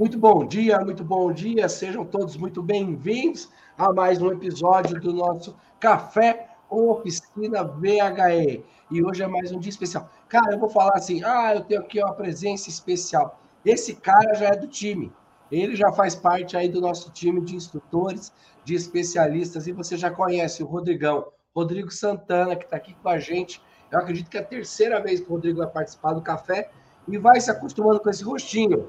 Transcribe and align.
Muito 0.00 0.18
bom 0.18 0.46
dia, 0.46 0.80
muito 0.80 1.04
bom 1.04 1.30
dia, 1.30 1.68
sejam 1.68 2.06
todos 2.06 2.34
muito 2.34 2.62
bem-vindos 2.62 3.50
a 3.76 3.92
mais 3.92 4.22
um 4.22 4.32
episódio 4.32 4.98
do 4.98 5.12
nosso 5.12 5.54
Café 5.78 6.48
com 6.70 6.88
Oficina 6.88 7.62
VHE. 7.62 8.64
E 8.90 9.04
hoje 9.04 9.22
é 9.22 9.26
mais 9.26 9.52
um 9.52 9.58
dia 9.60 9.68
especial. 9.68 10.10
Cara, 10.26 10.54
eu 10.54 10.58
vou 10.58 10.70
falar 10.70 10.96
assim: 10.96 11.22
ah, 11.22 11.54
eu 11.54 11.60
tenho 11.64 11.82
aqui 11.82 12.02
uma 12.02 12.14
presença 12.14 12.70
especial. 12.70 13.38
Esse 13.62 13.94
cara 13.94 14.32
já 14.32 14.46
é 14.46 14.56
do 14.56 14.66
time. 14.66 15.12
Ele 15.52 15.76
já 15.76 15.92
faz 15.92 16.14
parte 16.14 16.56
aí 16.56 16.70
do 16.70 16.80
nosso 16.80 17.10
time 17.10 17.38
de 17.42 17.54
instrutores, 17.54 18.32
de 18.64 18.74
especialistas, 18.74 19.66
e 19.66 19.72
você 19.72 19.98
já 19.98 20.10
conhece 20.10 20.62
o 20.62 20.66
Rodrigão, 20.66 21.26
Rodrigo 21.54 21.90
Santana, 21.90 22.56
que 22.56 22.64
está 22.64 22.78
aqui 22.78 22.94
com 22.94 23.08
a 23.10 23.18
gente. 23.18 23.60
Eu 23.92 23.98
acredito 23.98 24.30
que 24.30 24.38
é 24.38 24.40
a 24.40 24.44
terceira 24.44 24.98
vez 24.98 25.20
que 25.20 25.26
o 25.26 25.34
Rodrigo 25.34 25.58
vai 25.58 25.68
participar 25.68 26.14
do 26.14 26.22
café 26.22 26.70
e 27.06 27.18
vai 27.18 27.38
se 27.38 27.50
acostumando 27.50 28.00
com 28.00 28.08
esse 28.08 28.24
rostinho. 28.24 28.88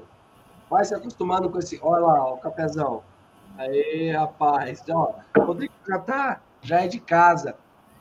Vai 0.72 0.86
se 0.86 0.94
acostumando 0.94 1.50
com 1.50 1.58
esse. 1.58 1.78
Olha 1.82 2.00
lá, 2.00 2.32
o 2.32 2.38
cafezão. 2.38 3.02
Aí, 3.58 4.10
rapaz. 4.10 4.80
Então, 4.80 5.14
ó, 5.36 5.38
o 5.38 5.44
Rodrigo 5.44 5.74
já 5.86 5.98
tá, 5.98 6.40
já 6.62 6.80
é 6.80 6.88
de 6.88 6.98
casa. 6.98 7.54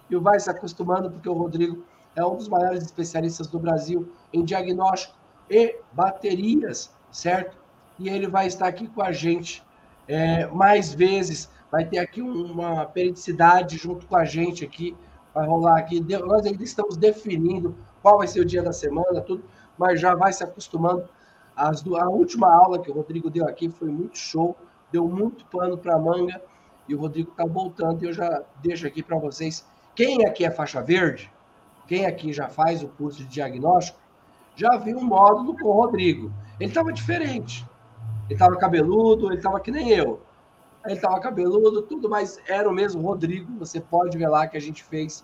E 0.09 0.15
vai 0.15 0.39
se 0.39 0.49
acostumando, 0.49 1.11
porque 1.11 1.27
o 1.27 1.33
Rodrigo 1.33 1.83
é 2.15 2.25
um 2.25 2.37
dos 2.37 2.47
maiores 2.47 2.81
especialistas 2.81 3.47
do 3.47 3.59
Brasil 3.59 4.09
em 4.31 4.45
diagnóstico 4.45 5.13
e 5.49 5.75
baterias, 5.91 6.95
certo? 7.11 7.57
E 7.99 8.07
ele 8.07 8.29
vai 8.29 8.47
estar 8.47 8.67
aqui 8.67 8.87
com 8.87 9.01
a 9.01 9.11
gente 9.11 9.61
é, 10.07 10.47
mais 10.47 10.93
vezes. 10.93 11.49
Vai 11.69 11.83
ter 11.83 11.99
aqui 11.99 12.21
uma 12.21 12.85
periodicidade 12.85 13.75
junto 13.75 14.07
com 14.07 14.15
a 14.15 14.23
gente 14.23 14.63
aqui. 14.63 14.95
Vai 15.33 15.45
rolar 15.45 15.77
aqui. 15.77 15.99
Nós 16.25 16.45
ainda 16.45 16.63
estamos 16.63 16.95
definindo 16.95 17.75
qual 18.01 18.19
vai 18.19 18.29
ser 18.29 18.39
o 18.39 18.45
dia 18.45 18.63
da 18.63 18.71
semana, 18.71 19.19
tudo 19.19 19.43
mas 19.81 19.99
já 19.99 20.13
vai 20.13 20.31
se 20.31 20.43
acostumando. 20.43 21.09
As, 21.61 21.85
a 21.85 22.09
última 22.09 22.51
aula 22.51 22.79
que 22.79 22.89
o 22.89 22.93
Rodrigo 22.93 23.29
deu 23.29 23.47
aqui 23.47 23.69
foi 23.69 23.89
muito 23.89 24.17
show, 24.17 24.57
deu 24.91 25.07
muito 25.07 25.45
pano 25.45 25.77
para 25.77 25.95
manga, 25.99 26.41
e 26.89 26.95
o 26.95 26.99
Rodrigo 26.99 27.29
está 27.29 27.45
voltando, 27.45 28.03
e 28.03 28.07
eu 28.07 28.13
já 28.13 28.43
deixo 28.63 28.87
aqui 28.87 29.03
para 29.03 29.19
vocês. 29.19 29.63
Quem 29.93 30.25
aqui 30.25 30.43
é 30.43 30.49
faixa 30.49 30.81
verde, 30.81 31.31
quem 31.87 32.07
aqui 32.07 32.33
já 32.33 32.49
faz 32.49 32.81
o 32.81 32.87
curso 32.87 33.19
de 33.19 33.27
diagnóstico, 33.27 33.99
já 34.55 34.75
viu 34.77 34.97
um 34.97 35.03
módulo 35.03 35.55
com 35.55 35.67
o 35.67 35.73
Rodrigo. 35.73 36.33
Ele 36.59 36.69
estava 36.69 36.91
diferente. 36.91 37.63
Ele 38.25 38.33
estava 38.33 38.55
cabeludo, 38.57 39.27
ele 39.27 39.37
estava 39.37 39.59
que 39.59 39.69
nem 39.69 39.91
eu. 39.91 40.19
Ele 40.83 40.95
estava 40.95 41.19
cabeludo, 41.19 41.83
tudo, 41.83 42.09
mas 42.09 42.39
era 42.47 42.67
o 42.67 42.73
mesmo 42.73 43.03
Rodrigo. 43.03 43.53
Você 43.59 43.79
pode 43.79 44.17
ver 44.17 44.27
lá 44.27 44.47
que 44.47 44.57
a 44.57 44.61
gente 44.61 44.83
fez 44.83 45.23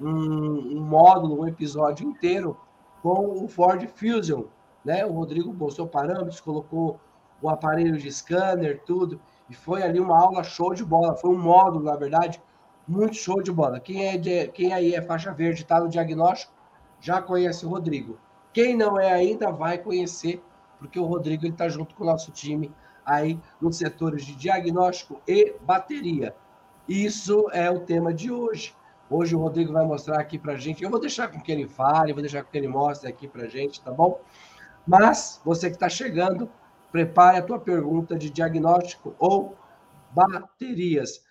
um, 0.00 0.08
um 0.08 0.80
módulo, 0.80 1.42
um 1.42 1.46
episódio 1.46 2.08
inteiro 2.08 2.56
com 3.02 3.44
o 3.44 3.48
Ford 3.48 3.86
Fusion. 3.94 4.44
Né? 4.84 5.04
O 5.04 5.12
Rodrigo 5.12 5.52
mostrou 5.52 5.86
parâmetros, 5.86 6.40
colocou 6.40 7.00
o 7.40 7.48
aparelho 7.48 7.96
de 7.96 8.10
scanner, 8.10 8.82
tudo, 8.84 9.20
e 9.48 9.54
foi 9.54 9.82
ali 9.82 10.00
uma 10.00 10.18
aula 10.18 10.42
show 10.42 10.74
de 10.74 10.84
bola. 10.84 11.16
Foi 11.16 11.30
um 11.30 11.38
módulo, 11.38 11.84
na 11.84 11.96
verdade, 11.96 12.40
muito 12.86 13.16
show 13.16 13.42
de 13.42 13.52
bola. 13.52 13.80
Quem, 13.80 14.06
é 14.06 14.16
de, 14.16 14.48
quem 14.48 14.72
aí 14.72 14.94
é 14.94 15.02
faixa 15.02 15.32
verde, 15.32 15.62
está 15.62 15.80
no 15.80 15.88
diagnóstico, 15.88 16.52
já 17.00 17.20
conhece 17.20 17.66
o 17.66 17.68
Rodrigo. 17.68 18.18
Quem 18.52 18.76
não 18.76 18.98
é 18.98 19.12
ainda, 19.12 19.50
vai 19.50 19.78
conhecer, 19.78 20.42
porque 20.78 20.98
o 20.98 21.04
Rodrigo 21.04 21.46
está 21.46 21.68
junto 21.68 21.94
com 21.94 22.04
o 22.04 22.06
nosso 22.06 22.30
time 22.30 22.72
aí 23.04 23.38
nos 23.60 23.76
setores 23.76 24.24
de 24.24 24.34
diagnóstico 24.34 25.20
e 25.26 25.54
bateria. 25.60 26.34
Isso 26.88 27.48
é 27.52 27.70
o 27.70 27.80
tema 27.80 28.12
de 28.12 28.30
hoje. 28.30 28.74
Hoje 29.10 29.36
o 29.36 29.38
Rodrigo 29.38 29.72
vai 29.72 29.84
mostrar 29.84 30.18
aqui 30.18 30.38
para 30.38 30.56
gente. 30.56 30.82
Eu 30.82 30.90
vou 30.90 31.00
deixar 31.00 31.28
com 31.28 31.40
que 31.40 31.52
ele 31.52 31.68
fale, 31.68 32.12
vou 32.12 32.22
deixar 32.22 32.42
com 32.42 32.50
que 32.50 32.56
ele 32.56 32.68
mostre 32.68 33.08
aqui 33.08 33.28
para 33.28 33.46
gente, 33.48 33.80
tá 33.80 33.90
bom? 33.90 34.20
Mas 34.86 35.40
você 35.44 35.68
que 35.68 35.76
está 35.76 35.88
chegando, 35.88 36.50
prepare 36.92 37.38
a 37.38 37.42
tua 37.42 37.58
pergunta 37.58 38.16
de 38.16 38.30
diagnóstico 38.30 39.14
ou 39.18 39.56
baterias. 40.10 41.24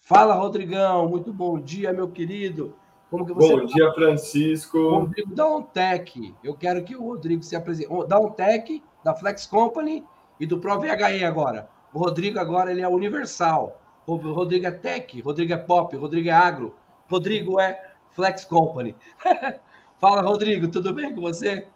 Fala, 0.00 0.34
Rodrigão. 0.34 1.08
Muito 1.08 1.32
bom 1.32 1.58
dia, 1.58 1.92
meu 1.92 2.10
querido. 2.10 2.74
Como 3.10 3.26
que 3.26 3.32
você 3.32 3.56
Bom 3.56 3.66
tá? 3.66 3.74
dia, 3.74 3.92
Francisco. 3.92 4.78
Rodrigo 4.78 5.34
da 5.34 5.46
Ontec. 5.46 6.34
Eu 6.42 6.54
quero 6.54 6.84
que 6.84 6.94
o 6.94 7.02
Rodrigo 7.02 7.42
se 7.42 7.56
apresente. 7.56 7.90
Da 8.06 8.18
Ontec, 8.18 8.82
da 9.04 9.14
Flex 9.14 9.46
Company 9.46 10.04
e 10.38 10.46
do 10.46 10.58
ProVHE 10.58 11.24
agora. 11.24 11.68
O 11.92 11.98
Rodrigo 11.98 12.38
agora 12.38 12.70
ele 12.70 12.82
é 12.82 12.88
universal. 12.88 13.80
O 14.06 14.16
Rodrigo 14.16 14.66
é 14.66 14.70
Tech, 14.70 15.20
Rodrigo 15.20 15.52
é 15.52 15.56
Pop, 15.56 15.94
Rodrigo 15.96 16.28
é 16.28 16.32
Agro, 16.32 16.74
Rodrigo 17.08 17.60
é 17.60 17.80
Flex 18.12 18.44
Company. 18.44 18.96
Fala, 20.00 20.22
Rodrigo, 20.22 20.68
tudo 20.68 20.94
bem 20.94 21.14
com 21.14 21.20
você? 21.20 21.68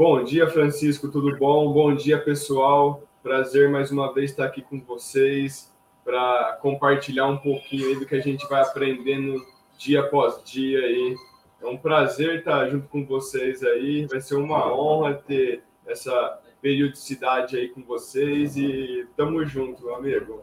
Bom 0.00 0.24
dia, 0.24 0.48
Francisco, 0.48 1.10
tudo 1.10 1.36
bom? 1.36 1.70
Bom 1.74 1.94
dia, 1.94 2.18
pessoal. 2.18 3.02
Prazer 3.22 3.68
mais 3.68 3.90
uma 3.90 4.10
vez 4.14 4.30
estar 4.30 4.46
aqui 4.46 4.62
com 4.62 4.80
vocês 4.80 5.70
para 6.02 6.58
compartilhar 6.62 7.26
um 7.26 7.36
pouquinho 7.36 8.00
do 8.00 8.06
que 8.06 8.14
a 8.14 8.20
gente 8.20 8.48
vai 8.48 8.62
aprendendo 8.62 9.44
dia 9.76 10.00
após 10.00 10.42
dia 10.42 10.78
aí. 10.78 11.14
É 11.60 11.66
um 11.66 11.76
prazer 11.76 12.38
estar 12.38 12.66
junto 12.70 12.88
com 12.88 13.04
vocês 13.04 13.62
aí. 13.62 14.06
Vai 14.06 14.22
ser 14.22 14.36
uma 14.36 14.72
honra 14.72 15.16
ter 15.16 15.62
essa 15.86 16.40
periodicidade 16.62 17.58
aí 17.58 17.68
com 17.68 17.82
vocês 17.82 18.56
e 18.56 19.06
tamo 19.14 19.44
junto, 19.44 19.90
amigo. 19.90 20.42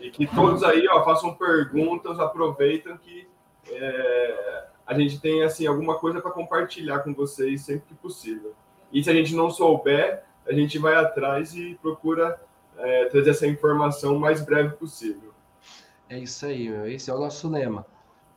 E 0.00 0.08
que 0.10 0.26
todos 0.26 0.64
aí, 0.64 0.88
ó, 0.88 1.04
façam 1.04 1.34
perguntas, 1.34 2.18
aproveitam 2.18 2.96
que 2.96 3.28
é, 3.70 4.64
a 4.86 4.98
gente 4.98 5.20
tem 5.20 5.42
assim 5.42 5.66
alguma 5.66 5.98
coisa 5.98 6.22
para 6.22 6.30
compartilhar 6.30 7.00
com 7.00 7.12
vocês 7.12 7.60
sempre 7.60 7.88
que 7.88 7.94
possível. 7.96 8.54
E 8.94 9.02
se 9.02 9.10
a 9.10 9.12
gente 9.12 9.34
não 9.34 9.50
souber, 9.50 10.22
a 10.46 10.52
gente 10.52 10.78
vai 10.78 10.94
atrás 10.94 11.52
e 11.52 11.76
procura 11.82 12.40
é, 12.78 13.06
trazer 13.06 13.30
essa 13.30 13.46
informação 13.46 14.16
o 14.16 14.20
mais 14.20 14.40
breve 14.40 14.76
possível. 14.76 15.34
É 16.08 16.18
isso 16.18 16.46
aí, 16.46 16.68
meu. 16.68 16.86
esse 16.86 17.10
é 17.10 17.14
o 17.14 17.18
nosso 17.18 17.48
lema. 17.48 17.84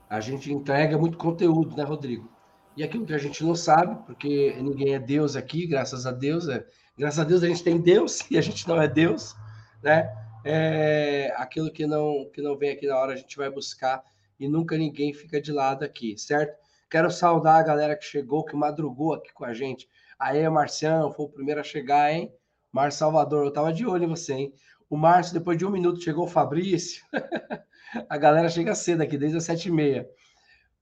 A 0.10 0.20
gente 0.20 0.52
entrega 0.52 0.98
muito 0.98 1.18
conteúdo, 1.18 1.78
né, 1.78 1.84
Rodrigo? 1.84 2.28
E 2.76 2.84
aquilo 2.84 3.06
que 3.06 3.14
a 3.14 3.18
gente 3.20 3.44
não 3.44 3.54
sabe, 3.54 4.04
porque 4.06 4.56
ninguém 4.60 4.96
é 4.96 5.00
Deus 5.00 5.36
aqui, 5.36 5.68
graças 5.68 6.08
a 6.08 6.12
Deus, 6.12 6.48
é, 6.48 6.66
graças 6.98 7.20
a 7.20 7.24
Deus 7.24 7.44
a 7.44 7.48
gente 7.48 7.64
tem 7.64 7.80
Deus 7.80 8.20
e 8.32 8.38
a 8.38 8.42
gente 8.42 8.68
não 8.68 8.82
é 8.82 8.88
Deus, 8.88 9.36
né? 9.84 10.12
É, 10.44 11.34
aquilo 11.38 11.72
que 11.72 11.86
não 11.86 12.30
que 12.34 12.42
não 12.42 12.58
vem 12.58 12.72
aqui 12.72 12.88
na 12.88 12.98
hora 12.98 13.14
a 13.14 13.16
gente 13.16 13.36
vai 13.36 13.50
buscar 13.50 14.02
e 14.40 14.48
nunca 14.48 14.78
ninguém 14.78 15.14
fica 15.14 15.42
de 15.42 15.52
lado 15.52 15.84
aqui, 15.84 16.18
certo? 16.18 16.58
Quero 16.90 17.12
saudar 17.12 17.60
a 17.60 17.64
galera 17.64 17.98
que 17.98 18.06
chegou, 18.06 18.46
que 18.46 18.56
madrugou 18.56 19.14
aqui 19.14 19.34
com 19.34 19.44
a 19.44 19.54
gente. 19.54 19.90
Aí, 20.20 20.48
Marcião, 20.50 21.12
foi 21.12 21.26
o 21.26 21.30
primeiro 21.30 21.62
a 21.62 21.64
chegar, 21.64 22.12
hein? 22.12 22.34
Márcio 22.72 23.00
Salvador, 23.00 23.46
eu 23.46 23.54
tava 23.54 23.72
de 23.72 23.86
olho 23.86 24.06
em 24.06 24.08
você, 24.08 24.34
hein? 24.34 24.54
O 24.90 24.98
Márcio, 24.98 25.34
depois 25.34 25.58
de 25.58 25.66
um 25.66 25.70
minuto, 25.70 26.02
chegou 26.02 26.26
o 26.26 26.30
Fabrício. 26.30 27.04
a 28.10 28.18
galera 28.18 28.50
chega 28.50 28.74
cedo 28.74 29.02
aqui, 29.02 29.18
desde 29.18 29.38
as 29.38 29.44
sete 29.44 29.68
e 29.68 29.72
meia. 29.72 30.08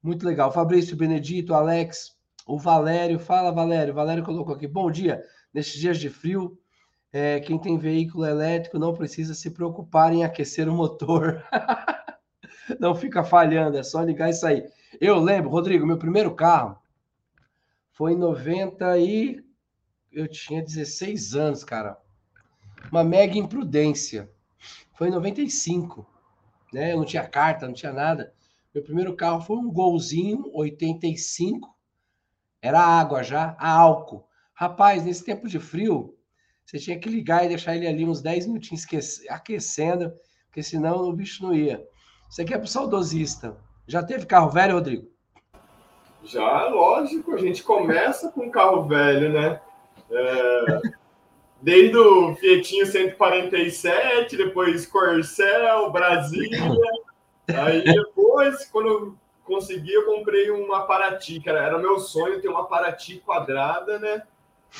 Muito 0.01 0.25
legal. 0.25 0.51
Fabrício, 0.51 0.95
Benedito, 0.95 1.53
Alex, 1.53 2.15
o 2.47 2.57
Valério. 2.57 3.19
Fala, 3.19 3.51
Valério. 3.51 3.93
Valério 3.93 4.23
colocou 4.23 4.55
aqui. 4.55 4.67
Bom 4.67 4.89
dia. 4.89 5.21
Nestes 5.53 5.81
dias 5.81 5.97
de 5.97 6.09
frio, 6.09 6.57
é, 7.11 7.39
quem 7.39 7.57
tem 7.57 7.77
veículo 7.77 8.25
elétrico 8.25 8.77
não 8.77 8.93
precisa 8.93 9.33
se 9.33 9.49
preocupar 9.51 10.13
em 10.13 10.23
aquecer 10.23 10.69
o 10.69 10.73
motor. 10.73 11.43
não 12.79 12.95
fica 12.95 13.23
falhando, 13.23 13.77
é 13.77 13.83
só 13.83 14.01
ligar 14.01 14.29
isso 14.29 14.45
aí. 14.45 14.63
Eu 15.01 15.19
lembro, 15.19 15.49
Rodrigo, 15.49 15.85
meu 15.85 15.97
primeiro 15.97 16.33
carro 16.35 16.77
foi 17.95 18.11
em 18.11 18.17
90 18.17 18.97
e 18.99 19.41
eu 20.11 20.27
tinha 20.27 20.61
16 20.61 21.33
anos, 21.33 21.63
cara. 21.63 21.97
Uma 22.91 23.05
mega 23.05 23.37
imprudência. 23.37 24.29
Foi 24.97 25.07
em 25.07 25.11
95, 25.11 26.05
né? 26.73 26.91
Eu 26.91 26.97
não 26.97 27.05
tinha 27.05 27.25
carta, 27.25 27.65
não 27.65 27.73
tinha 27.73 27.93
nada. 27.93 28.33
Meu 28.73 28.83
primeiro 28.83 29.15
carro 29.15 29.39
foi 29.39 29.55
um 29.55 29.71
Golzinho 29.71 30.51
85. 30.53 31.73
Era 32.61 32.81
água 32.81 33.23
já, 33.23 33.55
álcool. 33.57 34.27
Rapaz, 34.53 35.05
nesse 35.05 35.23
tempo 35.23 35.47
de 35.47 35.59
frio, 35.59 36.17
você 36.65 36.77
tinha 36.77 36.99
que 36.99 37.07
ligar 37.07 37.45
e 37.45 37.49
deixar 37.49 37.77
ele 37.77 37.87
ali 37.87 38.05
uns 38.05 38.21
10 38.21 38.47
minutinhos 38.47 38.85
aquecendo, 39.29 40.13
porque 40.47 40.61
senão 40.61 40.97
o 40.97 41.13
bicho 41.13 41.43
não 41.43 41.53
ia. 41.53 41.81
Isso 42.29 42.41
aqui 42.41 42.53
é 42.53 42.57
para 42.57 42.65
o 42.65 42.69
saudosista. 42.69 43.55
Já 43.87 44.03
teve 44.03 44.25
carro 44.25 44.49
velho, 44.49 44.73
Rodrigo? 44.73 45.14
Já, 46.25 46.67
lógico. 46.67 47.33
A 47.33 47.37
gente 47.37 47.63
começa 47.63 48.31
com 48.31 48.51
carro 48.51 48.83
velho, 48.83 49.31
né? 49.31 49.61
É, 50.11 50.81
desde 51.61 51.97
o 51.97 52.35
Fietinho 52.35 52.85
147, 52.85 54.35
depois 54.35 54.85
Corcel, 54.85 55.91
Brasília. 55.91 56.59
Aí 57.47 57.83
depois, 57.83 58.65
quando 58.65 58.87
eu 58.87 59.15
consegui, 59.43 59.93
eu 59.93 60.05
comprei 60.05 60.49
uma 60.49 60.81
Paraty, 60.81 61.39
que 61.39 61.49
era, 61.49 61.63
era 61.63 61.77
meu 61.77 61.99
sonho 61.99 62.41
ter 62.41 62.49
uma 62.49 62.65
Paraty 62.65 63.19
quadrada, 63.19 63.99
né? 63.99 64.23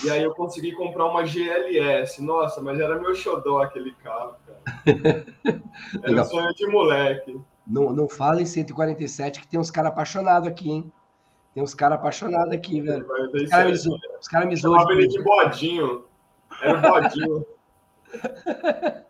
E 0.04 0.10
aí 0.10 0.24
eu 0.24 0.34
consegui 0.34 0.74
comprar 0.74 1.06
uma 1.06 1.26
GLS. 1.26 2.22
Nossa, 2.22 2.62
mas 2.62 2.80
era 2.80 3.00
meu 3.00 3.16
xodó 3.16 3.62
aquele 3.62 3.94
carro, 4.04 4.36
cara. 4.46 5.26
Era 6.04 6.22
um 6.22 6.26
sonho 6.26 6.54
de 6.54 6.68
moleque. 6.68 7.40
Não, 7.66 7.94
não 7.94 8.10
fala 8.10 8.42
em 8.42 8.46
147 8.46 9.40
que 9.40 9.48
tem 9.48 9.60
uns 9.60 9.72
caras 9.72 9.92
apaixonados 9.92 10.48
aqui, 10.48 10.70
hein? 10.70 10.92
Tem 11.56 11.64
uns 11.64 11.74
caras 11.74 11.98
apaixonados 11.98 12.54
aqui, 12.54 12.82
velho. 12.82 13.08
Os 13.34 13.50
caras 13.50 13.86
me, 13.86 14.00
cara 14.30 14.46
me 14.46 14.58
zoam. 14.58 14.92
ele 14.92 15.08
de 15.08 15.24
bodinho. 15.24 16.04
Era 16.62 16.78
o 16.78 16.82
bodinho. 16.82 17.46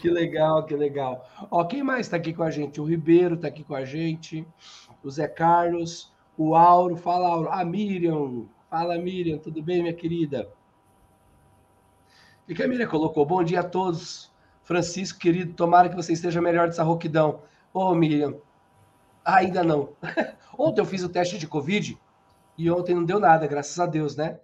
que 0.00 0.08
legal, 0.08 0.64
que 0.66 0.76
legal. 0.76 1.28
Ó, 1.50 1.64
quem 1.64 1.82
mais 1.82 2.06
está 2.06 2.16
aqui 2.16 2.32
com 2.32 2.44
a 2.44 2.50
gente? 2.50 2.80
O 2.80 2.84
Ribeiro 2.84 3.34
está 3.34 3.48
aqui 3.48 3.64
com 3.64 3.74
a 3.74 3.84
gente, 3.84 4.46
o 5.02 5.10
Zé 5.10 5.26
Carlos, 5.26 6.12
o 6.38 6.54
Auro, 6.54 6.96
fala 6.96 7.26
Auro, 7.26 7.48
a 7.50 7.64
Miriam, 7.64 8.46
fala 8.70 8.96
Miriam, 8.96 9.38
tudo 9.38 9.60
bem, 9.60 9.82
minha 9.82 9.94
querida? 9.94 10.48
O 12.48 12.54
que 12.54 12.62
a 12.62 12.68
Miriam 12.68 12.86
colocou? 12.86 13.26
Bom 13.26 13.42
dia 13.42 13.60
a 13.60 13.64
todos. 13.64 14.32
Francisco, 14.62 15.18
querido, 15.18 15.54
tomara 15.54 15.88
que 15.88 15.96
você 15.96 16.12
esteja 16.12 16.40
melhor 16.40 16.68
dessa 16.68 16.84
rouquidão. 16.84 17.42
Ô, 17.72 17.86
oh, 17.86 17.94
Miriam, 17.96 18.36
ainda 19.24 19.64
não. 19.64 19.88
ontem 20.58 20.80
eu 20.80 20.84
fiz 20.84 21.02
o 21.02 21.08
teste 21.08 21.38
de 21.38 21.46
Covid 21.46 21.98
e 22.56 22.70
ontem 22.70 22.94
não 22.94 23.04
deu 23.04 23.18
nada, 23.18 23.46
graças 23.46 23.78
a 23.78 23.86
Deus, 23.86 24.16
né? 24.16 24.38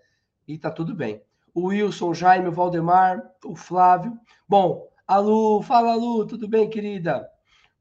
E 0.47 0.59
tá 0.59 0.71
tudo 0.71 0.95
bem. 0.95 1.23
O 1.55 1.67
Wilson, 1.67 2.11
o 2.11 2.15
Jaime, 2.15 2.49
o 2.49 2.53
Valdemar, 2.53 3.23
o 3.45 3.57
Flávio. 3.57 4.19
Bom, 4.49 4.89
a 5.07 5.19
Lu, 5.19 5.63
fala 5.63 5.95
Lu, 5.95 6.27
tudo 6.27 6.49
bem, 6.49 6.69
querida? 6.69 7.29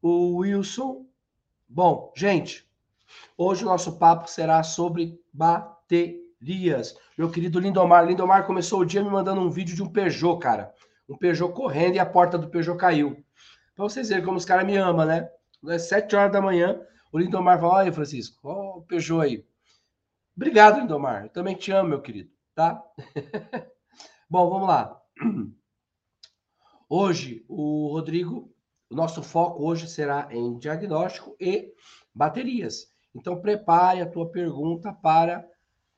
O 0.01 0.37
Wilson. 0.37 1.05
Bom, 1.67 2.11
gente, 2.15 2.67
hoje 3.37 3.63
o 3.63 3.67
nosso 3.67 3.97
papo 3.97 4.29
será 4.29 4.63
sobre 4.63 5.19
baterias. 5.31 6.95
Meu 7.17 7.29
querido 7.29 7.59
Lindomar. 7.59 8.05
Lindomar 8.05 8.45
começou 8.45 8.79
o 8.79 8.85
dia 8.85 9.03
me 9.03 9.09
mandando 9.09 9.41
um 9.41 9.49
vídeo 9.49 9.75
de 9.75 9.83
um 9.83 9.89
Peugeot, 9.89 10.39
cara 10.39 10.73
um 11.09 11.17
Peugeot 11.17 11.51
correndo 11.53 11.95
e 11.95 11.99
a 11.99 12.05
porta 12.05 12.37
do 12.37 12.47
Peugeot 12.47 12.77
caiu. 12.77 13.17
Pra 13.75 13.83
vocês 13.83 14.09
verem 14.09 14.23
como 14.23 14.37
os 14.37 14.45
caras 14.45 14.65
me 14.65 14.77
amam, 14.77 15.05
né? 15.05 15.27
Sete 15.79 16.15
horas 16.15 16.31
da 16.31 16.41
manhã, 16.41 16.79
o 17.11 17.17
Lindomar 17.17 17.59
fala: 17.59 17.75
Olha, 17.75 17.93
Francisco, 17.93 18.39
ó, 18.43 18.77
o 18.77 18.81
Peugeot 18.81 19.21
aí. 19.21 19.45
Obrigado, 20.35 20.79
Lindomar. 20.79 21.23
Eu 21.23 21.29
também 21.29 21.55
te 21.55 21.71
amo, 21.71 21.89
meu 21.89 22.01
querido, 22.01 22.29
tá? 22.55 22.83
Bom, 24.29 24.49
vamos 24.49 24.67
lá. 24.67 25.01
Hoje, 26.87 27.45
o 27.47 27.89
Rodrigo, 27.91 28.51
o 28.89 28.95
nosso 28.95 29.21
foco 29.21 29.63
hoje 29.63 29.87
será 29.87 30.27
em 30.31 30.57
diagnóstico 30.57 31.35
e 31.39 31.73
baterias. 32.13 32.91
Então, 33.13 33.41
prepare 33.41 34.01
a 34.01 34.09
tua 34.09 34.29
pergunta 34.29 34.93
para, 34.93 35.47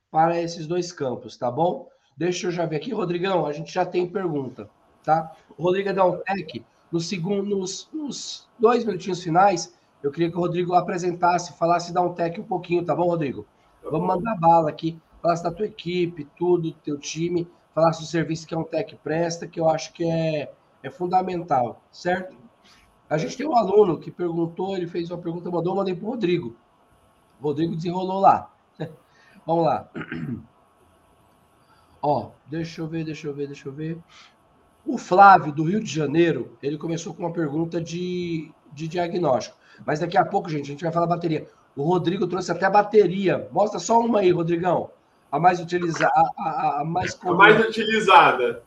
para 0.10 0.42
esses 0.42 0.68
dois 0.68 0.92
campos, 0.92 1.38
tá 1.38 1.52
bom? 1.52 1.90
Deixa 2.18 2.48
eu 2.48 2.52
já 2.52 2.66
ver 2.66 2.78
aqui, 2.78 2.94
Rodrigão, 2.94 3.46
a 3.46 3.54
gente 3.54 3.72
já 3.72 3.86
tem 3.86 4.10
pergunta 4.10 4.70
tá? 5.04 5.36
O 5.58 5.64
Rodrigo 5.64 5.94
dá 5.94 6.06
um 6.06 6.18
tech 6.18 6.64
no 6.92 7.00
segundo, 7.00 7.56
nos, 7.56 7.90
nos, 7.94 8.48
dois 8.60 8.84
minutinhos 8.84 9.24
finais. 9.24 9.74
Eu 10.04 10.12
queria 10.12 10.32
que 10.32 10.38
o 10.38 10.40
Rodrigo 10.40 10.74
apresentasse, 10.74 11.58
falasse, 11.58 11.94
dar 11.94 12.02
um 12.02 12.14
tech 12.14 12.40
um 12.40 12.44
pouquinho, 12.44 12.84
tá 12.84 12.96
bom, 12.96 13.08
Rodrigo? 13.08 13.46
Tá 13.84 13.90
Vamos 13.90 14.08
mandar 14.08 14.36
bala 14.36 14.70
aqui, 14.70 15.00
falasse 15.22 15.44
da 15.44 15.52
tua 15.52 15.66
equipe, 15.66 16.28
tudo, 16.38 16.72
do 16.72 16.74
teu 16.74 16.98
time, 16.98 17.48
falasse 17.74 18.02
do 18.02 18.08
serviço 18.08 18.48
que 18.48 18.56
a 18.56 18.64
tech 18.64 18.96
presta, 19.04 19.48
que 19.48 19.60
eu 19.60 19.70
acho 19.70 19.94
que 19.94 20.04
é, 20.04 20.52
é 20.82 20.90
fundamental, 20.90 21.82
certo? 21.92 22.36
A 23.10 23.18
gente 23.18 23.38
tem 23.38 23.48
um 23.48 23.56
aluno 23.56 24.00
que 24.00 24.10
perguntou, 24.10 24.76
ele 24.76 24.88
fez 24.88 25.12
uma 25.12 25.18
pergunta, 25.18 25.52
mandou, 25.52 25.76
mandei 25.76 25.94
para 25.94 26.06
o 26.06 26.10
Rodrigo. 26.12 26.56
O 27.40 27.44
Rodrigo 27.44 27.76
desenrolou 27.76 28.20
lá. 28.20 28.50
Vamos 29.46 29.66
lá. 29.66 29.90
Ó, 32.02 32.32
deixa 32.48 32.82
eu 32.82 32.88
ver, 32.88 33.04
deixa 33.04 33.28
eu 33.28 33.34
ver, 33.34 33.48
deixa 33.48 33.68
eu 33.68 33.74
ver. 33.74 34.00
O 34.86 34.98
Flávio, 34.98 35.52
do 35.52 35.64
Rio 35.64 35.84
de 35.84 35.94
Janeiro, 35.94 36.58
ele 36.64 36.78
começou 36.78 37.14
com 37.14 37.24
uma 37.24 37.34
pergunta 37.34 37.80
de, 37.80 38.52
de 38.72 38.88
diagnóstico. 38.88 39.58
Mas 39.86 40.00
daqui 40.00 40.18
a 40.18 40.26
pouco, 40.26 40.50
gente, 40.50 40.66
a 40.66 40.72
gente 40.72 40.84
vai 40.84 40.92
falar 40.92 41.08
bateria. 41.08 41.48
O 41.76 41.84
Rodrigo 41.84 42.28
trouxe 42.28 42.52
até 42.52 42.70
bateria. 42.70 43.48
Mostra 43.52 43.80
só 43.80 44.00
uma 44.00 44.20
aí, 44.20 44.32
Rodrigão. 44.32 44.92
A 45.32 45.40
mais 45.40 45.60
utilizada. 45.60 46.12
A, 46.38 46.82
a, 46.82 46.84
mais, 46.84 47.18
a 47.24 47.34
mais 47.34 47.66
utilizada. 47.66 48.64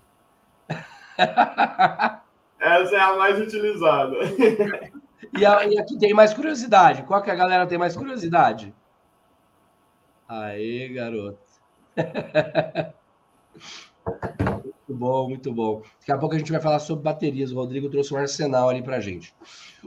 Essa 2.58 2.96
é 2.96 3.00
a 3.00 3.16
mais 3.16 3.38
utilizada. 3.38 4.16
e, 5.38 5.44
a, 5.44 5.66
e 5.66 5.78
aqui 5.78 5.98
tem 5.98 6.14
mais 6.14 6.32
curiosidade. 6.32 7.02
Qual 7.02 7.22
que 7.22 7.30
a 7.30 7.34
galera 7.34 7.66
tem 7.66 7.76
mais 7.76 7.96
curiosidade? 7.96 8.74
Aê, 10.26 10.88
garoto. 10.88 11.38
Muito 14.94 14.98
bom, 14.98 15.28
muito 15.28 15.52
bom. 15.52 15.82
Daqui 15.98 16.12
a 16.12 16.18
pouco 16.18 16.36
a 16.36 16.38
gente 16.38 16.52
vai 16.52 16.60
falar 16.60 16.78
sobre 16.78 17.02
baterias. 17.02 17.50
O 17.50 17.56
Rodrigo 17.56 17.90
trouxe 17.90 18.14
um 18.14 18.16
arsenal 18.16 18.68
ali 18.68 18.80
para 18.80 19.00
gente. 19.00 19.34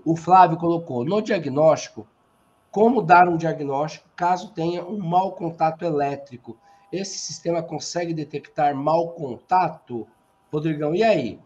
O 0.04 0.18
Flávio 0.18 0.58
colocou 0.58 1.06
no 1.06 1.22
diagnóstico 1.22 2.06
como 2.70 3.02
dar 3.02 3.28
um 3.30 3.38
diagnóstico 3.38 4.10
caso 4.16 4.52
tenha 4.52 4.86
um 4.86 4.98
mau 4.98 5.32
contato 5.32 5.86
elétrico. 5.86 6.58
Esse 6.92 7.18
sistema 7.20 7.64
consegue 7.64 8.14
detectar 8.14 8.76
mau 8.76 9.12
contato? 9.12 10.06
Rodrigão, 10.52 10.94
e 10.94 11.04
aí? 11.04 11.40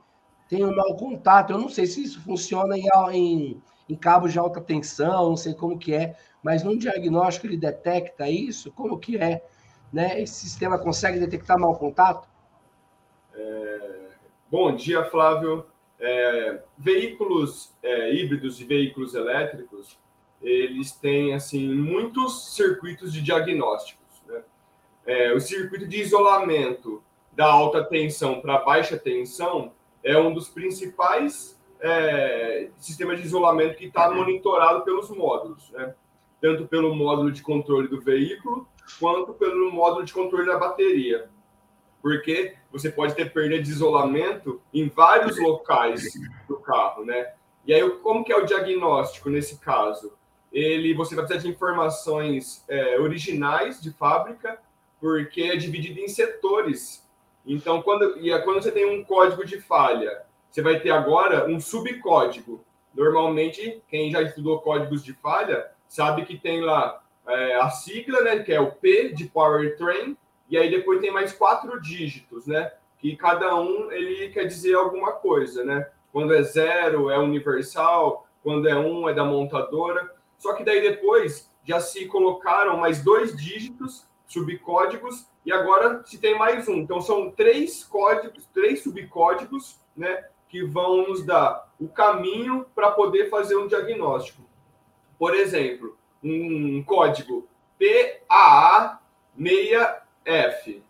Tem 0.49 0.65
um 0.65 0.75
mau 0.75 0.95
contato? 0.95 1.51
Eu 1.51 1.59
não 1.59 1.69
sei 1.69 1.85
se 1.85 2.01
isso 2.03 2.19
funciona 2.21 2.75
em, 2.75 2.87
em, 3.13 3.61
em 3.87 3.95
cabos 3.95 4.31
de 4.33 4.39
alta 4.39 4.59
tensão, 4.59 5.29
não 5.29 5.37
sei 5.37 5.53
como 5.53 5.77
que 5.77 5.93
é, 5.93 6.15
mas 6.41 6.63
no 6.63 6.77
diagnóstico 6.77 7.45
ele 7.45 7.57
detecta 7.57 8.27
isso? 8.27 8.71
Como 8.71 8.97
que 8.97 9.17
é? 9.17 9.45
Né? 9.93 10.19
Esse 10.19 10.33
sistema 10.33 10.79
consegue 10.79 11.19
detectar 11.19 11.59
mau 11.59 11.75
contato? 11.75 12.30
É... 13.33 14.07
Bom 14.49 14.75
dia, 14.75 15.03
Flávio. 15.05 15.65
É... 15.99 16.61
Veículos 16.77 17.73
é, 17.81 18.13
híbridos 18.13 18.59
e 18.59 18.65
veículos 18.65 19.13
elétricos, 19.13 19.97
eles 20.41 20.91
têm 20.91 21.33
assim 21.33 21.73
muitos 21.73 22.55
circuitos 22.55 23.13
de 23.13 23.21
diagnósticos. 23.21 24.21
Né? 24.27 24.41
É, 25.05 25.33
o 25.33 25.39
circuito 25.39 25.87
de 25.87 26.01
isolamento 26.01 27.03
da 27.31 27.45
alta 27.45 27.83
tensão 27.83 28.41
para 28.41 28.57
baixa 28.59 28.97
tensão 28.97 29.73
é 30.03 30.17
um 30.17 30.33
dos 30.33 30.49
principais 30.49 31.59
é, 31.79 32.69
sistemas 32.77 33.19
de 33.19 33.25
isolamento 33.25 33.77
que 33.77 33.85
está 33.85 34.11
monitorado 34.11 34.83
pelos 34.83 35.09
módulos, 35.09 35.69
né? 35.71 35.93
tanto 36.41 36.67
pelo 36.67 36.95
módulo 36.95 37.31
de 37.31 37.41
controle 37.41 37.87
do 37.87 38.01
veículo 38.01 38.67
quanto 38.99 39.33
pelo 39.33 39.71
módulo 39.71 40.03
de 40.03 40.11
controle 40.11 40.47
da 40.47 40.57
bateria 40.57 41.29
porque 42.01 42.55
você 42.71 42.89
pode 42.89 43.15
ter 43.15 43.31
perda 43.31 43.61
de 43.61 43.69
isolamento 43.69 44.61
em 44.73 44.89
vários 44.89 45.37
locais 45.39 46.03
do 46.47 46.57
carro, 46.57 47.05
né? 47.05 47.33
E 47.65 47.73
aí, 47.73 47.87
como 47.97 48.23
que 48.23 48.33
é 48.33 48.37
o 48.37 48.45
diagnóstico 48.45 49.29
nesse 49.29 49.59
caso? 49.59 50.13
Ele, 50.51 50.93
você 50.93 51.15
vai 51.15 51.25
precisar 51.25 51.47
de 51.47 51.53
informações 51.53 52.65
é, 52.67 52.99
originais 52.99 53.79
de 53.79 53.91
fábrica, 53.91 54.59
porque 54.99 55.43
é 55.43 55.55
dividido 55.55 55.99
em 55.99 56.07
setores. 56.07 57.07
Então, 57.45 57.81
quando, 57.81 58.17
e 58.19 58.37
quando 58.43 58.61
você 58.61 58.71
tem 58.71 58.85
um 58.85 59.03
código 59.03 59.45
de 59.45 59.59
falha, 59.59 60.23
você 60.49 60.61
vai 60.61 60.79
ter 60.79 60.91
agora 60.91 61.47
um 61.47 61.59
subcódigo. 61.59 62.63
Normalmente, 62.93 63.81
quem 63.87 64.11
já 64.11 64.21
estudou 64.21 64.59
códigos 64.59 65.03
de 65.03 65.13
falha 65.13 65.71
sabe 65.87 66.25
que 66.25 66.37
tem 66.37 66.61
lá 66.61 67.01
é, 67.27 67.55
a 67.55 67.69
sigla, 67.69 68.21
né, 68.21 68.39
que 68.39 68.51
é 68.51 68.59
o 68.59 68.71
P 68.71 69.13
de 69.13 69.25
powertrain, 69.25 70.17
e 70.51 70.57
aí 70.57 70.69
depois 70.69 70.99
tem 70.99 71.11
mais 71.11 71.31
quatro 71.31 71.81
dígitos, 71.81 72.45
né? 72.45 72.73
Que 72.99 73.15
cada 73.15 73.55
um 73.55 73.89
ele 73.89 74.29
quer 74.29 74.43
dizer 74.43 74.75
alguma 74.75 75.13
coisa, 75.13 75.63
né? 75.63 75.89
Quando 76.11 76.33
é 76.33 76.43
zero 76.43 77.09
é 77.09 77.17
universal, 77.17 78.27
quando 78.43 78.67
é 78.67 78.77
um 78.77 79.07
é 79.07 79.13
da 79.13 79.23
montadora. 79.23 80.13
Só 80.37 80.53
que 80.53 80.65
daí 80.65 80.81
depois 80.81 81.49
já 81.63 81.79
se 81.79 82.05
colocaram 82.05 82.75
mais 82.75 83.01
dois 83.01 83.33
dígitos, 83.35 84.05
subcódigos, 84.27 85.25
e 85.45 85.53
agora 85.53 86.03
se 86.05 86.19
tem 86.19 86.37
mais 86.37 86.67
um. 86.67 86.75
Então 86.75 86.99
são 86.99 87.31
três 87.31 87.85
códigos, 87.85 88.45
três 88.53 88.83
subcódigos, 88.83 89.79
né? 89.95 90.25
Que 90.49 90.65
vão 90.65 91.07
nos 91.07 91.25
dar 91.25 91.71
o 91.79 91.87
caminho 91.87 92.65
para 92.75 92.91
poder 92.91 93.29
fazer 93.29 93.55
um 93.55 93.67
diagnóstico. 93.67 94.43
Por 95.17 95.33
exemplo, 95.33 95.97
um 96.21 96.83
código 96.83 97.47
PAA 97.79 98.99
6 99.37 100.01
F. 100.25 100.83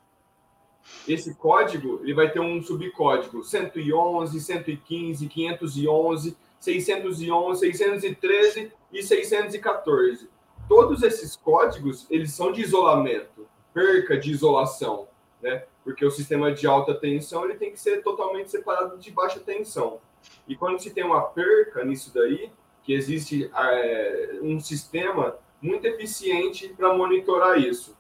Esse 1.08 1.34
código 1.36 2.00
ele 2.04 2.14
vai 2.14 2.32
ter 2.32 2.40
um 2.40 2.62
subcódigo 2.62 3.44
111, 3.44 4.40
115, 4.40 5.28
511, 5.28 6.38
611, 6.60 7.60
613 7.60 8.72
e 8.92 9.04
614. 9.04 10.30
Todos 10.68 11.04
esses 11.04 11.36
códigos 11.36 12.06
eles 12.10 12.34
são 12.34 12.52
de 12.52 12.62
isolamento, 12.62 13.48
perca 13.74 14.18
de 14.18 14.32
isolação, 14.32 15.08
né? 15.42 15.66
Porque 15.84 16.06
o 16.06 16.12
sistema 16.12 16.52
de 16.52 16.68
alta 16.68 16.94
tensão 16.94 17.46
ele 17.46 17.56
tem 17.56 17.72
que 17.72 17.80
ser 17.80 18.04
totalmente 18.04 18.52
separado 18.52 18.98
de 18.98 19.12
baixa 19.12 19.40
tensão. 19.40 20.00
E 20.48 20.56
quando 20.56 20.80
se 20.80 20.92
tem 20.92 21.04
uma 21.04 21.22
perca 21.22 21.84
nisso 21.84 22.14
daí, 22.14 22.52
que 22.84 22.94
existe 22.94 23.50
é, 23.56 24.40
um 24.42 24.60
sistema 24.60 25.36
muito 25.62 25.86
eficiente 25.86 26.70
para 26.70 26.94
monitorar 26.94 27.60
isso 27.60 27.96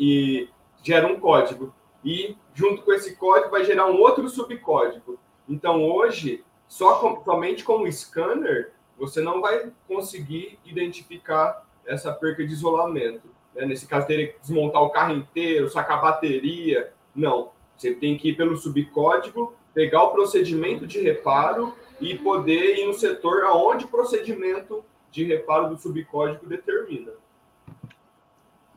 e 0.00 0.48
gera 0.82 1.06
um 1.06 1.20
código. 1.20 1.74
E 2.02 2.34
junto 2.54 2.82
com 2.82 2.92
esse 2.94 3.14
código 3.16 3.50
vai 3.50 3.64
gerar 3.64 3.86
um 3.86 4.00
outro 4.00 4.26
subcódigo. 4.30 5.18
Então 5.46 5.84
hoje, 5.84 6.42
só 6.66 6.98
com, 6.98 7.22
somente 7.22 7.62
com 7.62 7.82
o 7.82 7.92
scanner, 7.92 8.72
você 8.98 9.20
não 9.20 9.42
vai 9.42 9.70
conseguir 9.86 10.58
identificar 10.64 11.66
essa 11.86 12.10
perca 12.12 12.46
de 12.46 12.52
isolamento. 12.52 13.28
Né? 13.54 13.66
Nesse 13.66 13.86
caso, 13.86 14.06
teria 14.06 14.32
que 14.32 14.40
desmontar 14.40 14.82
o 14.82 14.90
carro 14.90 15.14
inteiro, 15.14 15.68
sacar 15.68 15.98
a 15.98 16.02
bateria. 16.02 16.92
Não. 17.14 17.50
Você 17.76 17.94
tem 17.94 18.16
que 18.16 18.30
ir 18.30 18.36
pelo 18.36 18.56
subcódigo 18.56 19.54
pegar 19.74 20.02
o 20.02 20.10
procedimento 20.10 20.86
de 20.86 21.00
reparo 21.00 21.74
e 22.00 22.16
poder 22.16 22.78
ir 22.78 22.86
no 22.86 22.94
setor 22.94 23.44
aonde 23.44 23.84
o 23.84 23.88
procedimento 23.88 24.84
de 25.10 25.24
reparo 25.24 25.68
do 25.68 25.78
subcódigo 25.78 26.46
determina. 26.46 27.12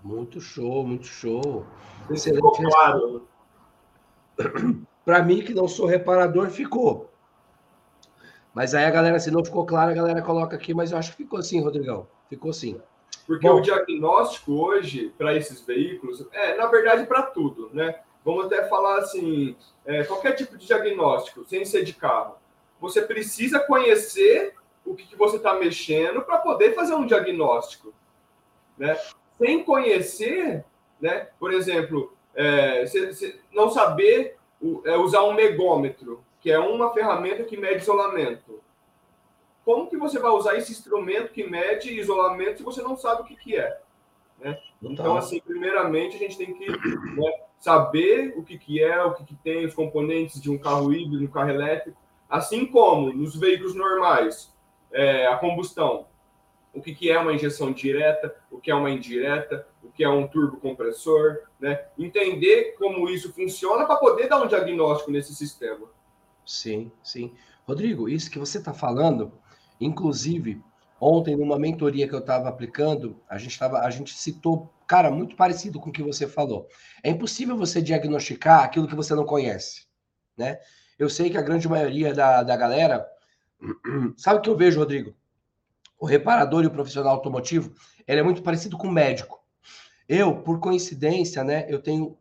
Muito 0.03 0.41
show, 0.41 0.86
muito 0.86 1.07
show. 1.07 1.65
Excelente. 2.10 2.62
Claro. 2.62 3.27
Para 5.05 5.24
mim, 5.24 5.41
que 5.41 5.53
não 5.53 5.67
sou 5.67 5.86
reparador, 5.86 6.50
ficou. 6.50 7.10
Mas 8.53 8.75
aí 8.75 8.86
a 8.86 8.91
galera, 8.91 9.19
se 9.19 9.31
não 9.31 9.43
ficou 9.43 9.65
claro, 9.65 9.91
a 9.91 9.95
galera 9.95 10.22
coloca 10.22 10.55
aqui, 10.55 10.74
mas 10.74 10.91
eu 10.91 10.98
acho 10.98 11.12
que 11.12 11.17
ficou 11.17 11.41
sim, 11.41 11.62
Rodrigão. 11.62 12.07
Ficou 12.29 12.51
sim. 12.53 12.79
Porque 13.25 13.48
Bom, 13.48 13.55
o 13.55 13.62
diagnóstico 13.62 14.53
hoje 14.53 15.13
para 15.17 15.33
esses 15.33 15.62
veículos, 15.62 16.27
é, 16.31 16.55
na 16.57 16.67
verdade, 16.67 17.05
para 17.05 17.24
tudo, 17.24 17.69
né? 17.74 18.00
Vamos 18.24 18.45
até 18.45 18.67
falar 18.67 19.00
assim, 19.00 19.55
é, 19.86 20.03
qualquer 20.03 20.33
tipo 20.33 20.57
de 20.57 20.65
diagnóstico, 20.65 21.43
sem 21.45 21.65
ser 21.65 21.83
de 21.83 21.93
carro, 21.93 22.36
você 22.79 23.01
precisa 23.01 23.60
conhecer 23.60 24.55
o 24.86 24.93
que, 24.93 25.05
que 25.05 25.15
você 25.15 25.38
está 25.38 25.53
mexendo 25.53 26.22
para 26.22 26.38
poder 26.38 26.74
fazer 26.74 26.93
um 26.93 27.05
diagnóstico, 27.05 27.93
né? 28.77 28.98
Sem 29.38 29.63
conhecer, 29.63 30.63
né? 31.00 31.28
Por 31.40 31.54
exemplo, 31.54 32.16
é, 32.36 32.86
não 33.52 33.70
saber 33.70 34.38
é, 34.86 34.96
usar 34.98 35.24
um 35.24 35.34
megômetro, 35.34 36.24
que 36.40 36.52
é 36.52 36.60
uma 36.60 36.94
ferramenta 36.94 37.44
que 37.44 37.58
mede 37.58 37.82
isolamento. 37.82 38.62
Como 39.66 39.90
que 39.90 39.98
você 39.98 40.20
vai 40.20 40.32
usar 40.32 40.58
esse 40.58 40.72
instrumento 40.72 41.32
que 41.32 41.50
mede 41.50 41.98
isolamento 41.98 42.58
se 42.58 42.63
você 42.63 42.82
não 42.82 42.98
sabe 42.98 43.22
o 43.22 43.25
que, 43.25 43.36
que 43.36 43.56
é? 43.56 43.80
Né? 44.40 44.60
Então, 44.82 45.16
assim, 45.16 45.40
primeiramente, 45.40 46.16
a 46.16 46.20
gente 46.20 46.38
tem 46.38 46.54
que 46.54 46.70
né, 46.70 47.32
saber 47.60 48.34
o 48.36 48.44
que, 48.44 48.58
que 48.58 48.84
é, 48.84 49.02
o 49.04 49.13
que, 49.13 49.24
que 49.24 49.36
tem, 49.36 49.66
os 49.66 49.74
componentes 49.74 50.42
de 50.42 50.52
um 50.52 50.58
carro 50.58 50.92
híbrido, 50.94 51.24
um 51.24 51.28
carro 51.28 51.50
elétrico, 51.50 51.98
assim 52.30 52.66
como 52.66 53.13
nos 53.13 53.38
veículos 53.38 53.74
normais, 53.74 54.54
é, 54.92 55.28
a 55.28 55.38
combustão. 55.38 56.08
O 56.74 56.82
que, 56.82 56.96
que 56.96 57.12
é 57.12 57.20
uma 57.20 57.34
injeção 57.34 57.72
direta, 57.72 58.36
o 58.50 58.60
que 58.60 58.72
é 58.72 58.75
uma 58.75 58.89
indireta, 58.89 59.68
o 59.84 59.92
que 59.92 60.03
é 60.03 60.10
um 60.10 60.27
turbocompressor, 60.27 61.42
né? 61.60 61.86
Entender 61.98 62.75
como 62.80 63.10
isso 63.10 63.32
funciona 63.32 63.86
para 63.86 63.98
poder 63.98 64.27
dar 64.27 64.42
um 64.42 64.48
diagnóstico 64.48 65.12
nesse 65.12 65.36
sistema. 65.36 65.88
Sim, 66.46 66.92
sim. 67.03 67.34
Rodrigo, 67.65 68.10
isso 68.10 68.30
que 68.30 68.39
você 68.39 68.58
está 68.58 68.74
falando, 68.74 69.32
inclusive, 69.80 70.62
ontem, 71.00 71.36
numa 71.36 71.60
mentoria 71.60 72.08
que 72.08 72.15
eu 72.15 72.20
estava 72.20 72.50
aplicando, 72.50 73.22
a 73.30 73.38
gente, 73.38 73.58
tava, 73.58 73.80
a 73.80 73.89
gente 73.89 74.18
citou, 74.18 74.74
cara, 74.88 75.12
muito 75.12 75.36
parecido 75.36 75.80
com 75.80 75.89
o 75.89 75.94
que 75.94 76.03
você 76.03 76.27
falou. 76.27 76.68
É 77.03 77.10
impossível 77.10 77.56
você 77.56 77.82
diagnosticar 77.82 78.63
aquilo 78.63 78.88
que 78.88 78.96
você 78.96 79.13
não 79.13 79.25
conhece, 79.25 79.86
né? 80.38 80.60
Eu 80.98 81.10
sei 81.10 81.30
que 81.30 81.38
a 81.38 81.42
grande 81.42 81.68
maioria 81.68 82.13
da, 82.13 82.44
da 82.44 82.56
galera. 82.56 83.06
Sabe 84.18 84.39
o 84.39 84.42
que 84.42 84.50
eu 84.50 84.58
vejo, 84.58 84.80
Rodrigo? 84.80 85.13
O 86.03 86.05
reparador 86.05 86.65
e 86.65 86.67
o 86.67 86.69
profissional 86.69 87.13
automotivo, 87.13 87.74
ele 88.05 88.19
é 88.19 88.24
muito 88.24 88.43
parecido 88.43 88.77
com 88.77 88.89
o 88.89 88.91
médico. 88.91 89.41
Eu, 90.05 90.41
por 90.41 90.60
coincidência, 90.60 91.45
né, 91.45 91.65
eu 91.69 91.81
tenho, 91.81 92.17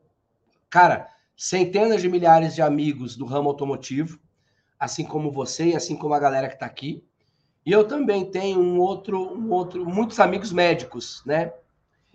cara, 0.70 1.08
centenas 1.36 2.00
de 2.00 2.08
milhares 2.08 2.54
de 2.54 2.62
amigos 2.62 3.16
do 3.16 3.24
ramo 3.24 3.48
automotivo, 3.48 4.20
assim 4.78 5.04
como 5.04 5.32
você 5.32 5.70
e 5.70 5.74
assim 5.74 5.96
como 5.96 6.14
a 6.14 6.20
galera 6.20 6.46
que 6.46 6.54
está 6.54 6.64
aqui. 6.64 7.04
E 7.66 7.72
eu 7.72 7.84
também 7.84 8.30
tenho 8.30 8.60
um 8.60 8.78
outro, 8.78 9.36
um 9.36 9.50
outro, 9.50 9.84
muitos 9.84 10.20
amigos 10.20 10.52
médicos, 10.52 11.20
né? 11.26 11.52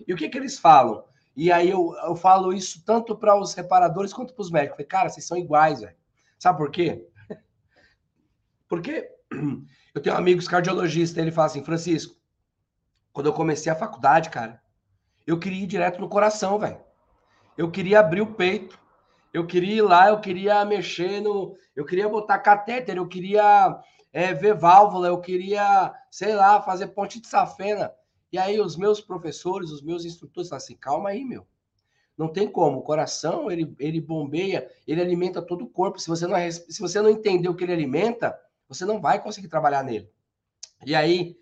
E 0.08 0.14
o 0.14 0.16
que 0.16 0.30
que 0.30 0.38
eles 0.38 0.58
falam? 0.58 1.04
E 1.36 1.52
aí 1.52 1.70
eu, 1.70 1.94
eu 2.06 2.16
falo 2.16 2.54
isso 2.54 2.82
tanto 2.86 3.14
para 3.14 3.38
os 3.38 3.54
reparadores 3.54 4.14
quanto 4.14 4.34
para 4.34 4.42
os 4.42 4.50
médicos. 4.50 4.78
falei, 4.78 4.88
cara, 4.88 5.10
vocês 5.10 5.28
são 5.28 5.38
iguais, 5.38 5.82
velho. 5.82 5.98
Sabe 6.40 6.60
por 6.60 6.72
quê? 6.72 7.06
Porque 8.70 9.17
eu 9.94 10.02
tenho 10.02 10.16
amigos 10.16 10.48
cardiologistas, 10.48 11.18
ele 11.18 11.32
fala 11.32 11.48
assim, 11.48 11.64
Francisco, 11.64 12.16
quando 13.12 13.28
eu 13.28 13.34
comecei 13.34 13.72
a 13.72 13.76
faculdade, 13.76 14.30
cara, 14.30 14.62
eu 15.26 15.40
queria 15.40 15.64
ir 15.64 15.68
direto 15.68 16.00
no 16.00 16.10
coração, 16.10 16.60
velho. 16.60 16.80
Eu 17.58 17.72
queria 17.72 18.00
abrir 18.00 18.22
o 18.22 18.34
peito 18.34 18.80
eu 19.38 19.46
queria 19.46 19.76
ir 19.76 19.82
lá, 19.82 20.10
eu 20.10 20.20
queria 20.20 20.66
mexer 20.66 21.22
no. 21.22 21.56
Eu 21.76 21.86
queria 21.86 22.10
botar 22.10 22.40
catéter, 22.40 22.98
eu 22.98 23.08
queria 23.08 23.80
é, 24.12 24.34
ver 24.34 24.56
válvula, 24.56 25.10
eu 25.10 25.20
queria, 25.20 25.94
sei 26.10 26.34
lá, 26.34 26.62
fazer 26.62 26.88
ponte 26.88 27.22
de 27.22 27.28
safena. 27.28 27.92
E 28.32 28.38
aí 28.38 28.60
os 28.60 28.76
meus 28.76 29.00
professores, 29.00 29.70
os 29.70 29.84
meus 29.84 30.06
instrutores 30.06 30.50
falam 30.50 30.64
assim: 30.64 30.76
calma 30.76 31.10
aí, 31.10 31.24
meu. 31.24 31.46
Não 32.18 32.28
tem 32.28 32.50
como. 32.50 32.80
O 32.80 32.82
coração, 32.82 33.52
ele, 33.52 33.76
ele 33.78 34.02
bombeia, 34.02 34.68
ele 34.88 35.02
alimenta 35.02 35.40
todo 35.40 35.66
o 35.66 35.70
corpo. 35.70 36.00
Se 36.00 36.08
você, 36.08 36.26
não, 36.26 36.36
se 36.52 36.80
você 36.80 37.00
não 37.00 37.10
entender 37.12 37.48
o 37.48 37.54
que 37.54 37.64
ele 37.64 37.74
alimenta, 37.74 38.36
você 38.68 38.86
não 38.86 39.00
vai 39.00 39.22
conseguir 39.22 39.48
trabalhar 39.48 39.84
nele. 39.84 40.10
E 40.86 40.96
aí, 40.96 41.38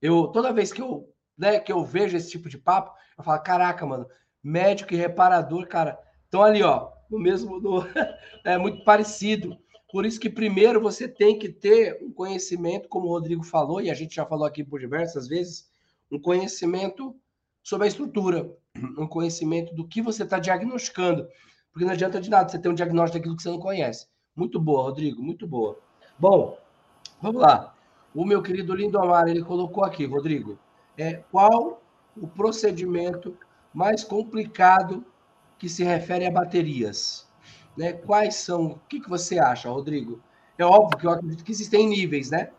eu 0.00 0.28
toda 0.28 0.52
vez 0.52 0.72
que 0.72 0.82
eu, 0.82 1.12
né, 1.36 1.60
que 1.60 1.72
eu 1.72 1.84
vejo 1.84 2.16
esse 2.16 2.30
tipo 2.30 2.48
de 2.48 2.58
papo, 2.58 2.92
eu 3.16 3.24
falo: 3.24 3.42
caraca, 3.42 3.86
mano, 3.86 4.06
médico 4.42 4.94
e 4.94 4.96
reparador, 4.96 5.66
cara, 5.66 5.98
estão 6.24 6.42
ali, 6.42 6.62
ó, 6.62 6.90
no 7.10 7.18
mesmo, 7.18 7.60
no, 7.60 7.84
é 8.44 8.56
muito 8.58 8.84
parecido. 8.84 9.56
Por 9.92 10.06
isso 10.06 10.20
que 10.20 10.30
primeiro 10.30 10.80
você 10.80 11.08
tem 11.08 11.38
que 11.38 11.48
ter 11.48 11.98
um 12.00 12.12
conhecimento, 12.12 12.88
como 12.88 13.06
o 13.06 13.10
Rodrigo 13.10 13.42
falou, 13.42 13.80
e 13.80 13.90
a 13.90 13.94
gente 13.94 14.14
já 14.14 14.24
falou 14.24 14.46
aqui 14.46 14.62
por 14.62 14.78
diversas 14.78 15.26
vezes, 15.26 15.68
um 16.10 16.20
conhecimento 16.20 17.16
sobre 17.62 17.86
a 17.86 17.88
estrutura, 17.88 18.56
um 18.96 19.06
conhecimento 19.06 19.74
do 19.74 19.86
que 19.86 20.00
você 20.00 20.22
está 20.22 20.38
diagnosticando. 20.38 21.28
Porque 21.72 21.84
não 21.84 21.92
adianta 21.92 22.20
de 22.20 22.30
nada 22.30 22.48
você 22.48 22.58
ter 22.58 22.68
um 22.68 22.74
diagnóstico 22.74 23.18
daquilo 23.18 23.36
que 23.36 23.42
você 23.42 23.50
não 23.50 23.58
conhece. 23.58 24.06
Muito 24.34 24.60
boa, 24.60 24.82
Rodrigo, 24.82 25.22
muito 25.22 25.46
boa. 25.46 25.78
Bom, 26.18 26.56
vamos 27.20 27.40
lá. 27.42 27.74
O 28.14 28.24
meu 28.24 28.42
querido 28.42 28.74
Lindomar, 28.74 29.28
ele 29.28 29.42
colocou 29.42 29.84
aqui, 29.84 30.04
Rodrigo, 30.04 30.58
é, 30.98 31.22
qual 31.30 31.80
o 32.16 32.26
procedimento 32.26 33.36
mais 33.72 34.02
complicado 34.02 35.04
que 35.58 35.68
se 35.68 35.84
refere 35.84 36.26
a 36.26 36.30
baterias. 36.30 37.28
Né? 37.76 37.92
Quais 37.92 38.36
são? 38.36 38.66
O 38.66 38.80
que, 38.88 39.00
que 39.00 39.08
você 39.08 39.38
acha, 39.38 39.70
Rodrigo? 39.70 40.20
É 40.58 40.64
óbvio 40.64 40.98
que 40.98 41.06
eu 41.06 41.10
acredito 41.10 41.44
que 41.44 41.52
existem 41.52 41.88
níveis, 41.88 42.30
né? 42.30 42.50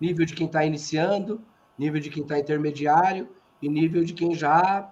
Nível 0.00 0.24
de 0.24 0.34
quem 0.34 0.46
está 0.46 0.64
iniciando, 0.64 1.40
nível 1.78 2.00
de 2.00 2.10
quem 2.10 2.22
está 2.22 2.38
intermediário 2.38 3.28
e 3.60 3.68
nível 3.68 4.04
de 4.04 4.12
quem 4.12 4.34
já 4.34 4.90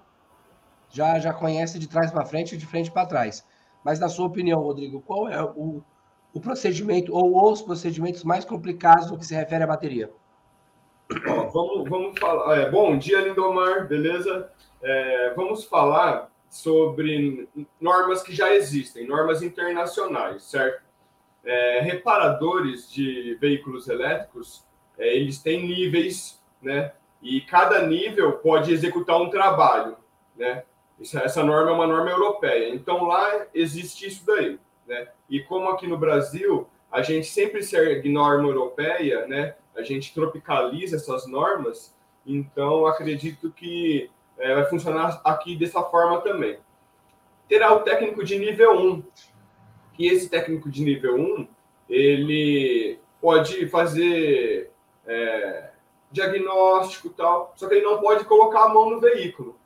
já 0.90 1.18
já 1.18 1.32
conhece 1.32 1.78
de 1.78 1.88
trás 1.88 2.12
para 2.12 2.24
frente 2.24 2.54
e 2.54 2.58
de 2.58 2.66
frente 2.66 2.90
para 2.90 3.06
trás. 3.06 3.44
Mas 3.82 3.98
na 3.98 4.08
sua 4.08 4.26
opinião, 4.26 4.60
Rodrigo, 4.60 5.00
qual 5.00 5.28
é 5.28 5.42
o, 5.42 5.82
o 6.34 6.40
procedimento 6.40 7.14
ou 7.14 7.50
os 7.50 7.62
procedimentos 7.62 8.24
mais 8.24 8.44
complicados 8.44 9.10
no 9.10 9.16
que 9.16 9.24
se 9.24 9.34
refere 9.34 9.62
à 9.62 9.66
bateria? 9.66 10.10
vamos, 11.52 11.88
vamos 11.88 12.18
falar. 12.18 12.58
É, 12.58 12.70
bom 12.70 12.98
dia, 12.98 13.20
Lindomar, 13.20 13.86
beleza? 13.86 14.50
É, 14.82 15.32
vamos 15.34 15.64
falar 15.64 16.28
sobre 16.50 17.48
normas 17.80 18.22
que 18.22 18.34
já 18.34 18.52
existem, 18.52 19.06
normas 19.06 19.42
internacionais, 19.42 20.42
certo? 20.42 20.82
É, 21.44 21.80
reparadores 21.80 22.90
de 22.90 23.36
veículos 23.40 23.88
elétricos, 23.88 24.64
é, 24.98 25.16
eles 25.16 25.40
têm 25.40 25.66
níveis, 25.66 26.42
né? 26.60 26.92
E 27.22 27.40
cada 27.42 27.86
nível 27.86 28.32
pode 28.38 28.72
executar 28.72 29.20
um 29.20 29.30
trabalho, 29.30 29.96
né? 30.36 30.64
Essa, 31.00 31.42
norma 31.42 31.70
é 31.70 31.74
uma 31.74 31.86
norma 31.86 32.10
europeia. 32.10 32.74
Então 32.74 33.04
lá 33.04 33.46
existe 33.52 34.06
isso 34.06 34.24
daí, 34.24 34.58
né? 34.86 35.08
E 35.28 35.40
como 35.40 35.68
aqui 35.70 35.86
no 35.86 35.98
Brasil 35.98 36.68
a 36.90 37.02
gente 37.02 37.26
sempre 37.26 37.62
segue 37.62 38.08
norma 38.08 38.48
europeia, 38.48 39.26
né? 39.26 39.56
A 39.76 39.82
gente 39.82 40.14
tropicaliza 40.14 40.96
essas 40.96 41.26
normas. 41.26 41.94
Então 42.24 42.86
acredito 42.86 43.50
que 43.50 44.10
é, 44.38 44.54
vai 44.54 44.64
funcionar 44.66 45.20
aqui 45.24 45.56
dessa 45.56 45.82
forma 45.82 46.20
também. 46.20 46.58
Terá 47.48 47.72
o 47.74 47.80
técnico 47.80 48.24
de 48.24 48.38
nível 48.38 48.78
1, 48.78 49.02
que 49.94 50.06
esse 50.06 50.28
técnico 50.28 50.70
de 50.70 50.82
nível 50.82 51.16
1, 51.16 51.48
ele 51.88 52.98
pode 53.20 53.68
fazer 53.68 54.70
é, 55.06 55.70
diagnóstico 56.10 57.08
e 57.08 57.10
tal, 57.10 57.52
só 57.56 57.68
que 57.68 57.74
ele 57.74 57.84
não 57.84 58.00
pode 58.00 58.24
colocar 58.24 58.64
a 58.64 58.68
mão 58.68 58.90
no 58.90 59.00
veículo, 59.00 59.58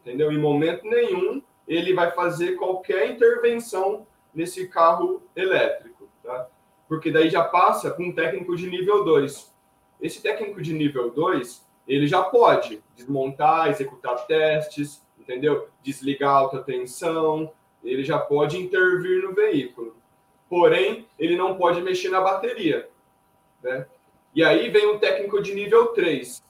entendeu? 0.00 0.30
Em 0.32 0.38
momento 0.38 0.86
nenhum 0.86 1.42
ele 1.66 1.94
vai 1.94 2.10
fazer 2.12 2.56
qualquer 2.56 3.10
intervenção 3.10 4.06
nesse 4.34 4.68
carro 4.68 5.22
elétrico, 5.34 6.08
tá? 6.22 6.48
Porque 6.88 7.10
daí 7.10 7.30
já 7.30 7.44
passa 7.44 7.90
com 7.90 8.04
um 8.04 8.12
técnico 8.12 8.56
de 8.56 8.68
nível 8.68 9.04
2. 9.04 9.54
Esse 10.00 10.20
técnico 10.22 10.60
de 10.60 10.72
nível 10.72 11.10
2, 11.10 11.64
ele 11.86 12.06
já 12.06 12.22
pode 12.22 12.82
desmontar, 12.96 13.68
executar 13.68 14.26
testes, 14.26 15.04
entendeu? 15.18 15.68
Desligar 15.82 16.30
a 16.30 16.38
alta 16.38 16.62
tensão, 16.62 17.52
ele 17.84 18.02
já 18.02 18.18
pode 18.18 18.58
intervir 18.58 19.22
no 19.22 19.34
veículo. 19.34 19.96
Porém, 20.48 21.06
ele 21.18 21.36
não 21.36 21.56
pode 21.56 21.80
mexer 21.80 22.08
na 22.08 22.20
bateria, 22.20 22.88
né? 23.62 23.86
E 24.34 24.42
aí 24.44 24.68
vem 24.68 24.86
um 24.86 24.98
técnico 24.98 25.40
de 25.42 25.54
nível 25.54 25.88
3. 25.88 26.42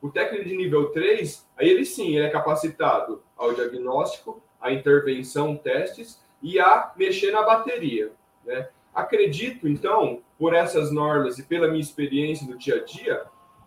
O 0.00 0.10
técnico 0.10 0.44
de 0.44 0.56
nível 0.56 0.90
3, 0.90 1.46
aí 1.56 1.68
ele 1.68 1.84
sim, 1.84 2.16
ele 2.16 2.26
é 2.26 2.30
capacitado 2.30 3.22
ao 3.36 3.52
diagnóstico, 3.52 4.40
à 4.60 4.72
intervenção, 4.72 5.56
testes 5.56 6.20
e 6.42 6.58
a 6.58 6.92
mexer 6.96 7.30
na 7.30 7.42
bateria, 7.42 8.12
né? 8.44 8.68
Acredito, 8.94 9.68
então, 9.68 10.22
por 10.38 10.54
essas 10.54 10.90
normas 10.90 11.38
e 11.38 11.42
pela 11.42 11.68
minha 11.68 11.80
experiência 11.80 12.46
no 12.46 12.56
dia 12.56 12.76
a 12.76 12.84
dia, 12.84 13.22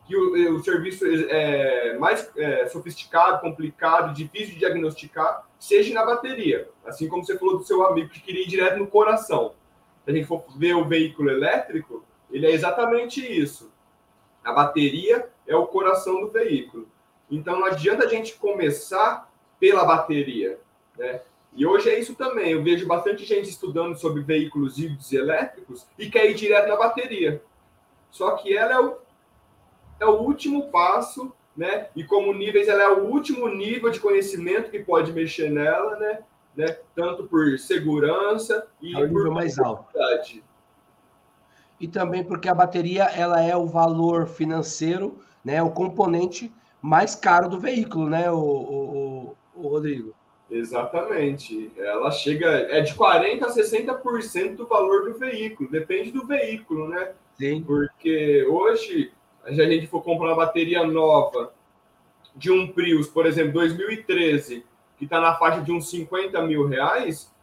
que 0.06 0.16
o, 0.16 0.56
o 0.56 0.63
serviço 0.63 1.06
é, 1.06 1.98
mais 1.98 2.30
é, 2.36 2.68
sofisticado, 2.68 3.40
complicado, 3.40 4.13
difícil 4.13 4.54
de 4.54 4.60
diagnosticar, 4.60 5.48
seja 5.58 5.94
na 5.94 6.06
bateria. 6.06 6.70
Assim 6.86 7.08
como 7.08 7.24
você 7.24 7.38
falou 7.38 7.58
do 7.58 7.63
seu 7.63 7.86
amigo 7.86 8.10
que 8.10 8.20
queria 8.20 8.44
ir 8.44 8.48
direto 8.48 8.78
no 8.78 8.88
coração. 8.88 9.54
Se 10.04 10.12
a 10.12 10.13
gente 10.13 10.28
for 10.28 10.44
ver 10.58 10.75
o 10.75 10.86
veículo 10.86 11.30
elétrico, 11.30 12.04
ele 12.32 12.46
é 12.46 12.51
exatamente 12.51 13.22
isso. 13.22 13.72
A 14.44 14.51
bateria 14.51 15.30
é 15.48 15.56
o 15.56 15.68
coração 15.68 16.22
do 16.22 16.30
veículo. 16.30 16.88
Então 17.30 17.60
não 17.60 17.68
adianta 17.68 18.06
a 18.06 18.10
gente 18.10 18.36
começar 18.36 19.32
pela 19.60 19.86
bateria. 19.86 20.60
Né? 20.98 21.22
E 21.53 21.65
hoje 21.65 21.89
é 21.89 22.00
isso 22.00 22.15
também. 22.15 22.51
Eu 22.51 22.63
vejo 22.63 22.88
bastante 22.88 23.25
gente 23.25 23.50
estudando 23.50 23.98
sobre 23.98 24.22
veículos 24.22 24.77
híbridos 24.77 25.12
e 25.12 25.17
elétricos 25.17 25.86
e 25.98 26.10
quer 26.10 26.29
ir 26.29 26.34
direto 26.34 26.70
na 26.70 26.77
bateria. 26.77 27.41
Só 28.10 28.31
que 28.31 28.55
ela 28.55 28.74
é 28.74 28.79
o, 28.79 28.98
é 30.00 30.05
o 30.05 30.22
último 30.22 30.70
passo, 30.70 31.34
né? 31.55 31.88
E 31.96 32.03
como 32.03 32.34
níveis, 32.34 32.67
ela 32.67 32.84
é 32.84 32.89
o 32.89 33.05
último 33.05 33.48
nível 33.50 33.89
de 33.89 34.00
conhecimento 34.00 34.72
que 34.72 34.79
pode 34.79 35.12
mexer 35.12 35.50
nela, 35.51 35.98
né? 35.98 36.20
né? 36.55 36.77
Tanto 36.96 37.25
por 37.25 37.60
segurança 37.60 38.67
e 38.81 38.96
é 38.96 39.08
nível 39.08 39.31
mais 39.31 39.60
alto. 39.60 39.86
E 41.79 41.88
também 41.88 42.24
porque 42.24 42.48
a 42.48 42.55
bateria 42.55 43.05
ela 43.05 43.41
é 43.41 43.55
o 43.58 43.65
valor 43.65 44.27
financeiro, 44.27 45.20
né? 45.43 45.62
O 45.62 45.72
componente 45.72 46.53
mais 46.81 47.13
caro 47.13 47.48
do 47.48 47.60
veículo, 47.60 48.10
né, 48.10 48.31
o, 48.31 48.38
o, 48.38 49.36
o 49.55 49.67
Rodrigo? 49.67 50.13
Exatamente. 50.51 51.72
Ela 51.77 52.12
chega. 52.12 52.48
É 52.50 52.81
de 52.81 52.93
40% 52.93 53.43
a 53.43 53.48
60% 53.48 54.55
do 54.55 54.67
valor 54.67 55.05
do 55.05 55.17
veículo. 55.17 55.72
Depende 55.72 56.12
do 56.12 56.27
veículo, 56.27 56.89
né? 56.89 57.13
Sim. 57.38 57.63
Porque 57.63 58.46
hoje, 58.46 59.13
se 59.46 59.62
a 59.62 59.70
gente 59.70 59.88
for 59.88 60.03
comprar 60.03 60.27
uma 60.27 60.36
bateria 60.36 60.86
nova 60.86 61.53
de 62.36 62.51
um 62.51 62.67
Prius, 62.72 63.08
por 63.08 63.25
exemplo, 63.25 63.53
2013, 63.53 64.65
que 64.98 65.05
está 65.05 65.22
na 65.22 65.36
faixa 65.36 65.62
de 65.62 65.72
uns 65.72 65.89
50 65.89 66.41
mil 66.43 66.67
reais, 66.67 67.34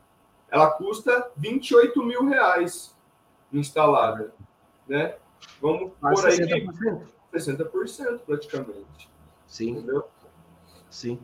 ela 0.50 0.70
custa 0.70 1.30
28 1.36 2.02
mil 2.04 2.26
reais 2.26 2.94
instalada. 3.52 4.32
Né? 4.86 5.14
Vamos 5.60 5.92
por 5.98 6.26
aí. 6.26 6.36
60%. 6.36 7.02
60% 7.32 8.20
praticamente. 8.26 9.10
Sim. 9.46 9.70
Entendeu? 9.70 10.04
Sim. 10.90 11.18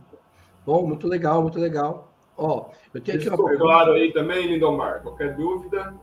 Bom, 0.65 0.87
muito 0.87 1.07
legal, 1.07 1.43
muito 1.43 1.59
legal. 1.59 2.15
Ó, 2.37 2.71
eu 2.93 3.01
tenho 3.01 3.19
aqui 3.19 3.29
pergunta. 3.29 3.57
claro 3.57 3.93
aí 3.93 4.13
também, 4.13 4.47
Lindomar. 4.47 5.03
Qualquer 5.03 5.37
dúvida? 5.37 5.95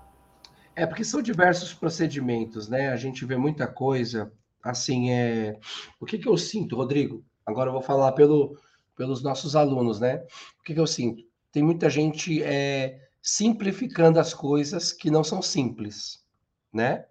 É, 0.76 0.86
porque 0.86 1.04
são 1.04 1.22
diversos 1.22 1.74
procedimentos, 1.74 2.70
né? 2.70 2.90
A 2.90 2.96
gente 2.96 3.26
vê 3.26 3.36
muita 3.36 3.68
coisa. 3.68 4.32
Assim, 4.64 5.12
é... 5.12 5.60
o 6.00 6.06
que, 6.06 6.18
que 6.18 6.28
eu 6.28 6.38
sinto, 6.38 6.76
Rodrigo? 6.76 7.26
Agora 7.46 7.70
eu 7.70 7.74
vou 7.74 7.82
falar 7.82 8.12
pelo, 8.14 8.58
pelos 8.96 9.24
nossos 9.24 9.56
alunos, 9.56 10.00
né? 10.00 10.24
O 10.60 10.64
que, 10.64 10.74
que 10.74 10.80
eu 10.80 10.88
sinto? 10.88 11.24
Tem 11.52 11.64
muita 11.64 11.90
gente 11.90 12.42
é, 12.44 13.00
simplificando 13.22 14.20
as 14.20 14.34
coisas 14.34 14.94
que 14.94 15.12
não 15.12 15.24
são 15.24 15.42
simples, 15.42 16.24
né? 16.72 17.06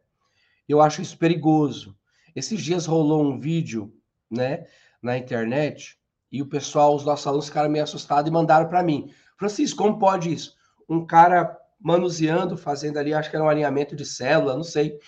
Eu 0.68 0.80
acho 0.80 1.02
isso 1.02 1.18
perigoso. 1.18 1.96
Esses 2.34 2.62
dias 2.62 2.86
rolou 2.86 3.24
um 3.24 3.38
vídeo, 3.38 3.92
né, 4.30 4.66
na 5.02 5.18
internet, 5.18 5.99
e 6.30 6.40
o 6.40 6.46
pessoal, 6.46 6.94
os 6.94 7.04
nossos 7.04 7.26
alunos 7.26 7.46
ficaram 7.46 7.70
meio 7.70 7.84
assustados 7.84 8.28
e 8.28 8.32
mandaram 8.32 8.68
para 8.68 8.82
mim. 8.82 9.12
Francisco, 9.36 9.78
como 9.78 9.98
pode 9.98 10.32
isso? 10.32 10.54
Um 10.88 11.04
cara 11.04 11.58
manuseando, 11.80 12.56
fazendo 12.56 12.98
ali, 12.98 13.14
acho 13.14 13.30
que 13.30 13.36
era 13.36 13.44
um 13.44 13.48
alinhamento 13.48 13.96
de 13.96 14.04
célula, 14.04 14.54
não 14.54 14.62
sei, 14.62 14.98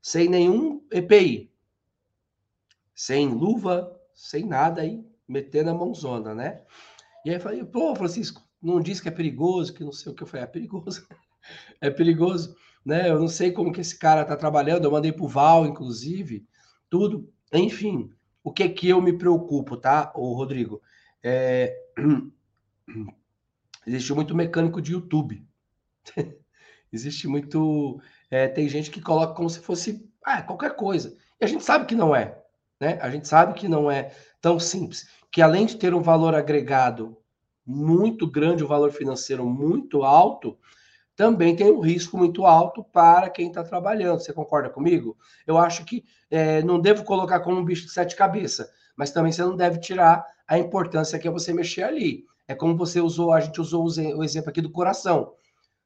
sem 0.00 0.28
nenhum 0.28 0.84
EPI, 0.90 1.52
sem 2.94 3.28
luva, 3.28 4.00
sem 4.14 4.46
nada 4.46 4.82
aí, 4.82 5.04
metendo 5.26 5.70
a 5.70 5.74
mãozona, 5.74 6.34
né? 6.34 6.62
E 7.24 7.30
aí 7.30 7.36
eu 7.36 7.40
falei, 7.40 7.64
pô, 7.64 7.94
Francisco, 7.94 8.42
não 8.62 8.80
disse 8.80 9.02
que 9.02 9.08
é 9.08 9.12
perigoso, 9.12 9.74
que 9.74 9.84
não 9.84 9.92
sei 9.92 10.12
o 10.12 10.14
que 10.14 10.22
eu 10.22 10.26
falei, 10.26 10.44
é 10.44 10.48
perigoso. 10.48 11.06
é 11.80 11.90
perigoso, 11.90 12.56
né? 12.84 13.10
Eu 13.10 13.18
não 13.18 13.28
sei 13.28 13.50
como 13.50 13.72
que 13.72 13.80
esse 13.80 13.98
cara 13.98 14.24
tá 14.24 14.36
trabalhando, 14.36 14.84
eu 14.84 14.90
mandei 14.90 15.12
pro 15.12 15.26
Val, 15.26 15.66
inclusive, 15.66 16.46
tudo. 16.88 17.28
Enfim, 17.52 18.10
o 18.42 18.52
que 18.52 18.68
que 18.68 18.88
eu 18.88 19.00
me 19.00 19.12
preocupo, 19.12 19.76
tá, 19.76 20.12
o 20.14 20.32
Rodrigo? 20.34 20.80
É... 21.22 21.76
Existe 23.86 24.12
muito 24.14 24.34
mecânico 24.34 24.80
de 24.80 24.92
YouTube. 24.92 25.44
Existe 26.92 27.26
muito. 27.26 28.00
É, 28.30 28.46
tem 28.48 28.68
gente 28.68 28.90
que 28.90 29.00
coloca 29.00 29.34
como 29.34 29.50
se 29.50 29.60
fosse 29.60 30.08
ah, 30.24 30.42
qualquer 30.42 30.76
coisa. 30.76 31.16
E 31.40 31.44
a 31.44 31.48
gente 31.48 31.64
sabe 31.64 31.86
que 31.86 31.94
não 31.94 32.14
é. 32.14 32.38
Né? 32.80 32.98
A 33.00 33.10
gente 33.10 33.26
sabe 33.26 33.54
que 33.54 33.66
não 33.66 33.90
é 33.90 34.14
tão 34.40 34.58
simples. 34.60 35.08
Que 35.30 35.42
além 35.42 35.66
de 35.66 35.76
ter 35.76 35.94
um 35.94 36.02
valor 36.02 36.34
agregado 36.34 37.16
muito 37.66 38.26
grande, 38.26 38.64
um 38.64 38.68
valor 38.68 38.92
financeiro 38.92 39.44
muito 39.46 40.02
alto, 40.02 40.58
também 41.22 41.54
tem 41.54 41.70
um 41.70 41.78
risco 41.78 42.18
muito 42.18 42.44
alto 42.44 42.82
para 42.82 43.30
quem 43.30 43.46
está 43.46 43.62
trabalhando. 43.62 44.18
Você 44.18 44.32
concorda 44.32 44.68
comigo? 44.68 45.16
Eu 45.46 45.56
acho 45.56 45.84
que 45.84 46.04
é, 46.28 46.60
não 46.64 46.80
devo 46.80 47.04
colocar 47.04 47.38
como 47.38 47.60
um 47.60 47.64
bicho 47.64 47.86
de 47.86 47.92
sete 47.92 48.16
cabeças, 48.16 48.68
mas 48.96 49.12
também 49.12 49.30
você 49.30 49.40
não 49.42 49.54
deve 49.54 49.78
tirar 49.78 50.26
a 50.48 50.58
importância 50.58 51.20
que 51.20 51.28
é 51.28 51.30
você 51.30 51.52
mexer 51.52 51.84
ali. 51.84 52.24
É 52.48 52.56
como 52.56 52.76
você 52.76 53.00
usou, 53.00 53.32
a 53.32 53.38
gente 53.38 53.60
usou 53.60 53.84
o 53.84 54.24
exemplo 54.24 54.50
aqui 54.50 54.60
do 54.60 54.72
coração. 54.72 55.32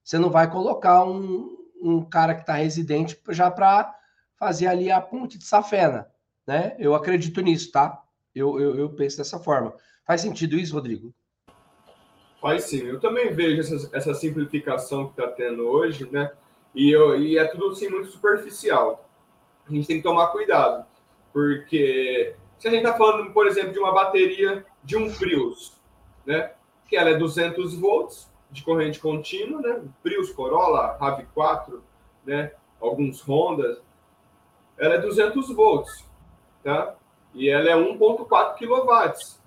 Você 0.02 0.18
não 0.18 0.30
vai 0.30 0.50
colocar 0.50 1.04
um, 1.04 1.54
um 1.82 2.02
cara 2.02 2.34
que 2.34 2.40
está 2.40 2.54
residente 2.54 3.20
já 3.28 3.50
para 3.50 3.94
fazer 4.38 4.68
ali 4.68 4.90
a 4.90 5.02
ponte 5.02 5.36
de 5.36 5.44
safena, 5.44 6.08
né? 6.46 6.74
Eu 6.78 6.94
acredito 6.94 7.42
nisso, 7.42 7.70
tá? 7.70 8.02
Eu, 8.34 8.58
eu, 8.58 8.74
eu 8.78 8.88
penso 8.88 9.18
dessa 9.18 9.38
forma. 9.38 9.74
Faz 10.06 10.22
sentido 10.22 10.56
isso, 10.56 10.72
Rodrigo? 10.72 11.12
Faz 12.46 12.62
sim. 12.66 12.86
Eu 12.86 13.00
também 13.00 13.34
vejo 13.34 13.60
essa, 13.60 13.90
essa 13.92 14.14
simplificação 14.14 15.08
que 15.08 15.20
está 15.20 15.26
tendo 15.32 15.66
hoje, 15.66 16.08
né? 16.12 16.30
E, 16.72 16.92
eu, 16.92 17.20
e 17.20 17.36
é 17.36 17.44
tudo 17.44 17.70
assim, 17.70 17.88
muito 17.88 18.06
superficial. 18.06 19.04
A 19.68 19.72
gente 19.72 19.88
tem 19.88 19.96
que 19.96 20.04
tomar 20.04 20.28
cuidado, 20.28 20.86
porque 21.32 22.36
se 22.56 22.68
a 22.68 22.70
gente 22.70 22.84
está 22.84 22.96
falando, 22.96 23.32
por 23.32 23.48
exemplo, 23.48 23.72
de 23.72 23.80
uma 23.80 23.90
bateria 23.92 24.64
de 24.84 24.96
um 24.96 25.12
Prius, 25.12 25.72
né? 26.24 26.52
Que 26.88 26.96
ela 26.96 27.10
é 27.10 27.18
200 27.18 27.74
volts 27.74 28.30
de 28.48 28.62
corrente 28.62 29.00
contínua, 29.00 29.60
né? 29.60 29.82
Prius 30.00 30.30
Corolla, 30.30 30.96
RAV4, 31.00 31.80
né? 32.24 32.52
Alguns 32.80 33.28
Hondas, 33.28 33.82
ela 34.78 34.94
é 34.94 34.98
200 34.98 35.52
volts, 35.52 36.04
tá? 36.62 36.94
E 37.34 37.48
ela 37.50 37.68
é 37.68 37.74
1.4 37.74 38.54
kW 38.56 39.45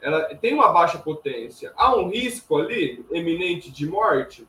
ela 0.00 0.34
tem 0.34 0.54
uma 0.54 0.72
baixa 0.72 0.98
potência. 0.98 1.72
Há 1.76 1.94
um 1.94 2.08
risco 2.08 2.56
ali 2.56 3.04
eminente 3.10 3.70
de 3.70 3.86
morte? 3.86 4.46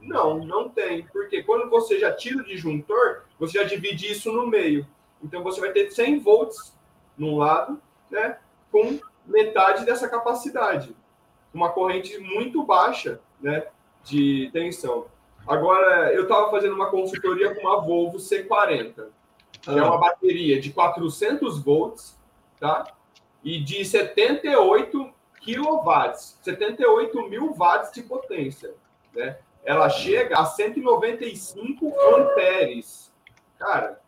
Não, 0.00 0.44
não 0.44 0.68
tem. 0.68 1.04
Porque 1.06 1.42
quando 1.42 1.68
você 1.68 1.98
já 1.98 2.12
tira 2.12 2.38
o 2.38 2.44
disjuntor, 2.44 3.22
você 3.38 3.58
já 3.58 3.64
divide 3.64 4.10
isso 4.10 4.32
no 4.32 4.46
meio. 4.46 4.86
Então 5.22 5.42
você 5.42 5.60
vai 5.60 5.72
ter 5.72 5.90
100 5.90 6.20
volts 6.20 6.76
num 7.16 7.38
lado, 7.38 7.80
né, 8.10 8.38
com 8.70 8.98
metade 9.26 9.84
dessa 9.84 10.08
capacidade. 10.08 10.94
Uma 11.52 11.70
corrente 11.70 12.18
muito 12.18 12.62
baixa, 12.62 13.20
né, 13.40 13.66
de 14.04 14.50
tensão. 14.52 15.06
Agora, 15.46 16.12
eu 16.12 16.24
estava 16.24 16.50
fazendo 16.50 16.74
uma 16.74 16.90
consultoria 16.90 17.54
com 17.54 17.62
uma 17.62 17.80
Volvo 17.80 18.18
C40, 18.18 19.06
que 19.62 19.70
é 19.70 19.82
uma 19.82 19.98
bateria 19.98 20.60
de 20.60 20.72
400 20.72 21.58
volts, 21.60 22.18
tá? 22.58 22.84
E 23.46 23.60
de 23.60 23.84
78 23.84 25.14
quilowatts, 25.40 26.36
78 26.42 27.28
mil 27.28 27.54
watts 27.54 27.92
de 27.92 28.02
potência, 28.02 28.74
né? 29.14 29.38
Ela 29.64 29.88
chega 29.88 30.36
a 30.36 30.44
195 30.44 31.94
amperes. 32.16 33.14
Cara, 33.56 34.00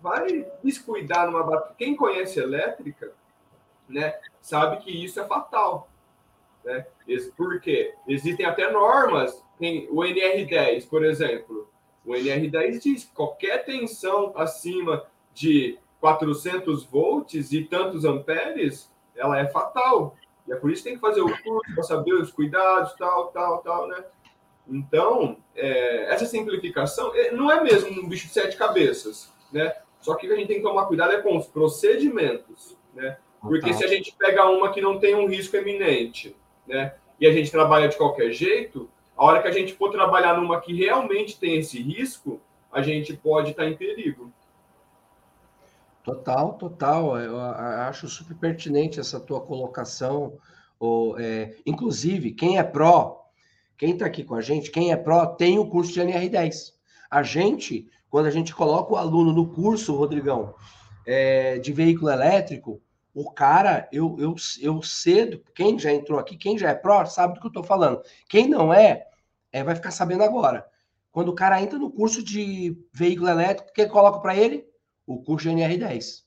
vai 0.00 0.44
descuidar 0.64 1.30
numa 1.30 1.44
bateria. 1.44 1.76
Quem 1.78 1.94
conhece 1.94 2.40
elétrica, 2.40 3.12
né, 3.88 4.18
sabe 4.40 4.78
que 4.78 5.04
isso 5.04 5.20
é 5.20 5.26
fatal, 5.28 5.88
né? 6.64 6.84
Por 7.36 7.60
quê? 7.60 7.94
Existem 8.08 8.44
até 8.44 8.68
normas, 8.72 9.44
tem 9.60 9.86
o 9.90 9.98
NR10, 9.98 10.88
por 10.88 11.04
exemplo. 11.04 11.70
O 12.04 12.10
NR10 12.14 12.80
diz 12.80 13.04
que 13.04 13.14
qualquer 13.14 13.64
tensão 13.64 14.32
acima 14.34 15.06
de 15.32 15.78
400 16.00 16.84
volts 16.84 17.52
e 17.52 17.64
tantos 17.64 18.04
amperes, 18.04 18.90
ela 19.14 19.38
é 19.38 19.46
fatal. 19.46 20.16
E 20.48 20.52
é 20.52 20.56
por 20.56 20.70
isso 20.70 20.82
que 20.82 20.88
tem 20.88 20.96
que 20.96 21.00
fazer 21.00 21.20
o 21.20 21.42
curso 21.42 21.74
para 21.74 21.82
saber 21.82 22.14
os 22.14 22.32
cuidados, 22.32 22.94
tal, 22.94 23.28
tal, 23.28 23.58
tal, 23.58 23.86
né? 23.86 24.04
Então, 24.66 25.36
é, 25.54 26.12
essa 26.12 26.24
simplificação 26.24 27.12
é, 27.14 27.30
não 27.32 27.50
é 27.50 27.62
mesmo 27.62 27.90
um 28.00 28.08
bicho 28.08 28.28
de 28.28 28.32
sete 28.32 28.56
cabeças, 28.56 29.32
né? 29.52 29.74
Só 30.00 30.14
que 30.14 30.26
a 30.26 30.36
gente 30.36 30.48
tem 30.48 30.56
que 30.56 30.62
tomar 30.62 30.86
cuidado 30.86 31.12
é 31.12 31.20
com 31.20 31.36
os 31.36 31.46
procedimentos, 31.46 32.76
né? 32.94 33.18
Porque 33.40 33.72
se 33.72 33.84
a 33.84 33.88
gente 33.88 34.14
pega 34.18 34.48
uma 34.48 34.70
que 34.70 34.80
não 34.80 34.98
tem 34.98 35.14
um 35.14 35.26
risco 35.26 35.56
eminente, 35.56 36.36
né? 36.66 36.94
E 37.18 37.26
a 37.26 37.32
gente 37.32 37.50
trabalha 37.50 37.88
de 37.88 37.96
qualquer 37.96 38.30
jeito, 38.30 38.88
a 39.16 39.24
hora 39.24 39.42
que 39.42 39.48
a 39.48 39.52
gente 39.52 39.74
for 39.74 39.90
trabalhar 39.90 40.36
numa 40.38 40.60
que 40.60 40.72
realmente 40.72 41.38
tem 41.38 41.58
esse 41.58 41.80
risco, 41.80 42.40
a 42.72 42.80
gente 42.80 43.14
pode 43.14 43.50
estar 43.50 43.66
em 43.66 43.76
perigo. 43.76 44.32
Total, 46.02 46.54
total. 46.54 47.18
Eu 47.18 47.40
acho 47.40 48.08
super 48.08 48.36
pertinente 48.36 49.00
essa 49.00 49.20
tua 49.20 49.40
colocação. 49.40 50.38
Ou, 50.78 51.18
é, 51.18 51.56
inclusive, 51.66 52.32
quem 52.32 52.58
é 52.58 52.62
pró, 52.62 53.26
quem 53.76 53.92
está 53.92 54.06
aqui 54.06 54.24
com 54.24 54.34
a 54.34 54.40
gente, 54.40 54.70
quem 54.70 54.92
é 54.92 54.96
pró, 54.96 55.26
tem 55.26 55.58
o 55.58 55.68
curso 55.68 55.92
de 55.92 56.00
NR10. 56.00 56.72
A 57.10 57.22
gente, 57.22 57.86
quando 58.08 58.26
a 58.26 58.30
gente 58.30 58.54
coloca 58.54 58.94
o 58.94 58.96
aluno 58.96 59.32
no 59.32 59.52
curso, 59.52 59.94
Rodrigão, 59.94 60.54
é, 61.06 61.58
de 61.58 61.72
veículo 61.72 62.10
elétrico, 62.10 62.80
o 63.12 63.30
cara, 63.30 63.88
eu, 63.92 64.16
eu, 64.18 64.34
eu 64.60 64.82
cedo, 64.82 65.42
quem 65.54 65.78
já 65.78 65.92
entrou 65.92 66.18
aqui, 66.18 66.36
quem 66.36 66.56
já 66.56 66.70
é 66.70 66.74
pró, 66.74 67.04
sabe 67.04 67.34
do 67.34 67.40
que 67.40 67.46
eu 67.46 67.50
estou 67.50 67.64
falando. 67.64 68.00
Quem 68.28 68.48
não 68.48 68.72
é, 68.72 69.06
é, 69.52 69.62
vai 69.64 69.74
ficar 69.74 69.90
sabendo 69.90 70.22
agora. 70.22 70.64
Quando 71.12 71.28
o 71.28 71.34
cara 71.34 71.60
entra 71.60 71.78
no 71.78 71.90
curso 71.90 72.22
de 72.22 72.76
veículo 72.92 73.28
elétrico, 73.28 73.70
o 73.70 73.72
que 73.72 73.86
coloca 73.86 74.20
para 74.20 74.36
ele? 74.36 74.64
O 75.10 75.20
curso 75.24 75.48
de 75.48 75.54
NR10. 75.56 76.22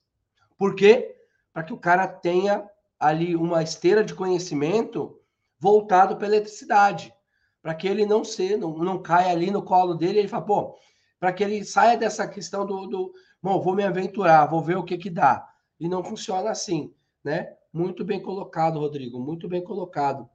Por 0.58 0.76
quê? 0.76 1.15
Para 1.54 1.63
que 1.63 1.72
o 1.72 1.78
cara 1.78 2.06
tenha 2.06 2.69
ali 3.00 3.34
uma 3.34 3.63
esteira 3.63 4.04
de 4.04 4.13
conhecimento 4.13 5.17
voltado 5.58 6.17
para 6.17 6.28
eletricidade. 6.28 7.13
Para 7.62 7.74
que 7.74 7.88
ele 7.88 8.06
não 8.06 8.26
se, 8.26 8.58
não, 8.58 8.78
não 8.78 9.02
caia 9.02 9.32
ali 9.32 9.50
no 9.50 9.63
colo 9.63 9.93
dele, 9.93 10.19
ele 10.19 10.28
fala, 10.28 10.43
pô, 10.43 10.76
para 11.17 11.32
que 11.32 11.41
ele 11.41 11.63
saia 11.63 11.98
dessa 11.98 12.28
questão 12.28 12.65
do, 12.65 12.86
do 12.88 13.13
bom, 13.41 13.62
vou 13.62 13.74
me 13.74 13.86
aventurar, 13.86 14.48
vou 14.48 14.62
ver 14.62 14.76
o 14.76 14.84
que 14.84 14.98
que 14.98 15.10
dá. 15.10 15.48
E 15.80 15.88
não 15.88 16.04
funciona 16.04 16.50
assim, 16.50 16.93
né? 17.24 17.54
Muito 17.72 18.04
bem 18.04 18.22
colocado, 18.22 18.80
Rodrigo, 18.80 19.17
muito 19.17 19.48
bem 19.48 19.63
colocado. 19.63 20.30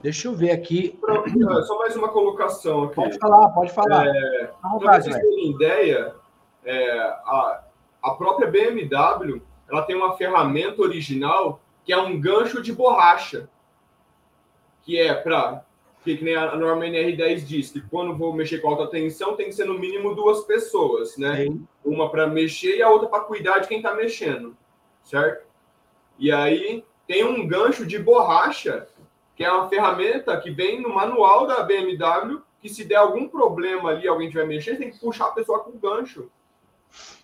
Deixa 0.00 0.26
eu 0.26 0.34
ver 0.34 0.52
aqui. 0.52 0.98
Só 1.66 1.78
mais 1.78 1.94
uma 1.94 2.08
colocação 2.08 2.84
aqui. 2.84 2.94
Pode 2.94 3.18
falar, 3.18 3.50
pode 3.50 3.72
falar. 3.72 4.06
É, 4.06 4.46
para 4.78 5.02
vocês 5.02 5.14
terem 5.14 5.50
ideia, 5.50 6.14
é, 6.64 7.00
a, 7.00 7.64
a 8.02 8.12
própria 8.12 8.50
BMW 8.50 9.42
ela 9.68 9.82
tem 9.82 9.96
uma 9.96 10.16
ferramenta 10.16 10.82
original 10.82 11.60
que 11.84 11.92
é 11.92 11.98
um 11.98 12.20
gancho 12.20 12.62
de 12.62 12.72
borracha, 12.72 13.48
que 14.82 14.98
é 14.98 15.14
para 15.14 15.64
que, 16.02 16.16
que 16.16 16.24
nem 16.24 16.34
a 16.34 16.56
norma 16.56 16.84
NR10 16.86 17.44
diz, 17.44 17.70
que 17.70 17.80
quando 17.82 18.16
vou 18.16 18.32
mexer 18.32 18.58
com 18.58 18.68
alta 18.68 18.86
tensão 18.86 19.36
tem 19.36 19.46
que 19.46 19.54
ser 19.54 19.66
no 19.66 19.78
mínimo 19.78 20.14
duas 20.14 20.44
pessoas, 20.44 21.16
né? 21.18 21.44
Sim. 21.44 21.66
Uma 21.84 22.10
para 22.10 22.26
mexer 22.26 22.76
e 22.76 22.82
a 22.82 22.88
outra 22.88 23.08
para 23.08 23.20
cuidar 23.20 23.58
de 23.58 23.68
quem 23.68 23.78
está 23.78 23.94
mexendo, 23.94 24.56
certo? 25.02 25.46
E 26.18 26.32
aí 26.32 26.84
tem 27.06 27.24
um 27.24 27.46
gancho 27.46 27.84
de 27.84 27.98
borracha 27.98 28.88
que 29.34 29.44
é 29.44 29.50
uma 29.50 29.68
ferramenta 29.68 30.38
que 30.38 30.50
vem 30.50 30.80
no 30.82 30.90
manual 30.90 31.46
da 31.46 31.62
BMW, 31.62 32.42
que 32.60 32.68
se 32.68 32.84
der 32.84 32.96
algum 32.96 33.26
problema 33.26 33.88
ali, 33.88 34.06
alguém 34.06 34.28
tiver 34.28 34.46
mexendo, 34.46 34.78
tem 34.78 34.90
que 34.90 34.98
puxar 34.98 35.28
a 35.28 35.32
pessoa 35.32 35.60
com 35.60 35.78
gancho. 35.78 36.30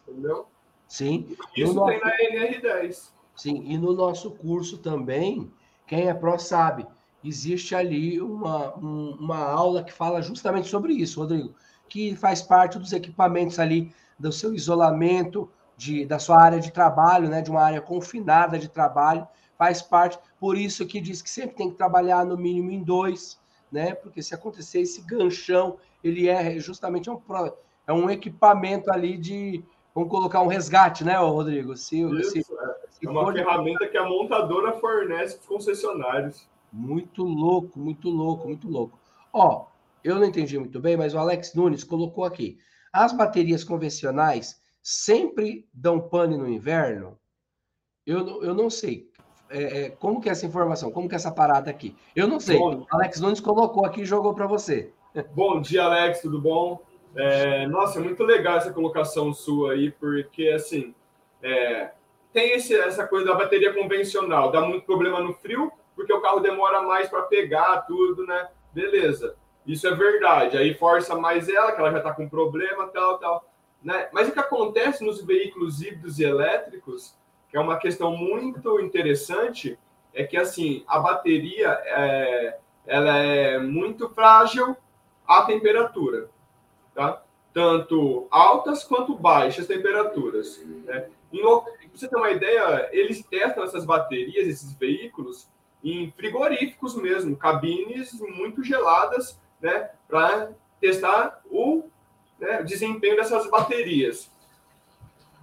Entendeu? 0.09 0.47
Sim. 0.87 1.37
Isso 1.57 1.75
no 1.75 1.87
tem 1.87 2.01
nosso... 2.01 2.07
na 2.07 2.47
NR10. 2.47 3.11
Sim, 3.35 3.63
e 3.67 3.77
no 3.77 3.93
nosso 3.93 4.31
curso 4.31 4.79
também, 4.79 5.53
quem 5.87 6.09
é 6.09 6.15
pró 6.15 6.39
sabe, 6.39 6.87
existe 7.23 7.75
ali 7.75 8.21
uma, 8.21 8.77
um, 8.79 9.17
uma 9.21 9.39
aula 9.39 9.85
que 9.85 9.93
fala 9.93 10.23
justamente 10.23 10.69
sobre 10.69 10.95
isso, 10.95 11.21
Rodrigo, 11.21 11.55
que 11.89 12.17
faz 12.17 12.41
parte 12.41 12.79
dos 12.79 12.93
equipamentos 12.93 13.59
ali, 13.59 13.93
do 14.19 14.33
seu 14.33 14.55
isolamento, 14.55 15.51
de, 15.77 16.07
da 16.07 16.19
sua 16.19 16.41
área 16.41 16.59
de 16.59 16.73
trabalho, 16.73 17.29
né, 17.29 17.43
de 17.43 17.51
uma 17.51 17.63
área 17.63 17.81
confinada 17.81 18.59
de 18.59 18.69
trabalho, 18.69 19.29
faz 19.59 19.83
parte. 19.83 20.19
Por 20.39 20.57
isso 20.57 20.87
que 20.87 21.01
diz 21.01 21.21
que 21.21 21.31
sempre 21.31 21.57
tem 21.57 21.71
que 21.71 21.77
trabalhar 21.77 22.25
no 22.25 22.37
mínimo 22.37 22.71
em 22.71 22.83
dois, 22.83 23.39
né? 23.71 23.95
Porque 23.95 24.23
se 24.23 24.35
acontecer 24.35 24.81
esse 24.81 25.03
ganchão, 25.03 25.77
ele 26.03 26.29
é 26.29 26.59
justamente 26.59 27.11
um, 27.11 27.21
é 27.87 27.93
um 27.93 28.09
equipamento 28.11 28.91
ali 28.91 29.17
de. 29.17 29.65
Vamos 29.97 30.11
colocar 30.11 30.43
um 30.43 30.47
resgate, 30.47 31.03
né, 31.03 31.17
Rodrigo? 31.17 31.75
Se, 31.75 32.03
isso, 32.03 32.31
se, 32.31 32.41
é. 32.41 32.43
se 32.91 33.07
é 33.07 33.09
uma 33.09 33.33
ferramenta 33.33 33.89
que 33.89 33.97
a 33.97 34.05
montadora 34.05 34.75
fornece 34.75 35.37
para 35.37 35.41
os 35.41 35.47
concessionários. 35.47 36.47
Muito 36.71 37.25
louco, 37.25 37.79
muito 37.79 38.11
louco, 38.11 38.47
muito 38.47 38.69
louco. 38.69 39.01
Ó, 39.33 39.69
eu 40.05 40.17
não 40.17 40.27
entendi 40.27 40.59
muito 40.59 40.79
bem, 40.79 40.99
mas 40.99 41.15
o 41.15 41.19
Alex 41.19 41.55
Nunes 41.55 41.83
colocou 41.83 42.25
aqui. 42.25 42.59
As 42.93 43.15
baterias 43.15 43.65
convencionais 43.65 44.61
sempre 44.83 45.67
dão 45.73 45.99
pane 45.99 46.37
no 46.37 46.47
inverno? 46.47 47.19
Eu, 48.05 48.43
eu 48.43 48.53
não 48.53 48.69
sei 48.69 49.11
é, 49.49 49.85
é, 49.85 49.91
como 49.91 50.21
que 50.21 50.29
é 50.29 50.33
essa 50.33 50.45
informação? 50.45 50.91
Como 50.91 51.09
que 51.09 51.15
é 51.15 51.17
essa 51.17 51.33
parada 51.33 51.71
aqui? 51.71 51.97
Eu 52.15 52.29
não 52.29 52.39
sei. 52.39 52.59
Bom, 52.59 52.85
Alex 52.91 53.19
Nunes 53.19 53.41
colocou 53.41 53.87
aqui 53.87 54.03
e 54.03 54.05
jogou 54.05 54.35
para 54.35 54.47
você. 54.47 54.93
Bom 55.35 55.63
dia, 55.63 55.85
Alex, 55.85 56.21
tudo 56.21 56.39
bom? 56.39 56.83
É, 57.17 57.67
nossa, 57.67 57.99
é 57.99 58.03
muito 58.03 58.23
legal 58.23 58.59
essa 58.59 58.73
colocação 58.73 59.33
sua 59.33 59.73
aí, 59.73 59.91
porque 59.91 60.49
assim 60.49 60.95
é, 61.43 61.91
tem 62.33 62.53
esse, 62.53 62.75
essa 62.75 63.07
coisa 63.07 63.27
da 63.27 63.35
bateria 63.35 63.73
convencional, 63.73 64.51
dá 64.51 64.61
muito 64.61 64.85
problema 64.85 65.21
no 65.21 65.33
frio, 65.35 65.73
porque 65.95 66.13
o 66.13 66.21
carro 66.21 66.41
demora 66.41 66.83
mais 66.83 67.09
para 67.09 67.23
pegar 67.23 67.83
tudo, 67.83 68.27
né? 68.27 68.49
Beleza, 68.73 69.37
isso 69.67 69.87
é 69.89 69.95
verdade. 69.95 70.59
Aí 70.59 70.75
força 70.75 71.15
mais 71.15 71.49
ela, 71.49 71.73
que 71.73 71.81
ela 71.81 71.91
já 71.91 71.99
está 71.99 72.13
com 72.13 72.29
problema, 72.29 72.89
tal, 72.89 73.19
tal. 73.19 73.51
Né? 73.83 74.09
Mas 74.13 74.29
o 74.29 74.33
que 74.33 74.39
acontece 74.39 75.03
nos 75.03 75.23
veículos 75.23 75.81
híbridos 75.81 76.19
e 76.19 76.25
elétricos 76.25 77.17
que 77.49 77.57
é 77.57 77.61
uma 77.61 77.79
questão 77.79 78.17
muito 78.17 78.81
interessante, 78.81 79.79
é 80.13 80.25
que 80.25 80.37
assim 80.37 80.85
a 80.87 80.99
bateria 80.99 81.69
é, 81.85 82.59
ela 82.87 83.17
é 83.17 83.59
muito 83.59 84.09
frágil 84.11 84.77
à 85.27 85.43
temperatura, 85.43 86.29
tá? 86.97 87.23
Tanto 87.53 88.27
altas 88.31 88.83
quanto 88.83 89.15
baixas 89.15 89.67
temperaturas. 89.67 90.61
Né? 90.85 91.09
Pra 91.31 91.63
você 91.95 92.09
ter 92.09 92.17
uma 92.17 92.31
ideia, 92.31 92.89
eles 92.93 93.23
testam 93.23 93.63
essas 93.63 93.85
baterias, 93.85 94.49
esses 94.49 94.73
veículos, 94.73 95.47
em 95.85 96.11
frigoríficos 96.17 96.97
mesmo, 96.97 97.37
cabines 97.37 98.13
muito 98.21 98.65
geladas, 98.65 99.39
né? 99.61 99.91
Para 100.09 100.51
testar 100.81 101.43
o 101.51 101.85
né, 102.41 102.63
desempenho 102.63 103.17
dessas 103.17 103.49
baterias. 103.49 104.31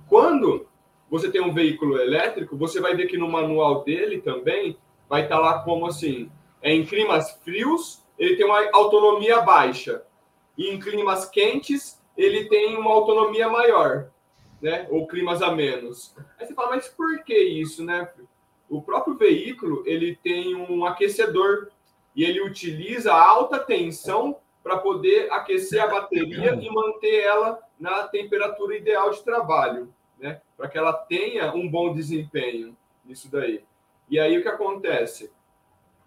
Quando 0.07 0.67
você 1.09 1.31
tem 1.31 1.41
um 1.41 1.53
veículo 1.53 1.97
elétrico, 1.99 2.57
você 2.57 2.81
vai 2.81 2.95
ver 2.95 3.07
que 3.07 3.17
no 3.17 3.29
manual 3.29 3.83
dele 3.83 4.21
também 4.21 4.77
vai 5.07 5.23
estar 5.23 5.35
tá 5.35 5.41
lá 5.41 5.59
como 5.59 5.85
assim, 5.85 6.29
é 6.61 6.73
em 6.73 6.85
climas 6.85 7.31
frios, 7.43 8.03
ele 8.17 8.35
tem 8.35 8.45
uma 8.45 8.69
autonomia 8.73 9.41
baixa. 9.41 10.03
E 10.57 10.69
em 10.69 10.79
climas 10.79 11.25
quentes, 11.29 12.01
ele 12.17 12.45
tem 12.45 12.77
uma 12.77 12.91
autonomia 12.91 13.49
maior, 13.49 14.09
né? 14.61 14.87
Ou 14.89 15.07
climas 15.07 15.41
a 15.41 15.51
menos. 15.51 16.15
Aí 16.39 16.45
você 16.45 16.53
fala, 16.53 16.71
mas 16.71 16.87
por 16.87 17.23
que 17.23 17.37
isso, 17.37 17.83
né? 17.83 18.09
O 18.69 18.81
próprio 18.81 19.15
veículo, 19.15 19.83
ele 19.85 20.15
tem 20.15 20.55
um 20.55 20.85
aquecedor 20.85 21.69
e 22.15 22.23
ele 22.23 22.41
utiliza 22.41 23.13
alta 23.13 23.59
tensão 23.59 24.37
para 24.63 24.77
poder 24.77 25.31
aquecer 25.31 25.83
a 25.83 25.87
bateria 25.87 26.53
e 26.55 26.69
manter 26.69 27.21
ela 27.21 27.59
na 27.79 28.07
temperatura 28.07 28.77
ideal 28.77 29.09
de 29.11 29.21
trabalho 29.23 29.93
né? 30.23 30.41
Para 30.55 30.69
que 30.69 30.77
ela 30.77 30.93
tenha 30.93 31.53
um 31.53 31.69
bom 31.69 31.93
desempenho 31.93 32.75
nisso 33.03 33.29
daí. 33.29 33.63
E 34.09 34.17
aí 34.17 34.37
o 34.37 34.41
que 34.41 34.47
acontece? 34.47 35.29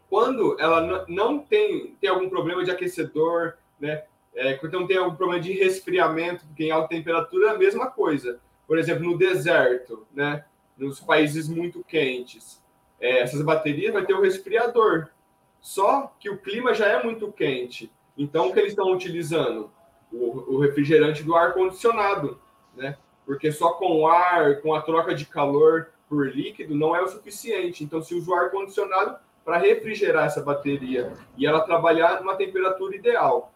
Quando 0.08 0.56
ela 0.58 1.04
não 1.06 1.38
tem, 1.38 1.94
tem 2.00 2.08
algum 2.08 2.28
problema 2.30 2.64
de 2.64 2.70
aquecedor, 2.70 3.58
né? 3.78 4.04
É, 4.36 4.54
quando 4.54 4.86
tem 4.86 4.98
algum 4.98 5.16
problema 5.16 5.42
de 5.42 5.52
resfriamento, 5.52 6.44
porque 6.46 6.64
em 6.64 6.70
alta 6.70 6.88
temperatura 6.88 7.48
é 7.48 7.50
a 7.50 7.58
mesma 7.58 7.90
coisa. 7.90 8.38
Por 8.66 8.78
exemplo, 8.78 9.04
no 9.04 9.16
deserto, 9.16 10.06
né? 10.14 10.44
Nos 10.76 11.00
países 11.00 11.48
muito 11.48 11.82
quentes, 11.82 12.62
é, 13.00 13.20
essas 13.20 13.40
baterias 13.40 13.94
vai 13.94 14.04
ter 14.04 14.12
o 14.12 14.20
resfriador. 14.20 15.08
Só 15.58 16.14
que 16.20 16.28
o 16.28 16.36
clima 16.36 16.74
já 16.74 16.86
é 16.86 17.02
muito 17.02 17.32
quente. 17.32 17.90
Então, 18.16 18.48
o 18.48 18.52
que 18.52 18.58
eles 18.58 18.72
estão 18.72 18.92
utilizando? 18.92 19.70
O, 20.12 20.56
o 20.56 20.60
refrigerante 20.60 21.22
do 21.22 21.34
ar 21.34 21.54
condicionado, 21.54 22.38
né? 22.76 22.96
porque 23.26 23.50
só 23.50 23.72
com 23.72 24.06
ar, 24.06 24.60
com 24.60 24.72
a 24.72 24.80
troca 24.80 25.14
de 25.14 25.26
calor 25.26 25.88
por 26.08 26.28
líquido, 26.28 26.74
não 26.74 26.94
é 26.94 27.02
o 27.02 27.08
suficiente. 27.08 27.82
Então, 27.82 28.00
se 28.00 28.14
usa 28.14 28.30
o 28.30 28.34
ar-condicionado 28.34 29.16
para 29.44 29.58
refrigerar 29.58 30.26
essa 30.26 30.42
bateria 30.42 31.12
e 31.36 31.44
ela 31.44 31.60
trabalhar 31.60 32.20
numa 32.20 32.36
temperatura 32.36 32.94
ideal. 32.94 33.52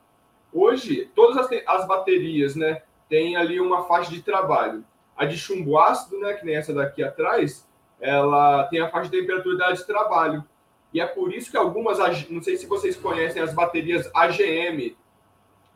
Hoje, 0.53 1.11
todas 1.15 1.37
as, 1.37 1.49
as 1.67 1.87
baterias 1.87 2.57
né, 2.57 2.83
têm 3.09 3.37
ali 3.37 3.61
uma 3.61 3.85
faixa 3.85 4.11
de 4.11 4.23
trabalho. 4.23 4.85
A 5.17 5.25
de 5.25 5.37
chumbo 5.37 5.79
ácido, 5.79 6.19
né, 6.19 6.35
que 6.35 6.45
nem 6.45 6.57
essa 6.57 6.73
daqui 6.73 7.03
atrás, 7.03 7.69
ela 8.01 8.65
tem 8.65 8.81
a 8.81 8.89
faixa 8.89 9.11
de 9.11 9.21
temperatura 9.21 9.73
de 9.73 9.87
trabalho. 9.87 10.45
E 10.93 11.01
é 11.01 11.07
por 11.07 11.33
isso 11.33 11.51
que 11.51 11.57
algumas, 11.57 11.99
não 12.29 12.43
sei 12.43 12.57
se 12.57 12.67
vocês 12.67 12.97
conhecem 12.97 13.41
as 13.41 13.55
baterias 13.55 14.11
AGM, 14.15 14.97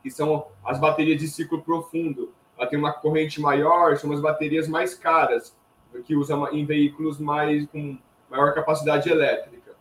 que 0.03 0.09
são 0.09 0.47
as 0.63 0.79
baterias 0.79 1.19
de 1.19 1.27
ciclo 1.27 1.61
profundo 1.61 2.33
ela 2.57 2.67
tem 2.67 2.79
uma 2.79 2.93
corrente 2.93 3.39
maior, 3.41 3.97
são 3.97 4.09
umas 4.09 4.21
baterias 4.21 4.67
mais 4.67 4.95
caras, 4.95 5.55
que 6.05 6.15
usa 6.15 6.35
em 6.51 6.65
veículos 6.65 7.19
mais 7.19 7.65
com 7.67 7.97
maior 8.29 8.53
capacidade 8.53 9.09
elétrica. 9.09 9.75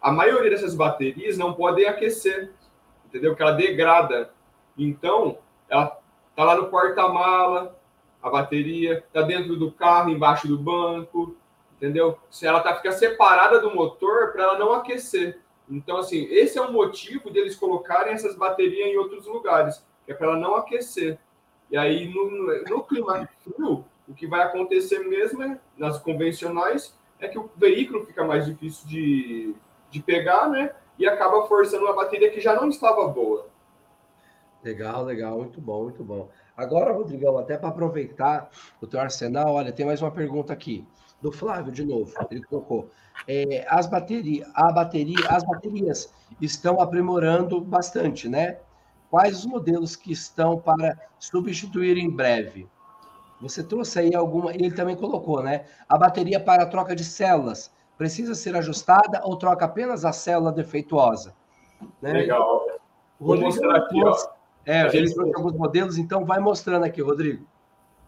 A 0.00 0.12
maioria 0.12 0.50
dessas 0.50 0.74
baterias 0.74 1.36
não 1.36 1.54
podem 1.54 1.86
aquecer, 1.86 2.52
entendeu? 3.06 3.34
Que 3.34 3.42
ela 3.42 3.52
degrada. 3.52 4.30
Então, 4.78 5.38
ela 5.68 5.98
tá 6.34 6.44
lá 6.44 6.56
no 6.56 6.68
porta-mala, 6.68 7.78
a 8.22 8.30
bateria, 8.30 9.04
tá 9.12 9.22
dentro 9.22 9.56
do 9.56 9.70
carro, 9.70 10.10
embaixo 10.10 10.48
do 10.48 10.58
banco, 10.58 11.36
entendeu? 11.76 12.18
Se 12.30 12.46
ela 12.46 12.60
tá 12.60 12.74
fica 12.74 12.92
separada 12.92 13.60
do 13.60 13.74
motor 13.74 14.32
para 14.32 14.42
ela 14.42 14.58
não 14.58 14.72
aquecer. 14.72 15.40
Então, 15.68 15.96
assim, 15.98 16.24
esse 16.30 16.58
é 16.58 16.62
o 16.62 16.72
motivo 16.72 17.30
deles 17.30 17.56
colocarem 17.56 18.12
essas 18.12 18.36
baterias 18.36 18.88
em 18.88 18.96
outros 18.96 19.26
lugares, 19.26 19.84
é 20.06 20.14
para 20.14 20.28
ela 20.28 20.36
não 20.36 20.54
aquecer. 20.54 21.18
E 21.70 21.76
aí, 21.76 22.08
no, 22.08 22.64
no 22.68 22.84
clima 22.84 23.28
frio, 23.42 23.84
o 24.08 24.14
que 24.14 24.26
vai 24.26 24.42
acontecer 24.42 25.00
mesmo 25.00 25.42
é, 25.42 25.58
nas 25.76 25.98
convencionais 25.98 26.96
é 27.18 27.26
que 27.26 27.38
o 27.38 27.50
veículo 27.56 28.04
fica 28.06 28.24
mais 28.24 28.46
difícil 28.46 28.86
de, 28.86 29.54
de 29.90 30.00
pegar, 30.00 30.48
né? 30.48 30.74
E 30.98 31.06
acaba 31.06 31.46
forçando 31.46 31.84
uma 31.84 31.94
bateria 31.94 32.30
que 32.30 32.40
já 32.40 32.54
não 32.54 32.68
estava 32.68 33.06
boa. 33.08 33.48
Legal, 34.66 35.04
legal, 35.04 35.38
muito 35.38 35.60
bom, 35.60 35.84
muito 35.84 36.02
bom. 36.02 36.28
Agora, 36.56 36.92
Rodrigão, 36.92 37.38
até 37.38 37.56
para 37.56 37.68
aproveitar 37.68 38.50
o 38.80 38.86
teu 38.86 38.98
arsenal, 38.98 39.54
olha, 39.54 39.70
tem 39.70 39.86
mais 39.86 40.02
uma 40.02 40.10
pergunta 40.10 40.52
aqui 40.52 40.84
do 41.22 41.30
Flávio 41.30 41.72
de 41.72 41.84
novo. 41.84 42.12
Ele 42.28 42.42
colocou: 42.42 42.90
é, 43.28 43.64
as 43.68 43.86
baterias, 43.86 44.50
a 44.56 44.72
bateria, 44.72 45.24
as 45.28 45.44
baterias 45.44 46.12
estão 46.40 46.80
aprimorando 46.80 47.60
bastante, 47.60 48.28
né? 48.28 48.58
Quais 49.08 49.38
os 49.38 49.46
modelos 49.46 49.94
que 49.94 50.10
estão 50.10 50.58
para 50.58 50.98
substituir 51.16 51.96
em 51.96 52.10
breve? 52.10 52.68
Você 53.40 53.62
trouxe 53.62 54.00
aí 54.00 54.16
alguma, 54.16 54.52
ele 54.52 54.72
também 54.72 54.96
colocou, 54.96 55.44
né? 55.44 55.66
A 55.88 55.96
bateria 55.96 56.40
para 56.40 56.66
troca 56.66 56.96
de 56.96 57.04
células 57.04 57.72
precisa 57.96 58.34
ser 58.34 58.56
ajustada 58.56 59.20
ou 59.22 59.36
troca 59.36 59.64
apenas 59.64 60.04
a 60.04 60.10
célula 60.10 60.50
defeituosa? 60.50 61.36
Né? 62.02 62.12
Legal. 62.14 62.66
Vou 63.20 63.38
mostrar 63.38 63.76
aqui, 63.76 64.02
ó. 64.02 64.35
É, 64.66 64.80
a 64.80 64.88
gente 64.88 65.14
trouxe 65.14 65.32
alguns 65.36 65.52
modelos, 65.52 65.96
então 65.96 66.24
vai 66.24 66.40
mostrando 66.40 66.84
aqui, 66.84 67.00
Rodrigo. 67.00 67.46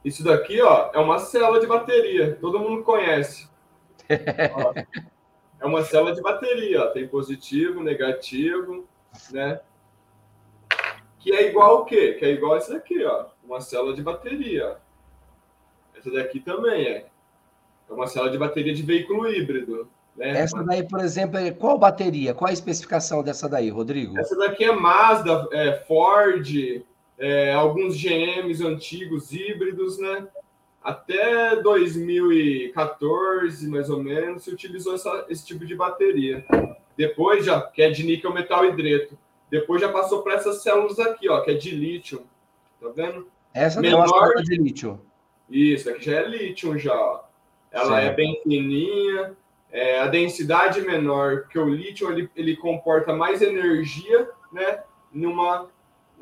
Isso 0.04 0.24
daqui, 0.24 0.60
ó, 0.60 0.90
é 0.92 0.98
uma 0.98 1.20
célula 1.20 1.60
de 1.60 1.66
bateria, 1.68 2.36
todo 2.40 2.58
mundo 2.58 2.82
conhece. 2.82 3.48
ó, 4.54 4.74
é 5.60 5.66
uma 5.66 5.84
célula 5.84 6.12
de 6.12 6.20
bateria, 6.20 6.82
ó, 6.82 6.86
tem 6.88 7.06
positivo, 7.06 7.80
negativo, 7.80 8.84
né? 9.30 9.60
Que 11.20 11.32
é 11.32 11.48
igual 11.48 11.82
o 11.82 11.84
quê? 11.84 12.14
Que 12.14 12.24
é 12.24 12.30
igual 12.30 12.56
esse 12.56 12.72
daqui, 12.72 13.04
ó, 13.04 13.26
uma 13.44 13.60
célula 13.60 13.94
de 13.94 14.02
bateria. 14.02 14.78
Essa 15.96 16.10
daqui 16.10 16.40
também 16.40 16.86
é. 16.86 17.06
É 17.88 17.92
uma 17.92 18.08
célula 18.08 18.32
de 18.32 18.38
bateria 18.38 18.74
de 18.74 18.82
veículo 18.82 19.28
híbrido. 19.28 19.88
Né? 20.18 20.40
Essa 20.40 20.62
daí, 20.64 20.82
por 20.82 21.00
exemplo, 21.00 21.38
é 21.38 21.52
qual 21.52 21.78
bateria? 21.78 22.34
Qual 22.34 22.50
a 22.50 22.52
especificação 22.52 23.22
dessa 23.22 23.48
daí, 23.48 23.70
Rodrigo? 23.70 24.18
Essa 24.18 24.36
daqui 24.36 24.64
é 24.64 24.72
Mazda, 24.72 25.46
é 25.52 25.74
Ford, 25.86 26.44
é, 27.16 27.54
alguns 27.54 27.96
GMs 27.96 28.66
antigos 28.66 29.32
híbridos, 29.32 29.96
né? 29.98 30.26
Até 30.82 31.54
2014, 31.62 33.68
mais 33.68 33.88
ou 33.88 34.02
menos, 34.02 34.42
se 34.42 34.50
utilizou 34.50 34.96
essa, 34.96 35.24
esse 35.28 35.46
tipo 35.46 35.64
de 35.64 35.76
bateria. 35.76 36.44
Depois 36.96 37.44
já, 37.44 37.60
que 37.60 37.80
é 37.80 37.90
de 37.90 38.04
níquel 38.04 38.34
metal 38.34 38.64
hidreto. 38.64 39.16
Depois 39.48 39.80
já 39.80 39.88
passou 39.88 40.22
para 40.22 40.34
essas 40.34 40.62
células 40.62 40.98
aqui, 40.98 41.28
ó, 41.28 41.42
que 41.42 41.52
é 41.52 41.54
de 41.54 41.70
lítio. 41.70 42.24
Tá 42.80 42.88
vendo? 42.94 43.28
Essa 43.54 43.80
Menor... 43.80 43.98
é 43.98 44.00
uma 44.00 44.08
célula 44.08 44.42
de 44.42 44.56
lítio. 44.56 45.00
Isso, 45.48 45.88
aqui 45.88 46.06
já 46.06 46.20
é 46.20 46.28
lítio 46.28 46.76
já. 46.76 47.22
Ela 47.70 48.00
é 48.00 48.02
certo. 48.02 48.12
é 48.12 48.16
bem 48.16 48.40
fininha, 48.42 49.36
é, 49.70 50.00
a 50.00 50.06
densidade 50.06 50.80
menor, 50.80 51.42
porque 51.42 51.58
o 51.58 51.68
lítio 51.68 52.10
ele, 52.10 52.30
ele 52.34 52.56
comporta 52.56 53.12
mais 53.12 53.42
energia, 53.42 54.28
né? 54.52 54.82
Numa 55.12 55.68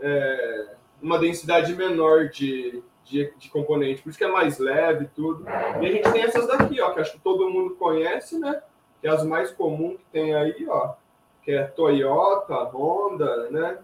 é, 0.01 0.75
uma 1.01 1.19
densidade 1.19 1.75
menor 1.75 2.29
de, 2.29 2.83
de, 3.05 3.33
de, 3.37 3.49
componente, 3.51 4.03
por 4.03 4.11
isso 4.11 4.19
que 4.19 4.25
é 4.25 4.31
mais 4.31 4.59
leve 4.59 5.05
e 5.05 5.09
tudo. 5.09 5.45
E 5.81 5.87
a 5.87 5.93
gente 5.93 6.11
tem 6.13 6.23
essas 6.23 6.47
daqui, 6.47 6.81
ó, 6.81 6.91
que 6.93 7.01
acho 7.01 7.13
que 7.13 7.21
todo 7.21 7.51
mundo 7.51 7.77
conhece, 7.77 8.39
né? 8.39 8.63
Que 9.01 9.07
é 9.07 9.11
as 9.11 9.25
mais 9.25 9.51
comuns 9.51 9.99
que 9.99 10.07
tem 10.13 10.35
aí, 10.35 10.67
ó, 10.69 10.95
que 11.43 11.53
é 11.53 11.65
Toyota, 11.65 12.55
Honda, 12.65 13.51
né? 13.51 13.79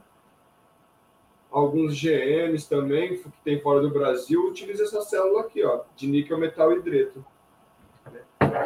alguns 1.52 1.94
GMs 2.00 2.66
também, 2.66 3.18
que 3.18 3.30
tem 3.44 3.60
fora 3.60 3.80
do 3.80 3.90
Brasil, 3.90 4.48
utilizam 4.48 4.86
essa 4.86 5.02
célula 5.02 5.42
aqui, 5.42 5.62
ó, 5.62 5.82
de 5.94 6.08
níquel 6.08 6.38
metal 6.38 6.72
hidreto. 6.72 7.24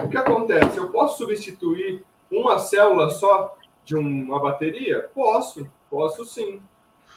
O 0.05 0.09
que 0.09 0.17
acontece? 0.17 0.77
Eu 0.77 0.91
posso 0.91 1.19
substituir 1.19 2.05
uma 2.31 2.59
célula 2.59 3.11
só 3.11 3.57
de 3.85 3.97
uma 3.97 4.41
bateria? 4.41 5.09
Posso, 5.15 5.71
posso 5.89 6.25
sim. 6.25 6.61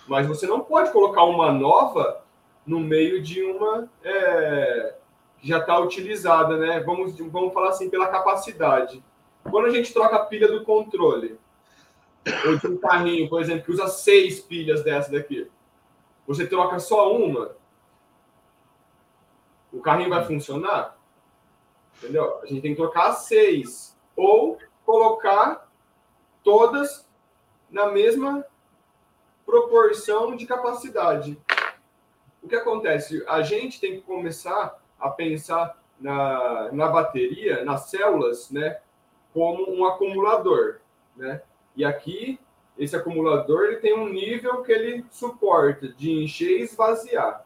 Mas 0.07 0.27
você 0.27 0.45
não 0.45 0.61
pode 0.61 0.91
colocar 0.91 1.23
uma 1.23 1.51
nova 1.51 2.23
no 2.65 2.79
meio 2.79 3.21
de 3.21 3.43
uma 3.43 3.89
é, 4.03 4.95
que 5.39 5.47
já 5.47 5.59
está 5.59 5.79
utilizada, 5.79 6.57
né? 6.57 6.79
Vamos, 6.81 7.17
vamos 7.17 7.53
falar 7.53 7.69
assim, 7.69 7.89
pela 7.89 8.07
capacidade. 8.07 9.03
Quando 9.49 9.65
a 9.65 9.69
gente 9.71 9.93
troca 9.93 10.15
a 10.17 10.25
pilha 10.25 10.47
do 10.47 10.63
controle, 10.63 11.39
ou 12.45 12.57
de 12.57 12.67
um 12.67 12.77
carrinho, 12.77 13.29
por 13.29 13.41
exemplo, 13.41 13.63
que 13.63 13.71
usa 13.71 13.87
seis 13.87 14.39
pilhas 14.39 14.83
dessa 14.83 15.11
daqui, 15.11 15.49
você 16.27 16.45
troca 16.45 16.77
só 16.79 17.15
uma, 17.15 17.55
o 19.71 19.79
carrinho 19.79 20.09
vai 20.09 20.23
funcionar? 20.25 20.98
Entendeu? 21.99 22.39
A 22.41 22.45
gente 22.45 22.61
tem 22.61 22.71
que 22.71 22.81
trocar 22.81 23.13
seis. 23.13 23.95
Ou 24.15 24.57
colocar 24.85 25.69
todas 26.43 27.07
na 27.69 27.91
mesma 27.91 28.43
proporção 29.45 30.35
de 30.35 30.45
capacidade. 30.45 31.39
O 32.41 32.47
que 32.47 32.55
acontece? 32.55 33.23
A 33.27 33.41
gente 33.41 33.79
tem 33.79 33.95
que 33.95 34.01
começar 34.01 34.79
a 34.99 35.09
pensar 35.09 35.77
na, 35.99 36.71
na 36.71 36.87
bateria, 36.87 37.63
nas 37.63 37.89
células, 37.89 38.49
né, 38.49 38.79
como 39.33 39.69
um 39.69 39.85
acumulador, 39.85 40.79
né? 41.15 41.41
E 41.75 41.83
aqui 41.83 42.39
esse 42.77 42.95
acumulador 42.95 43.65
ele 43.65 43.77
tem 43.77 43.93
um 43.93 44.07
nível 44.07 44.63
que 44.63 44.71
ele 44.71 45.05
suporta 45.11 45.89
de 45.89 46.11
encher 46.23 46.59
e 46.59 46.63
esvaziar. 46.63 47.45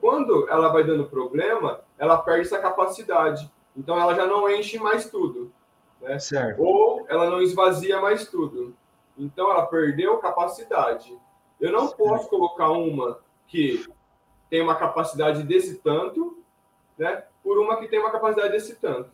Quando 0.00 0.48
ela 0.50 0.68
vai 0.68 0.84
dando 0.84 1.06
problema, 1.06 1.80
ela 1.96 2.18
perde 2.18 2.46
essa 2.46 2.58
capacidade. 2.58 3.50
Então 3.76 3.98
ela 4.00 4.14
já 4.14 4.26
não 4.26 4.48
enche 4.48 4.78
mais 4.78 5.10
tudo. 5.10 5.52
Né? 6.00 6.18
Certo. 6.18 6.62
Ou 6.62 7.04
ela 7.08 7.28
não 7.28 7.40
esvazia 7.40 8.00
mais 8.00 8.28
tudo. 8.28 8.74
Então 9.18 9.50
ela 9.50 9.66
perdeu 9.66 10.18
capacidade. 10.18 11.16
Eu 11.60 11.72
não 11.72 11.88
certo. 11.88 11.96
posso 11.96 12.28
colocar 12.28 12.70
uma 12.70 13.18
que 13.46 13.86
tem 14.48 14.62
uma 14.62 14.76
capacidade 14.76 15.42
desse 15.42 15.76
tanto, 15.78 16.38
né, 16.96 17.24
por 17.42 17.58
uma 17.58 17.76
que 17.78 17.88
tem 17.88 17.98
uma 17.98 18.10
capacidade 18.10 18.52
desse 18.52 18.76
tanto. 18.76 19.10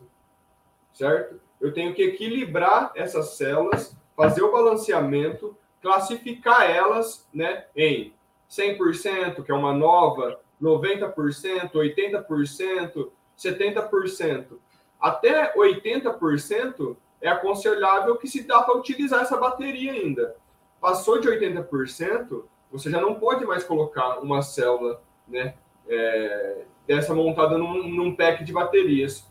Certo? 0.93 1.39
Eu 1.59 1.73
tenho 1.73 1.93
que 1.93 2.03
equilibrar 2.03 2.91
essas 2.95 3.29
células 3.35 3.95
fazer 4.15 4.43
o 4.43 4.51
balanceamento, 4.51 5.57
classificar 5.81 6.69
elas 6.69 7.27
né, 7.33 7.65
em 7.75 8.13
100%, 8.49 9.43
que 9.43 9.51
é 9.51 9.55
uma 9.55 9.73
nova, 9.73 10.39
90%, 10.61 11.71
80%, 11.71 13.09
70%. 13.37 14.57
Até 14.99 15.53
80% 15.55 16.95
é 17.21 17.29
aconselhável 17.29 18.17
que 18.17 18.27
se 18.27 18.43
dá 18.43 18.61
para 18.61 18.77
utilizar 18.77 19.21
essa 19.21 19.37
bateria 19.37 19.91
ainda. 19.91 20.35
Passou 20.79 21.19
de 21.19 21.27
80%, 21.27 22.43
você 22.71 22.89
já 22.89 22.99
não 22.99 23.15
pode 23.15 23.45
mais 23.45 23.63
colocar 23.63 24.19
uma 24.19 24.41
célula 24.41 25.01
né, 25.27 25.55
é, 25.87 26.65
dessa 26.85 27.13
montada 27.13 27.57
num, 27.57 27.87
num 27.87 28.15
pack 28.15 28.43
de 28.43 28.51
baterias. 28.51 29.25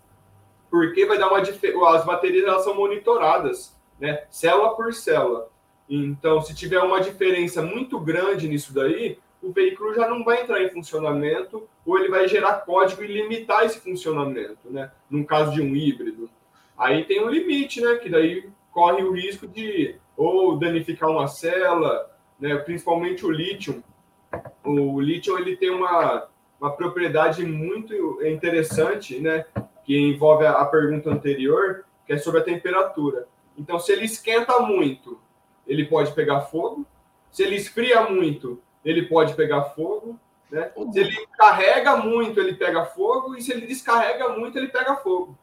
Porque 0.70 1.04
vai 1.04 1.18
dar 1.18 1.28
uma. 1.28 1.40
As 1.40 2.04
baterias 2.04 2.44
elas 2.46 2.64
são 2.64 2.74
monitoradas 2.74 3.76
né? 4.02 4.24
Célula 4.28 4.74
por 4.74 4.92
célula. 4.92 5.48
Então, 5.88 6.42
se 6.42 6.52
tiver 6.56 6.80
uma 6.80 7.00
diferença 7.00 7.62
muito 7.62 8.00
grande 8.00 8.48
nisso 8.48 8.74
daí, 8.74 9.20
o 9.42 9.52
veículo 9.52 9.94
já 9.94 10.08
não 10.08 10.22
vai 10.22 10.42
entrar 10.42 10.62
em 10.62 10.70
funcionamento 10.70 11.68
ou 11.84 11.98
ele 11.98 12.08
vai 12.08 12.28
gerar 12.28 12.60
código 12.60 13.02
e 13.02 13.08
limitar 13.08 13.64
esse 13.64 13.80
funcionamento, 13.80 14.70
né? 14.70 14.90
Num 15.10 15.24
caso 15.24 15.52
de 15.52 15.60
um 15.60 15.74
híbrido. 15.74 16.30
Aí 16.78 17.04
tem 17.04 17.22
um 17.22 17.28
limite, 17.28 17.80
né? 17.80 17.96
Que 17.96 18.08
daí 18.08 18.48
corre 18.70 19.02
o 19.02 19.12
risco 19.12 19.46
de 19.46 19.96
ou 20.16 20.56
danificar 20.56 21.10
uma 21.10 21.26
célula, 21.26 22.10
né? 22.38 22.56
Principalmente 22.56 23.26
o 23.26 23.30
lítio. 23.30 23.82
O 24.64 25.00
lítio 25.00 25.36
ele 25.36 25.56
tem 25.56 25.70
uma, 25.70 26.28
uma 26.60 26.70
propriedade 26.70 27.44
muito 27.44 28.24
interessante, 28.24 29.18
né? 29.18 29.44
Que 29.84 29.98
envolve 29.98 30.46
a, 30.46 30.52
a 30.52 30.66
pergunta 30.66 31.10
anterior, 31.10 31.84
que 32.06 32.12
é 32.12 32.18
sobre 32.18 32.40
a 32.40 32.44
temperatura. 32.44 33.26
Então, 33.58 33.78
se 33.78 33.92
ele 33.92 34.04
esquenta 34.04 34.60
muito, 34.60 35.18
ele 35.66 35.84
pode 35.84 36.12
pegar 36.12 36.42
fogo. 36.42 36.86
Se 37.30 37.42
ele 37.42 37.56
esfria 37.56 38.02
muito, 38.08 38.60
ele 38.84 39.02
pode 39.02 39.34
pegar 39.34 39.62
fogo. 39.62 40.18
Né? 40.50 40.70
Se 40.92 41.00
ele 41.00 41.26
carrega 41.38 41.96
muito, 41.96 42.38
ele 42.38 42.54
pega 42.54 42.84
fogo. 42.84 43.36
E 43.36 43.42
se 43.42 43.52
ele 43.52 43.66
descarrega 43.66 44.30
muito, 44.30 44.58
ele 44.58 44.68
pega 44.68 44.96
fogo. 44.96 45.38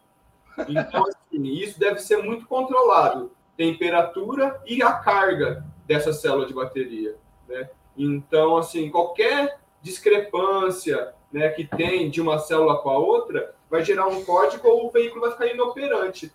Então, 0.67 1.05
assim, 1.07 1.43
isso 1.43 1.79
deve 1.79 1.99
ser 1.99 2.17
muito 2.17 2.45
controlado. 2.45 3.31
Temperatura 3.55 4.61
e 4.65 4.81
a 4.81 4.93
carga 4.93 5.65
dessa 5.85 6.13
célula 6.13 6.45
de 6.45 6.53
bateria. 6.53 7.15
Né? 7.47 7.69
Então, 7.97 8.57
assim, 8.57 8.89
qualquer 8.89 9.59
discrepância 9.81 11.13
né, 11.31 11.49
que 11.49 11.65
tem 11.65 12.09
de 12.09 12.21
uma 12.21 12.39
célula 12.39 12.77
com 12.77 12.89
a 12.89 12.97
outra 12.97 13.55
vai 13.69 13.83
gerar 13.83 14.07
um 14.07 14.23
código 14.23 14.67
ou 14.67 14.87
o 14.87 14.91
veículo 14.91 15.21
vai 15.21 15.31
ficar 15.31 15.47
inoperante. 15.47 16.31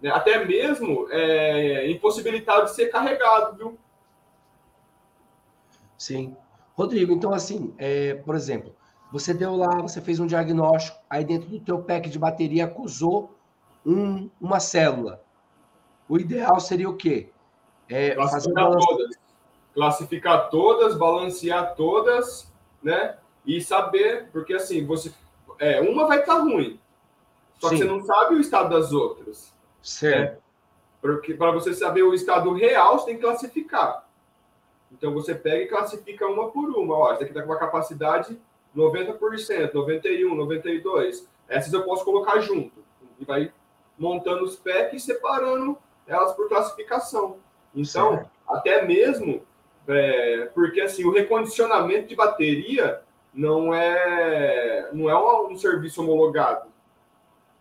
Né? 0.00 0.10
Até 0.10 0.44
mesmo 0.44 1.06
é, 1.10 1.90
impossibilitado 1.90 2.66
de 2.66 2.74
ser 2.74 2.86
carregado, 2.86 3.56
viu? 3.56 3.78
Sim. 6.04 6.36
Rodrigo, 6.76 7.14
então 7.14 7.32
assim, 7.32 7.74
é, 7.78 8.12
por 8.14 8.34
exemplo, 8.34 8.74
você 9.10 9.32
deu 9.32 9.56
lá, 9.56 9.80
você 9.80 10.02
fez 10.02 10.20
um 10.20 10.26
diagnóstico, 10.26 10.98
aí 11.08 11.24
dentro 11.24 11.48
do 11.48 11.58
teu 11.58 11.78
pack 11.78 12.10
de 12.10 12.18
bateria 12.18 12.66
acusou 12.66 13.34
um, 13.86 14.28
uma 14.38 14.60
célula. 14.60 15.22
O 16.06 16.18
ideal 16.18 16.60
seria 16.60 16.90
o 16.90 16.96
quê? 16.96 17.30
É, 17.88 18.10
Classificar 18.10 18.64
fazer 18.66 18.86
todas. 18.86 19.16
Classificar 19.72 20.50
todas, 20.50 20.98
balancear 20.98 21.74
todas, 21.74 22.52
né? 22.82 23.16
E 23.46 23.62
saber, 23.62 24.28
porque 24.30 24.52
assim, 24.52 24.84
você. 24.84 25.10
É, 25.58 25.80
uma 25.80 26.06
vai 26.06 26.20
estar 26.20 26.36
tá 26.36 26.42
ruim. 26.42 26.78
Só 27.58 27.70
Sim. 27.70 27.76
que 27.76 27.82
você 27.82 27.88
não 27.88 28.04
sabe 28.04 28.34
o 28.34 28.40
estado 28.40 28.68
das 28.68 28.92
outras. 28.92 29.54
Certo. 29.80 30.34
Né? 30.34 30.38
Porque 31.00 31.32
para 31.32 31.50
você 31.50 31.72
saber 31.72 32.02
o 32.02 32.12
estado 32.12 32.52
real, 32.52 32.98
você 32.98 33.06
tem 33.06 33.16
que 33.16 33.22
classificar. 33.22 34.03
Então 34.96 35.12
você 35.12 35.34
pega 35.34 35.64
e 35.64 35.66
classifica 35.66 36.26
uma 36.26 36.50
por 36.50 36.70
uma. 36.70 36.96
Ó, 36.96 37.12
essa 37.12 37.22
aqui 37.22 37.32
está 37.32 37.42
com 37.42 37.50
uma 37.50 37.58
capacidade 37.58 38.38
90%, 38.74 39.18
91%, 39.72 39.72
92%. 39.72 41.26
Essas 41.48 41.72
eu 41.72 41.82
posso 41.84 42.04
colocar 42.04 42.40
junto. 42.40 42.84
E 43.18 43.24
vai 43.24 43.52
montando 43.98 44.44
os 44.44 44.56
packs 44.56 45.02
e 45.02 45.06
separando 45.06 45.76
elas 46.06 46.32
por 46.32 46.48
classificação. 46.48 47.38
Então, 47.74 48.12
certo. 48.12 48.30
até 48.48 48.84
mesmo, 48.84 49.42
é, 49.86 50.50
porque 50.54 50.80
assim, 50.80 51.04
o 51.04 51.12
recondicionamento 51.12 52.08
de 52.08 52.16
bateria 52.16 53.02
não 53.32 53.74
é, 53.74 54.90
não 54.92 55.10
é 55.10 55.16
um, 55.16 55.52
um 55.52 55.56
serviço 55.56 56.02
homologado. 56.02 56.68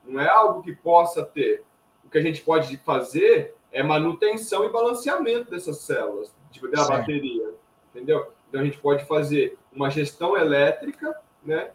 Não 0.05 0.19
é 0.19 0.29
algo 0.29 0.61
que 0.61 0.75
possa 0.75 1.25
ter. 1.25 1.63
O 2.05 2.09
que 2.09 2.17
a 2.17 2.21
gente 2.21 2.41
pode 2.41 2.77
fazer 2.77 3.55
é 3.71 3.81
manutenção 3.81 4.65
e 4.65 4.69
balanceamento 4.69 5.49
dessas 5.49 5.79
células, 5.79 6.33
tipo, 6.53 6.69
da 6.69 6.83
certo. 6.83 6.99
bateria. 6.99 7.53
Entendeu? 7.93 8.31
Então 8.47 8.61
a 8.61 8.63
gente 8.63 8.77
pode 8.77 9.05
fazer 9.05 9.57
uma 9.71 9.89
gestão 9.89 10.37
elétrica, 10.37 11.15
né? 11.43 11.71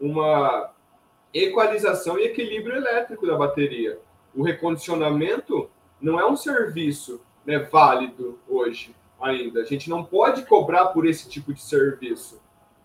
uma 0.00 0.72
equalização 1.32 2.18
e 2.18 2.24
equilíbrio 2.24 2.76
elétrico 2.76 3.26
da 3.26 3.36
bateria. 3.36 3.98
O 4.34 4.42
recondicionamento 4.42 5.70
não 6.00 6.18
é 6.18 6.26
um 6.26 6.36
serviço 6.36 7.20
né, 7.44 7.58
válido 7.58 8.38
hoje 8.48 8.94
ainda. 9.20 9.60
A 9.60 9.64
gente 9.64 9.88
não 9.88 10.04
pode 10.04 10.44
cobrar 10.46 10.86
por 10.86 11.06
esse 11.06 11.28
tipo 11.28 11.52
de 11.52 11.62
serviço. 11.62 12.40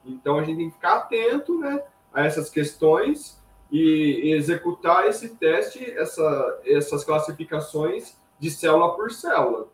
Então 0.06 0.38
a 0.38 0.43
gente 0.43 0.58
tem 0.58 0.69
que 0.69 0.76
ficar 0.76 0.97
atento 0.97 1.60
né, 1.60 1.84
a 2.13 2.26
essas 2.26 2.50
questões 2.50 3.41
e 3.71 4.32
executar 4.34 5.08
esse 5.08 5.36
teste, 5.36 5.84
essa, 5.91 6.62
essas 6.65 7.04
classificações 7.04 8.17
de 8.39 8.50
célula 8.50 8.95
por 8.95 9.12
célula. 9.12 9.67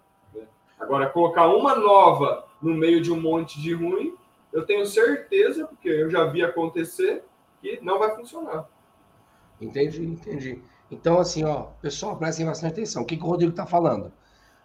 Agora, 0.79 1.09
colocar 1.09 1.47
uma 1.47 1.75
nova 1.75 2.45
no 2.61 2.73
meio 2.73 3.01
de 3.01 3.11
um 3.11 3.19
monte 3.19 3.61
de 3.61 3.73
ruim, 3.73 4.15
eu 4.51 4.65
tenho 4.65 4.85
certeza, 4.85 5.65
porque 5.65 5.89
eu 5.89 6.09
já 6.09 6.25
vi 6.25 6.43
acontecer, 6.43 7.23
que 7.61 7.79
não 7.81 7.99
vai 7.99 8.15
funcionar. 8.15 8.67
Entendi, 9.59 10.03
entendi. 10.03 10.61
Então, 10.91 11.19
assim, 11.19 11.43
ó, 11.43 11.67
pessoal, 11.81 12.17
prestem 12.17 12.45
bastante 12.45 12.73
atenção. 12.73 13.03
O 13.03 13.05
que, 13.05 13.17
que 13.17 13.23
o 13.23 13.27
Rodrigo 13.27 13.51
está 13.51 13.65
falando? 13.65 14.11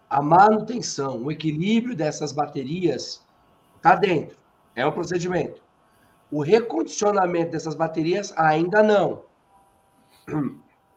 A 0.09 0.21
manutenção, 0.21 1.23
o 1.23 1.31
equilíbrio 1.31 1.95
dessas 1.95 2.31
baterias 2.31 3.25
está 3.77 3.95
dentro. 3.95 4.37
É 4.75 4.85
um 4.85 4.91
procedimento. 4.91 5.61
O 6.31 6.41
recondicionamento 6.41 7.51
dessas 7.51 7.73
baterias 7.73 8.33
ainda 8.37 8.83
não. 8.83 9.23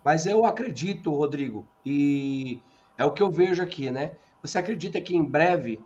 Mas 0.04 0.26
eu 0.26 0.44
acredito, 0.44 1.14
Rodrigo, 1.14 1.66
e 1.84 2.60
é 2.98 3.04
o 3.04 3.12
que 3.12 3.22
eu 3.22 3.30
vejo 3.30 3.62
aqui, 3.62 3.90
né? 3.90 4.12
Você 4.42 4.58
acredita 4.58 5.00
que 5.00 5.16
em 5.16 5.24
breve, 5.24 5.80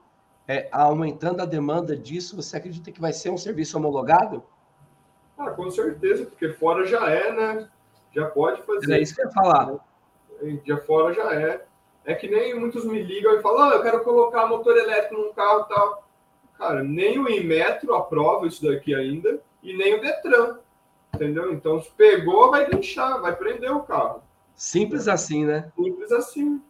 é, 0.48 0.68
aumentando 0.72 1.42
a 1.42 1.46
demanda 1.46 1.96
disso, 1.96 2.34
você 2.34 2.56
acredita 2.56 2.90
que 2.90 3.00
vai 3.00 3.12
ser 3.12 3.30
um 3.30 3.36
serviço 3.36 3.76
homologado? 3.76 4.42
Ah, 5.36 5.50
com 5.50 5.70
certeza, 5.70 6.24
porque 6.24 6.48
fora 6.54 6.86
já 6.86 7.10
é, 7.10 7.32
né? 7.32 7.68
Já 8.14 8.26
pode 8.26 8.62
fazer. 8.62 8.94
É 8.94 9.02
isso 9.02 9.14
que 9.14 9.20
eu 9.20 9.26
ia 9.26 9.32
falar. 9.32 9.74
Já 10.64 10.78
fora 10.78 11.12
já 11.12 11.34
é. 11.34 11.66
É 12.06 12.14
que 12.14 12.28
nem 12.28 12.58
muitos 12.58 12.84
me 12.84 13.02
ligam 13.02 13.34
e 13.34 13.42
falam, 13.42 13.68
oh, 13.68 13.72
eu 13.72 13.82
quero 13.82 14.02
colocar 14.04 14.46
motor 14.46 14.76
elétrico 14.76 15.20
num 15.20 15.34
carro 15.34 15.66
e 15.66 15.74
tal. 15.74 16.08
Cara, 16.56 16.82
nem 16.82 17.18
o 17.18 17.28
Inmetro 17.28 17.94
aprova 17.94 18.46
isso 18.46 18.64
daqui 18.64 18.94
ainda 18.94 19.40
e 19.62 19.76
nem 19.76 19.94
o 19.94 20.00
Detran. 20.00 20.58
Entendeu? 21.14 21.52
Então, 21.52 21.82
se 21.82 21.90
pegou, 21.90 22.50
vai 22.50 22.66
deixar, 22.70 23.18
vai 23.18 23.34
prender 23.34 23.74
o 23.74 23.82
carro. 23.82 24.22
Simples 24.54 25.08
assim, 25.08 25.44
né? 25.44 25.70
Simples 25.76 26.12
assim. 26.12 26.62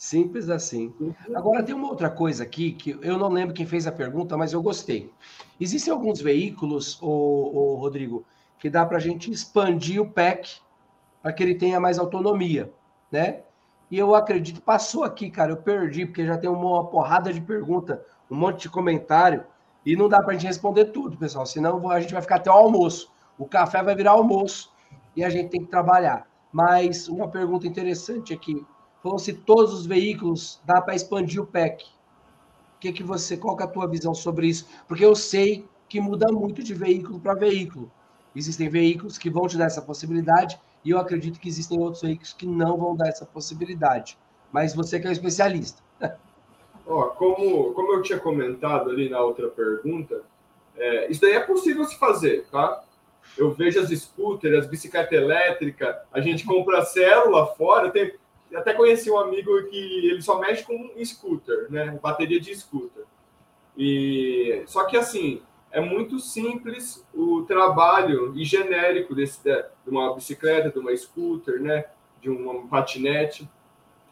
Simples 0.00 0.48
assim. 0.48 0.94
Agora, 1.34 1.62
tem 1.62 1.74
uma 1.74 1.88
outra 1.88 2.08
coisa 2.08 2.42
aqui 2.42 2.72
que 2.72 2.98
eu 3.02 3.18
não 3.18 3.28
lembro 3.28 3.54
quem 3.54 3.66
fez 3.66 3.86
a 3.86 3.92
pergunta, 3.92 4.34
mas 4.34 4.54
eu 4.54 4.62
gostei. 4.62 5.12
Existem 5.60 5.92
alguns 5.92 6.22
veículos, 6.22 6.98
o, 7.02 7.74
Rodrigo, 7.78 8.24
que 8.58 8.70
dá 8.70 8.86
para 8.86 8.96
a 8.96 9.00
gente 9.00 9.30
expandir 9.30 10.00
o 10.00 10.10
PEC 10.10 10.62
para 11.20 11.34
que 11.34 11.42
ele 11.42 11.54
tenha 11.54 11.78
mais 11.78 11.98
autonomia, 11.98 12.72
né? 13.12 13.42
E 13.90 13.98
eu 13.98 14.14
acredito, 14.14 14.62
passou 14.62 15.04
aqui, 15.04 15.30
cara, 15.30 15.52
eu 15.52 15.58
perdi, 15.58 16.06
porque 16.06 16.24
já 16.24 16.38
tem 16.38 16.48
uma 16.48 16.86
porrada 16.86 17.30
de 17.30 17.40
pergunta, 17.42 18.02
um 18.30 18.36
monte 18.36 18.62
de 18.62 18.70
comentário, 18.70 19.44
e 19.84 19.94
não 19.94 20.08
dá 20.08 20.22
para 20.22 20.30
a 20.30 20.32
gente 20.32 20.46
responder 20.46 20.86
tudo, 20.86 21.18
pessoal, 21.18 21.44
senão 21.44 21.90
a 21.90 22.00
gente 22.00 22.14
vai 22.14 22.22
ficar 22.22 22.36
até 22.36 22.50
o 22.50 22.54
almoço. 22.54 23.12
O 23.36 23.46
café 23.46 23.82
vai 23.82 23.94
virar 23.94 24.12
almoço 24.12 24.72
e 25.14 25.22
a 25.22 25.28
gente 25.28 25.50
tem 25.50 25.60
que 25.60 25.70
trabalhar. 25.70 26.26
Mas 26.50 27.06
uma 27.06 27.28
pergunta 27.28 27.66
interessante 27.66 28.32
aqui, 28.32 28.64
se 29.18 29.32
todos 29.32 29.72
os 29.72 29.86
veículos 29.86 30.60
dá 30.64 30.80
para 30.80 30.94
expandir 30.94 31.42
o 31.42 31.46
PEC. 31.46 31.84
O 32.76 32.80
que, 32.80 32.92
que 32.92 33.02
você, 33.02 33.36
qual 33.36 33.56
que 33.56 33.62
é 33.62 33.66
a 33.66 33.70
tua 33.70 33.86
visão 33.86 34.14
sobre 34.14 34.46
isso? 34.46 34.66
Porque 34.86 35.04
eu 35.04 35.14
sei 35.14 35.66
que 35.88 36.00
muda 36.00 36.30
muito 36.32 36.62
de 36.62 36.72
veículo 36.72 37.18
para 37.18 37.34
veículo. 37.34 37.90
Existem 38.34 38.68
veículos 38.68 39.18
que 39.18 39.28
vão 39.28 39.46
te 39.46 39.58
dar 39.58 39.66
essa 39.66 39.82
possibilidade 39.82 40.58
e 40.84 40.90
eu 40.90 40.98
acredito 40.98 41.40
que 41.40 41.48
existem 41.48 41.78
outros 41.78 42.02
veículos 42.02 42.32
que 42.32 42.46
não 42.46 42.78
vão 42.78 42.96
dar 42.96 43.08
essa 43.08 43.26
possibilidade. 43.26 44.16
Mas 44.52 44.74
você 44.74 44.98
que 44.98 45.06
é 45.06 45.10
um 45.10 45.12
especialista. 45.12 45.82
Ó, 46.86 47.08
como, 47.10 47.72
como 47.72 47.92
eu 47.92 48.02
tinha 48.02 48.18
comentado 48.18 48.90
ali 48.90 49.08
na 49.08 49.20
outra 49.20 49.48
pergunta, 49.48 50.22
é, 50.76 51.10
isso 51.10 51.20
daí 51.20 51.32
é 51.32 51.40
possível 51.40 51.84
se 51.84 51.96
fazer, 51.98 52.46
tá? 52.50 52.82
Eu 53.36 53.52
vejo 53.52 53.78
as 53.78 53.90
scooters, 53.90 54.64
as 54.64 54.66
bicicletas 54.66 55.12
elétricas, 55.12 55.96
a 56.12 56.20
gente 56.20 56.44
compra 56.44 56.84
célula 56.84 57.46
fora. 57.46 57.90
Tem, 57.90 58.14
até 58.54 58.72
conheci 58.72 59.10
um 59.10 59.18
amigo 59.18 59.62
que 59.64 60.08
ele 60.08 60.22
só 60.22 60.38
mexe 60.38 60.64
com 60.64 60.92
scooter, 61.04 61.70
né? 61.70 61.98
Bateria 62.02 62.40
de 62.40 62.54
scooter. 62.54 63.04
E 63.76 64.62
só 64.66 64.84
que 64.84 64.96
assim, 64.96 65.42
é 65.70 65.80
muito 65.80 66.18
simples 66.18 67.06
o 67.14 67.42
trabalho 67.42 68.36
e 68.36 68.44
genérico 68.44 69.14
desse, 69.14 69.40
de 69.42 69.90
uma 69.90 70.14
bicicleta, 70.14 70.70
de 70.70 70.78
uma 70.78 70.94
scooter, 70.96 71.60
né, 71.62 71.84
de 72.20 72.28
um 72.28 72.66
patinete, 72.66 73.48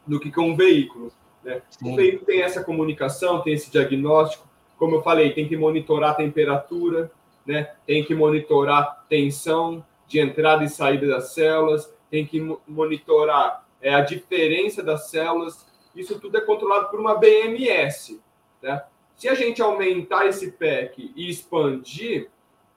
do 0.07 0.21
que 0.21 0.31
com 0.31 0.51
um 0.51 0.57
veículo. 0.57 1.13
Né? 1.43 1.61
O 1.83 1.97
veículo 1.97 2.25
tem 2.25 2.43
essa 2.43 2.63
comunicação, 2.63 3.43
tem 3.43 3.55
esse 3.55 3.71
diagnóstico, 3.71 4.47
como 4.79 4.97
eu 4.97 5.03
falei, 5.03 5.33
tem 5.33 5.49
que 5.49 5.57
monitorar 5.57 6.11
a 6.11 6.15
temperatura, 6.15 7.11
né? 7.45 7.73
tem 7.87 8.05
que 8.05 8.15
monitorar 8.15 9.05
tensão 9.09 9.85
de 10.07 10.21
entrada 10.21 10.65
e 10.65 10.69
saída 10.69 11.09
das 11.09 11.35
células, 11.35 11.93
tem 12.11 12.25
que 12.25 12.41
monitorar 12.67 13.68
é, 13.81 13.95
a 13.95 14.01
diferença 14.01 14.83
das 14.83 15.09
células. 15.11 15.67
Isso 15.95 16.19
tudo 16.21 16.37
é 16.37 16.41
controlado 16.41 16.89
por 16.89 17.01
uma 17.01 17.15
BMS. 17.15 18.21
Né? 18.63 18.83
Se 19.17 19.29
a 19.29 19.35
gente 19.35 19.61
aumentar 19.61 20.27
esse 20.27 20.53
PEC 20.53 21.13
e 21.17 21.29
expandir, 21.29 22.31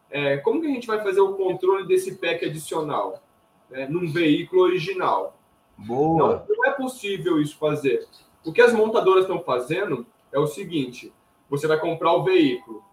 é, 0.09 0.37
como 0.37 0.59
que 0.59 0.67
a 0.67 0.71
gente 0.71 0.87
vai 0.87 1.01
fazer 1.03 1.21
o 1.21 1.33
controle 1.33 1.87
desse 1.87 2.15
PEC 2.15 2.45
adicional 2.45 3.21
né, 3.69 3.87
num 3.87 4.11
veículo 4.11 4.63
original? 4.63 5.37
Boa. 5.77 6.45
Não, 6.47 6.55
não 6.55 6.65
é 6.65 6.71
possível 6.71 7.41
isso 7.41 7.57
fazer. 7.57 8.07
O 8.43 8.51
que 8.51 8.61
as 8.61 8.73
montadoras 8.73 9.23
estão 9.23 9.41
fazendo 9.43 10.05
é 10.31 10.39
o 10.39 10.47
seguinte: 10.47 11.13
você 11.49 11.67
vai 11.67 11.79
comprar 11.79 12.13
o 12.13 12.23
veículo, 12.23 12.83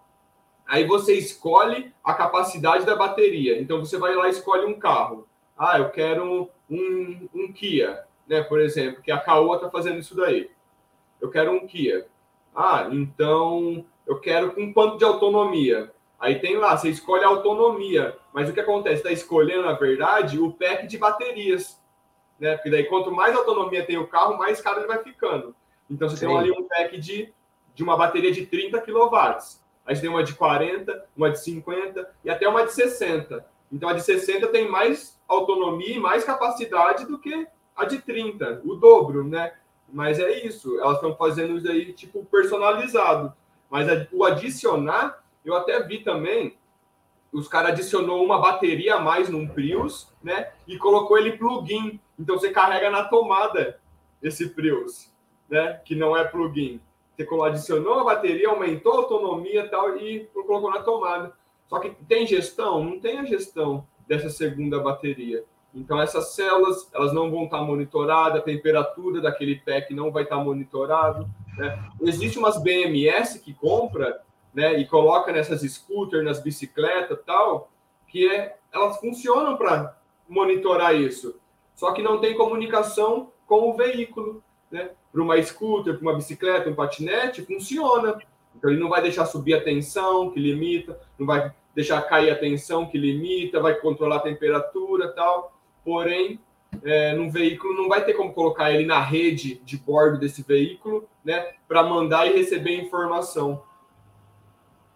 aí 0.67 0.87
você 0.87 1.15
escolhe 1.15 1.93
a 2.05 2.15
capacidade 2.15 2.85
da 2.85 2.97
bateria. 2.97 3.61
Então 3.61 3.81
você 3.81 3.99
vai 3.99 4.15
lá 4.15 4.29
e 4.29 4.33
escolhe 4.33 4.67
um 4.67 4.79
carro. 4.79 5.27
Ah, 5.59 5.79
eu 5.79 5.91
quero 5.91 6.49
um, 6.71 7.29
um 7.35 7.53
Kia, 7.53 8.05
né? 8.27 8.43
Por 8.43 8.61
exemplo, 8.61 9.03
que 9.03 9.11
a 9.11 9.19
Caoa 9.19 9.57
está 9.57 9.69
fazendo 9.69 9.99
isso 9.99 10.15
daí. 10.15 10.51
Eu 11.21 11.31
quero 11.31 11.51
um 11.51 11.67
Kia. 11.67 12.07
Ah, 12.55 12.89
então 12.93 13.85
eu 14.07 14.21
quero 14.21 14.53
com 14.53 14.73
quanto 14.73 14.99
de 14.99 15.05
autonomia? 15.05 15.93
Aí 16.19 16.41
tem 16.41 16.57
lá, 16.57 16.77
você 16.77 16.89
escolhe 16.89 17.23
a 17.23 17.29
autonomia, 17.29 18.17
mas 18.33 18.49
o 18.49 18.53
que 18.53 18.61
acontece? 18.61 18.97
Está 18.97 19.13
escolhendo, 19.13 19.63
na 19.63 19.75
verdade, 19.75 20.41
o 20.41 20.53
pack 20.53 20.87
de 20.87 20.99
baterias. 20.99 21.81
Né? 22.41 22.55
Porque 22.57 22.71
daí, 22.71 22.85
quanto 22.85 23.13
mais 23.13 23.37
autonomia 23.37 23.85
tem 23.85 23.99
o 23.99 24.07
carro, 24.07 24.37
mais 24.37 24.61
caro 24.61 24.81
ele 24.81 24.89
vai 24.89 25.03
ficando. 25.03 25.55
Então, 25.89 26.09
você 26.09 26.17
Sim. 26.17 26.27
tem 26.27 26.37
ali 26.37 26.51
um 26.51 26.65
pack 26.65 26.99
de, 26.99 27.33
de 27.75 27.83
uma 27.83 27.97
bateria 27.97 28.33
de 28.33 28.47
30 28.47 28.81
kW. 28.81 29.15
Aí 29.87 29.95
você 29.95 30.03
tem 30.03 30.11
uma 30.11 30.25
de 30.25 30.35
40, 30.35 31.07
uma 31.17 31.31
de 31.31 31.41
50 31.41 32.11
e 32.25 32.31
até 32.31 32.49
uma 32.49 32.65
de 32.65 32.73
60. 32.73 33.45
Então 33.73 33.89
a 33.89 33.93
de 33.93 34.03
60 34.03 34.47
tem 34.49 34.69
mais 34.69 35.19
autonomia 35.27 35.97
e 35.97 36.01
mais 36.01 36.25
capacidade 36.25 37.07
do 37.07 37.19
que 37.19 37.47
a 37.77 37.85
de 37.85 37.99
30, 37.99 38.63
o 38.65 38.75
dobro, 38.75 39.23
né? 39.23 39.53
Mas 39.91 40.19
é 40.19 40.45
isso, 40.45 40.79
elas 40.81 40.97
estão 40.97 41.15
fazendo 41.17 41.57
isso 41.57 41.71
aí 41.71 41.93
tipo 41.93 42.25
personalizado. 42.25 43.33
Mas 43.71 43.87
o 44.13 44.25
adicionar, 44.25 45.23
eu 45.45 45.55
até 45.55 45.81
vi 45.83 45.99
também, 45.99 46.57
os 47.33 47.47
caras 47.47 47.73
adicionou 47.73 48.25
uma 48.25 48.41
bateria 48.41 48.97
a 48.97 49.01
mais 49.01 49.29
num 49.29 49.47
Prius, 49.47 50.13
né? 50.23 50.51
E 50.67 50.79
colocou 50.79 51.19
ele 51.19 51.37
plug-in. 51.37 52.01
Então 52.19 52.39
você 52.39 52.51
carrega 52.51 52.91
na 52.91 53.05
tomada 53.05 53.79
esse 54.23 54.49
Prius, 54.49 55.13
né? 55.49 55.81
Que 55.85 55.95
não 55.95 56.17
é 56.17 56.25
plug-in. 56.25 56.81
Você 57.17 57.29
adicionou 57.45 58.01
a 58.01 58.05
bateria, 58.05 58.49
aumentou 58.49 58.93
a 58.93 58.97
autonomia 58.99 59.65
e 59.65 59.69
tal, 59.69 59.97
e 59.99 60.27
colocou 60.27 60.71
na 60.71 60.83
tomada. 60.83 61.37
Só 61.69 61.79
que 61.79 61.91
tem 62.07 62.27
gestão? 62.27 62.83
Não 62.83 62.99
tem 62.99 63.19
a 63.19 63.25
gestão 63.25 63.87
dessa 64.07 64.31
segunda 64.31 64.81
bateria. 64.81 65.45
Então, 65.75 66.01
essas 66.01 66.35
células 66.35 66.89
elas 66.95 67.13
não 67.13 67.31
vão 67.31 67.45
estar 67.45 67.61
monitoradas, 67.61 68.41
a 68.41 68.45
temperatura 68.45 69.21
daquele 69.21 69.57
pack 69.57 69.93
não 69.95 70.11
vai 70.11 70.23
estar 70.23 70.39
monitorado. 70.39 71.29
Né? 71.57 71.79
Existe 72.03 72.39
umas 72.39 72.61
BMS 72.61 73.41
que 73.41 73.53
compra 73.53 74.23
né, 74.55 74.79
e 74.79 74.87
coloca 74.87 75.31
nessas 75.31 75.61
scooters, 75.61 76.25
nas 76.25 76.43
bicicletas 76.43 77.19
tal, 77.25 77.71
que 78.09 78.27
é, 78.27 78.57
elas 78.73 78.99
funcionam 78.99 79.57
para 79.57 79.97
monitorar 80.29 80.95
isso. 80.95 81.39
Só 81.75 81.93
que 81.93 82.03
não 82.03 82.19
tem 82.19 82.37
comunicação 82.37 83.31
com 83.47 83.71
o 83.71 83.75
veículo. 83.75 84.43
Né? 84.71 84.91
Para 85.13 85.23
uma 85.23 85.41
scooter, 85.43 85.95
para 85.95 86.03
uma 86.03 86.17
bicicleta, 86.17 86.69
um 86.69 86.75
patinete, 86.75 87.43
funciona. 87.43 88.19
Então 88.57 88.71
ele 88.71 88.81
não 88.81 88.89
vai 88.89 89.03
deixar 89.03 89.27
subir 89.27 89.55
a 89.55 89.63
tensão, 89.63 90.31
que 90.31 90.41
limita, 90.41 90.99
não 91.19 91.27
vai 91.27 91.53
deixar 91.75 92.03
cair 92.03 92.31
a 92.31 92.39
tensão, 92.39 92.87
que 92.87 92.99
limita, 92.99 93.61
vai 93.61 93.75
controlar 93.75 94.17
a 94.17 94.21
temperatura 94.21 95.13
tal. 95.13 95.57
Porém, 95.85 96.41
é, 96.83 97.15
veículo 97.31 97.75
não 97.75 97.89
vai 97.89 98.05
ter 98.05 98.15
como 98.15 98.33
colocar 98.33 98.71
ele 98.71 98.87
na 98.87 99.01
rede 99.01 99.61
de 99.65 99.77
bordo 99.77 100.19
desse 100.19 100.43
veículo, 100.43 101.09
né, 101.25 101.53
para 101.67 101.83
mandar 101.83 102.27
e 102.27 102.37
receber 102.37 102.81
informação. 102.81 103.63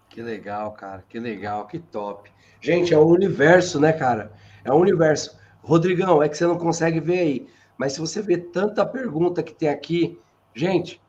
Que 0.09 0.21
legal, 0.21 0.73
cara, 0.73 1.05
que 1.09 1.19
legal, 1.19 1.67
que 1.67 1.79
top. 1.79 2.31
Gente, 2.61 2.93
é 2.93 2.99
o 2.99 3.07
universo, 3.07 3.81
né, 3.81 3.93
cara? 3.93 4.33
É 4.65 4.71
o 4.71 4.77
universo. 4.77 5.39
Rodrigão, 5.63 6.23
é 6.23 6.29
que 6.29 6.37
você 6.37 6.47
não 6.47 6.59
consegue 6.59 7.01
ver 7.01 7.19
aí, 7.19 7.49
mas 7.79 7.95
se 7.95 8.01
você 8.01 8.21
vê 8.21 8.37
tanta 8.37 8.85
pergunta 8.85 9.43
que 9.43 9.55
tem 9.55 9.69
aqui, 9.69 10.21
gente, 10.55 11.01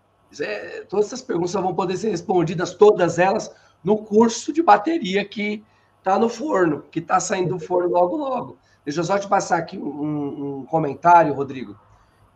é, 0.41 0.85
todas 0.89 1.07
essas 1.07 1.21
perguntas 1.21 1.53
vão 1.53 1.75
poder 1.75 1.97
ser 1.97 2.09
respondidas, 2.09 2.73
todas 2.73 3.19
elas, 3.19 3.53
no 3.83 3.97
curso 3.97 4.53
de 4.53 4.61
bateria 4.61 5.23
que 5.25 5.63
está 5.99 6.17
no 6.17 6.29
forno, 6.29 6.83
que 6.91 6.99
está 6.99 7.19
saindo 7.19 7.57
do 7.57 7.59
forno 7.59 7.89
logo, 7.89 8.17
logo. 8.17 8.57
Deixa 8.85 8.99
eu 8.99 9.03
só 9.03 9.17
te 9.17 9.27
passar 9.27 9.57
aqui 9.57 9.77
um, 9.77 10.59
um 10.59 10.65
comentário, 10.65 11.33
Rodrigo, 11.33 11.79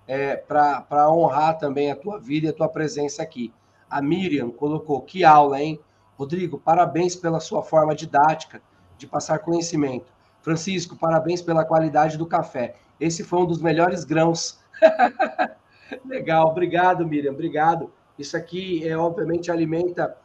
é, 0.07 0.35
para 0.37 1.11
honrar 1.11 1.57
também 1.57 1.91
a 1.91 1.95
tua 1.95 2.19
vida 2.19 2.47
e 2.47 2.49
a 2.49 2.53
tua 2.53 2.69
presença 2.69 3.21
aqui. 3.21 3.53
A 3.89 4.01
Miriam 4.01 4.49
colocou: 4.49 5.01
que 5.01 5.23
aula, 5.25 5.61
hein? 5.61 5.79
Rodrigo, 6.17 6.57
parabéns 6.57 7.15
pela 7.15 7.39
sua 7.39 7.61
forma 7.61 7.93
didática 7.93 8.61
de 8.97 9.05
passar 9.05 9.39
conhecimento. 9.39 10.11
Francisco, 10.41 10.95
parabéns 10.95 11.41
pela 11.41 11.65
qualidade 11.65 12.17
do 12.17 12.25
café. 12.25 12.75
Esse 12.99 13.23
foi 13.23 13.39
um 13.39 13.45
dos 13.45 13.61
melhores 13.61 14.03
grãos. 14.03 14.59
Legal, 16.05 16.47
obrigado, 16.47 17.07
Miriam, 17.07 17.31
obrigado. 17.31 17.91
Isso 18.17 18.35
aqui, 18.35 18.88
é, 18.88 18.97
obviamente, 18.97 19.51
alimenta 19.51 20.17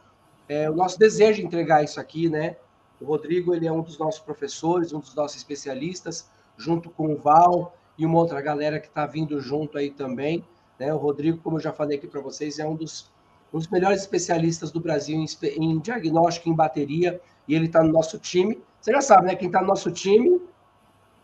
é, 0.48 0.68
o 0.70 0.74
nosso 0.74 0.98
desejo 0.98 1.40
de 1.40 1.46
entregar 1.46 1.84
isso 1.84 2.00
aqui, 2.00 2.28
né? 2.28 2.56
O 3.00 3.04
Rodrigo, 3.04 3.54
ele 3.54 3.66
é 3.66 3.72
um 3.72 3.82
dos 3.82 3.98
nossos 3.98 4.20
professores, 4.20 4.92
um 4.92 5.00
dos 5.00 5.14
nossos 5.14 5.36
especialistas, 5.36 6.30
junto 6.56 6.88
com 6.88 7.12
o 7.12 7.16
Val 7.16 7.76
e 7.98 8.06
uma 8.06 8.18
outra 8.18 8.40
galera 8.40 8.78
que 8.78 8.86
está 8.86 9.06
vindo 9.06 9.40
junto 9.40 9.76
aí 9.76 9.90
também. 9.90 10.44
Né? 10.78 10.92
O 10.94 10.98
Rodrigo, 10.98 11.38
como 11.38 11.56
eu 11.56 11.60
já 11.60 11.72
falei 11.72 11.98
aqui 11.98 12.06
para 12.06 12.20
vocês, 12.20 12.58
é 12.58 12.66
um 12.66 12.76
dos, 12.76 13.10
um 13.52 13.58
dos 13.58 13.68
melhores 13.68 14.00
especialistas 14.00 14.70
do 14.70 14.80
Brasil 14.80 15.16
em, 15.16 15.26
em 15.56 15.78
diagnóstico 15.80 16.48
em 16.48 16.54
bateria, 16.54 17.20
e 17.48 17.54
ele 17.54 17.66
está 17.66 17.82
no 17.82 17.92
nosso 17.92 18.18
time. 18.18 18.62
Você 18.80 18.92
já 18.92 19.00
sabe, 19.00 19.26
né? 19.26 19.34
Quem 19.34 19.48
está 19.48 19.60
no 19.60 19.66
nosso 19.66 19.90
time 19.90 20.40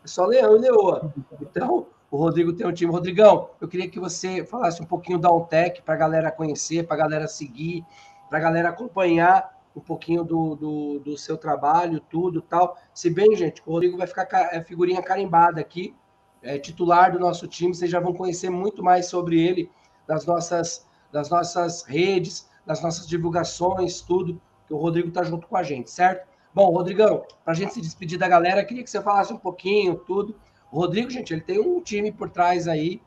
é 0.05 0.09
só 0.09 0.26
Leão 0.26 0.57
e 0.57 0.61
Leoa. 0.61 1.12
Então, 1.41 1.86
o 2.11 2.16
Rodrigo 2.16 2.52
tem 2.52 2.66
um 2.66 2.72
time. 2.72 2.90
Rodrigão, 2.90 3.50
eu 3.61 3.68
queria 3.68 3.88
que 3.88 4.00
você 4.00 4.44
falasse 4.44 4.82
um 4.82 4.86
pouquinho 4.86 5.18
da 5.18 5.30
Ontec 5.30 5.82
para 5.82 5.94
a 5.94 5.96
galera 5.96 6.30
conhecer, 6.30 6.86
para 6.86 6.96
a 6.96 6.98
galera 6.98 7.28
seguir, 7.28 7.84
para 8.28 8.38
a 8.38 8.40
galera 8.40 8.68
acompanhar 8.70 9.56
um 9.76 9.80
pouquinho 9.80 10.24
do, 10.24 10.56
do, 10.56 10.98
do, 11.00 11.18
seu 11.18 11.36
trabalho, 11.36 12.00
tudo 12.00 12.42
tal. 12.42 12.76
Se 12.92 13.09
bem, 13.09 13.36
gente, 13.36 13.62
o 13.64 13.72
Rodrigo 13.72 13.96
vai 13.96 14.06
ficar 14.06 14.26
é, 14.52 14.62
figurinha 14.62 15.02
carimbada 15.02 15.61
aqui, 15.61 15.94
é 16.42 16.59
titular 16.59 17.12
do 17.12 17.18
nosso 17.18 17.46
time, 17.46 17.74
vocês 17.74 17.90
já 17.90 18.00
vão 18.00 18.12
conhecer 18.12 18.50
muito 18.50 18.82
mais 18.82 19.06
sobre 19.06 19.40
ele 19.40 19.70
das 20.06 20.26
nossas, 20.26 20.86
das 21.12 21.30
nossas 21.30 21.82
redes, 21.82 22.48
das 22.66 22.82
nossas 22.82 23.06
divulgações, 23.06 24.00
tudo, 24.00 24.40
que 24.66 24.74
o 24.74 24.76
Rodrigo 24.76 25.09
está 25.09 25.22
junto 25.22 25.46
com 25.46 25.56
a 25.56 25.62
gente, 25.62 25.90
certo? 25.90 26.26
Bom, 26.54 26.70
Rodrigão, 26.70 27.24
para 27.44 27.52
a 27.52 27.56
gente 27.56 27.74
se 27.74 27.80
despedir 27.80 28.18
da 28.18 28.26
galera, 28.26 28.64
queria 28.64 28.82
que 28.82 28.90
você 28.90 29.00
falasse 29.00 29.32
um 29.32 29.38
pouquinho, 29.38 29.96
tudo. 29.96 30.34
O 30.71 30.81
Rodrigo, 30.81 31.11
gente, 31.11 31.33
ele 31.33 31.41
tem 31.41 31.61
um 31.61 31.81
time 31.81 32.12
por 32.12 32.29
trás 32.31 32.69
aí, 32.69 33.01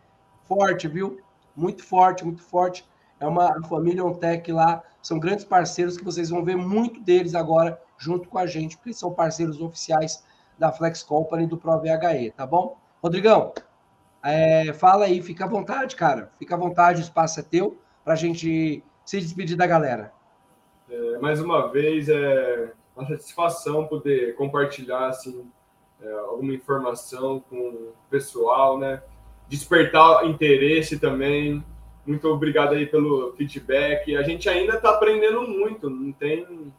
forte, 0.43 0.87
viu? 0.87 1.19
Muito 1.55 1.83
forte, 1.83 2.25
muito 2.25 2.41
forte. 2.41 2.85
É 3.19 3.27
uma 3.27 3.61
família 3.67 4.03
Ontec 4.03 4.51
lá, 4.51 4.81
são 5.01 5.19
grandes 5.19 5.45
parceiros 5.45 5.97
que 5.97 6.03
vocês 6.03 6.29
vão 6.29 6.43
ver 6.43 6.55
muito 6.55 6.99
deles 7.01 7.35
agora 7.35 7.79
junto 7.97 8.27
com 8.27 8.39
a 8.39 8.47
gente, 8.47 8.77
porque 8.77 8.93
são 8.93 9.13
parceiros 9.13 9.61
oficiais 9.61 10.23
da 10.57 10.71
Flex 10.71 11.03
Company 11.03 11.45
do 11.45 11.57
ProVHE, 11.57 12.31
tá 12.35 12.47
bom? 12.47 12.77
Rodrigão, 13.01 13.53
é, 14.23 14.73
fala 14.73 15.05
aí, 15.05 15.21
fica 15.21 15.45
à 15.45 15.47
vontade, 15.47 15.95
cara. 15.95 16.31
Fica 16.37 16.55
à 16.55 16.57
vontade, 16.57 17.01
o 17.01 17.03
espaço 17.03 17.39
é 17.39 17.43
teu 17.43 17.77
para 18.03 18.13
a 18.13 18.17
gente 18.17 18.83
se 19.05 19.19
despedir 19.19 19.57
da 19.57 19.65
galera. 19.65 20.11
É, 20.89 21.17
mais 21.19 21.39
uma 21.39 21.67
vez, 21.71 22.09
é 22.09 22.73
uma 22.95 23.07
satisfação 23.07 23.87
poder 23.87 24.35
compartilhar 24.35 25.07
assim, 25.07 25.49
é, 26.01 26.11
alguma 26.11 26.53
informação 26.53 27.39
com 27.49 27.57
o 27.57 27.93
pessoal, 28.09 28.77
né? 28.77 29.01
Despertar 29.47 30.25
interesse 30.25 30.99
também. 30.99 31.63
Muito 32.05 32.27
obrigado 32.27 32.73
aí 32.73 32.85
pelo 32.85 33.33
feedback. 33.33 34.15
A 34.15 34.23
gente 34.23 34.49
ainda 34.49 34.75
está 34.75 34.91
aprendendo 34.91 35.41
muito, 35.41 35.89
não 35.89 36.11
tem, 36.11 36.73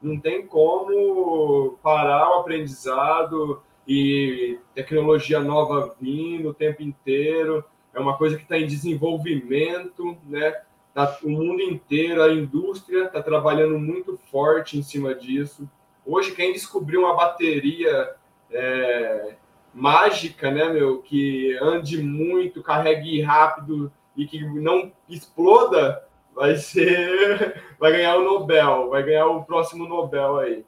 não 0.00 0.20
tem 0.20 0.46
como 0.46 1.78
parar 1.82 2.30
o 2.30 2.40
aprendizado 2.40 3.60
e 3.86 4.58
tecnologia 4.74 5.40
nova 5.40 5.96
vindo 6.00 6.50
o 6.50 6.54
tempo 6.54 6.82
inteiro. 6.82 7.64
É 7.92 7.98
uma 7.98 8.16
coisa 8.16 8.36
que 8.36 8.42
está 8.42 8.58
em 8.58 8.66
desenvolvimento, 8.66 10.16
né? 10.24 10.62
Tá, 10.94 11.18
o 11.22 11.30
mundo 11.30 11.62
inteiro, 11.62 12.22
a 12.22 12.32
indústria 12.32 13.04
está 13.04 13.22
trabalhando 13.22 13.78
muito 13.78 14.18
forte 14.30 14.78
em 14.78 14.82
cima 14.82 15.14
disso. 15.14 15.68
Hoje, 16.04 16.34
quem 16.34 16.52
descobriu 16.52 17.00
uma 17.00 17.14
bateria 17.14 18.16
é, 18.50 19.34
mágica, 19.72 20.50
né, 20.50 20.68
meu, 20.68 21.02
que 21.02 21.56
ande 21.60 22.02
muito, 22.02 22.62
carregue 22.62 23.20
rápido 23.22 23.92
e 24.16 24.26
que 24.26 24.44
não 24.44 24.92
exploda, 25.08 26.04
vai 26.34 26.56
ser, 26.56 27.62
vai 27.78 27.92
ganhar 27.92 28.16
o 28.16 28.24
Nobel, 28.24 28.90
vai 28.90 29.02
ganhar 29.02 29.26
o 29.26 29.44
próximo 29.44 29.88
Nobel 29.88 30.38
aí. 30.38 30.64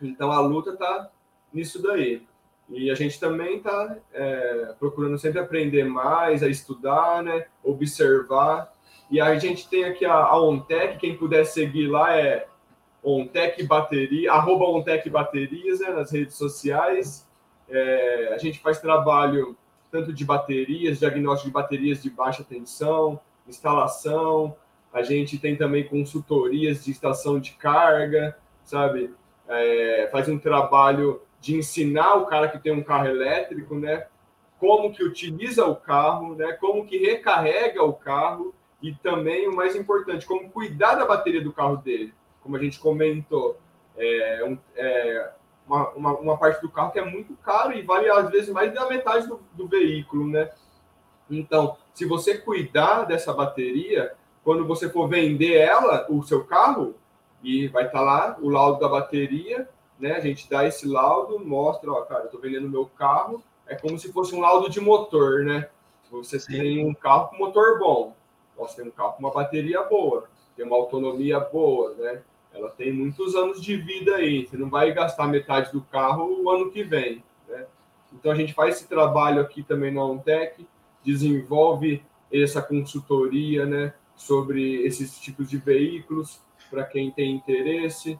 Então 0.00 0.30
a 0.30 0.40
luta 0.40 0.76
tá 0.76 1.10
nisso 1.52 1.82
daí. 1.82 2.26
E 2.68 2.90
a 2.90 2.94
gente 2.94 3.20
também 3.20 3.58
está 3.58 3.96
é, 4.12 4.74
procurando 4.78 5.18
sempre 5.18 5.38
aprender 5.38 5.84
mais, 5.84 6.42
a 6.42 6.48
estudar, 6.48 7.22
né, 7.22 7.46
observar. 7.62 8.72
E 9.10 9.20
a 9.20 9.38
gente 9.38 9.68
tem 9.68 9.84
aqui 9.84 10.04
a, 10.04 10.14
a 10.14 10.40
Ontec, 10.40 10.98
quem 10.98 11.16
puder 11.16 11.44
seguir 11.44 11.86
lá 11.88 12.16
é 12.16 12.46
Ontec 13.04 13.62
Bateria, 13.64 14.32
arroba 14.32 14.64
Ontec 14.64 15.10
Baterias 15.10 15.80
né, 15.80 15.90
nas 15.90 16.10
redes 16.10 16.36
sociais. 16.36 17.28
É, 17.68 18.32
a 18.34 18.38
gente 18.38 18.58
faz 18.60 18.80
trabalho 18.80 19.56
tanto 19.90 20.12
de 20.12 20.24
baterias, 20.24 20.98
diagnóstico 20.98 21.48
de 21.48 21.52
baterias 21.52 22.02
de 22.02 22.10
baixa 22.10 22.42
tensão, 22.42 23.20
instalação. 23.46 24.56
A 24.92 25.02
gente 25.02 25.38
tem 25.38 25.54
também 25.54 25.86
consultorias 25.86 26.84
de 26.84 26.90
estação 26.90 27.38
de 27.38 27.52
carga, 27.52 28.36
sabe? 28.64 29.14
É, 29.46 30.08
faz 30.10 30.28
um 30.28 30.38
trabalho 30.38 31.20
de 31.40 31.54
ensinar 31.54 32.14
o 32.14 32.26
cara 32.26 32.48
que 32.48 32.58
tem 32.58 32.72
um 32.72 32.82
carro 32.82 33.06
elétrico, 33.06 33.74
né? 33.74 34.06
Como 34.58 34.92
que 34.92 35.04
utiliza 35.04 35.64
o 35.66 35.76
carro, 35.76 36.34
né? 36.34 36.52
Como 36.54 36.86
que 36.86 36.96
recarrega 36.98 37.82
o 37.82 37.92
carro 37.92 38.54
e 38.82 38.94
também 38.94 39.46
o 39.46 39.54
mais 39.54 39.76
importante, 39.76 40.26
como 40.26 40.50
cuidar 40.50 40.94
da 40.94 41.06
bateria 41.06 41.42
do 41.42 41.52
carro 41.52 41.76
dele 41.76 42.12
como 42.44 42.56
a 42.56 42.62
gente 42.62 42.78
comentou, 42.78 43.58
é, 43.96 44.44
um, 44.44 44.58
é 44.76 45.32
uma, 45.66 45.88
uma, 45.90 46.12
uma, 46.18 46.38
parte 46.38 46.60
do 46.60 46.70
carro 46.70 46.92
que 46.92 46.98
é 46.98 47.04
muito 47.04 47.34
caro 47.36 47.72
e 47.72 47.80
vale 47.80 48.08
às 48.10 48.30
vezes 48.30 48.50
mais 48.50 48.72
da 48.72 48.86
metade 48.86 49.26
do, 49.26 49.40
do 49.54 49.66
veículo, 49.66 50.28
né? 50.28 50.50
Então, 51.30 51.78
se 51.94 52.04
você 52.04 52.36
cuidar 52.36 53.04
dessa 53.04 53.32
bateria, 53.32 54.14
quando 54.44 54.66
você 54.66 54.90
for 54.90 55.08
vender 55.08 55.56
ela, 55.56 56.06
o 56.10 56.22
seu 56.22 56.44
carro, 56.44 56.94
e 57.42 57.66
vai 57.68 57.86
estar 57.86 57.98
tá 57.98 58.04
lá 58.04 58.36
o 58.40 58.50
laudo 58.50 58.78
da 58.78 58.88
bateria, 58.88 59.66
né? 59.98 60.12
A 60.12 60.20
gente 60.20 60.48
dá 60.50 60.66
esse 60.66 60.86
laudo, 60.86 61.38
mostra, 61.38 61.90
ó, 61.90 62.02
cara, 62.02 62.24
eu 62.24 62.30
tô 62.30 62.38
vendendo 62.38 62.68
meu 62.68 62.86
carro, 62.86 63.42
é 63.66 63.74
como 63.74 63.98
se 63.98 64.12
fosse 64.12 64.34
um 64.34 64.40
laudo 64.40 64.68
de 64.68 64.80
motor, 64.80 65.44
né? 65.44 65.68
Você 66.10 66.38
Sim. 66.38 66.52
tem 66.52 66.86
um 66.86 66.94
carro 66.94 67.28
com 67.28 67.38
motor 67.38 67.78
bom, 67.78 68.14
você 68.56 68.82
tem 68.82 68.90
um 68.90 68.94
carro 68.94 69.14
com 69.14 69.20
uma 69.20 69.32
bateria 69.32 69.82
boa, 69.82 70.28
tem 70.54 70.66
uma 70.66 70.76
autonomia 70.76 71.40
boa, 71.40 71.94
né? 71.94 72.22
Ela 72.54 72.70
tem 72.70 72.92
muitos 72.92 73.34
anos 73.34 73.60
de 73.60 73.76
vida 73.76 74.14
aí, 74.14 74.46
você 74.46 74.56
não 74.56 74.70
vai 74.70 74.92
gastar 74.92 75.26
metade 75.26 75.72
do 75.72 75.80
carro 75.82 76.42
o 76.42 76.48
ano 76.48 76.70
que 76.70 76.84
vem, 76.84 77.22
né? 77.48 77.66
Então 78.12 78.30
a 78.30 78.34
gente 78.34 78.54
faz 78.54 78.76
esse 78.76 78.88
trabalho 78.88 79.40
aqui 79.40 79.62
também 79.62 79.92
na 79.92 80.04
OnTech, 80.04 80.66
desenvolve 81.04 82.02
essa 82.32 82.62
consultoria, 82.62 83.66
né, 83.66 83.92
sobre 84.16 84.84
esses 84.86 85.18
tipos 85.18 85.48
de 85.50 85.56
veículos 85.58 86.40
para 86.70 86.84
quem 86.84 87.10
tem 87.10 87.34
interesse. 87.34 88.18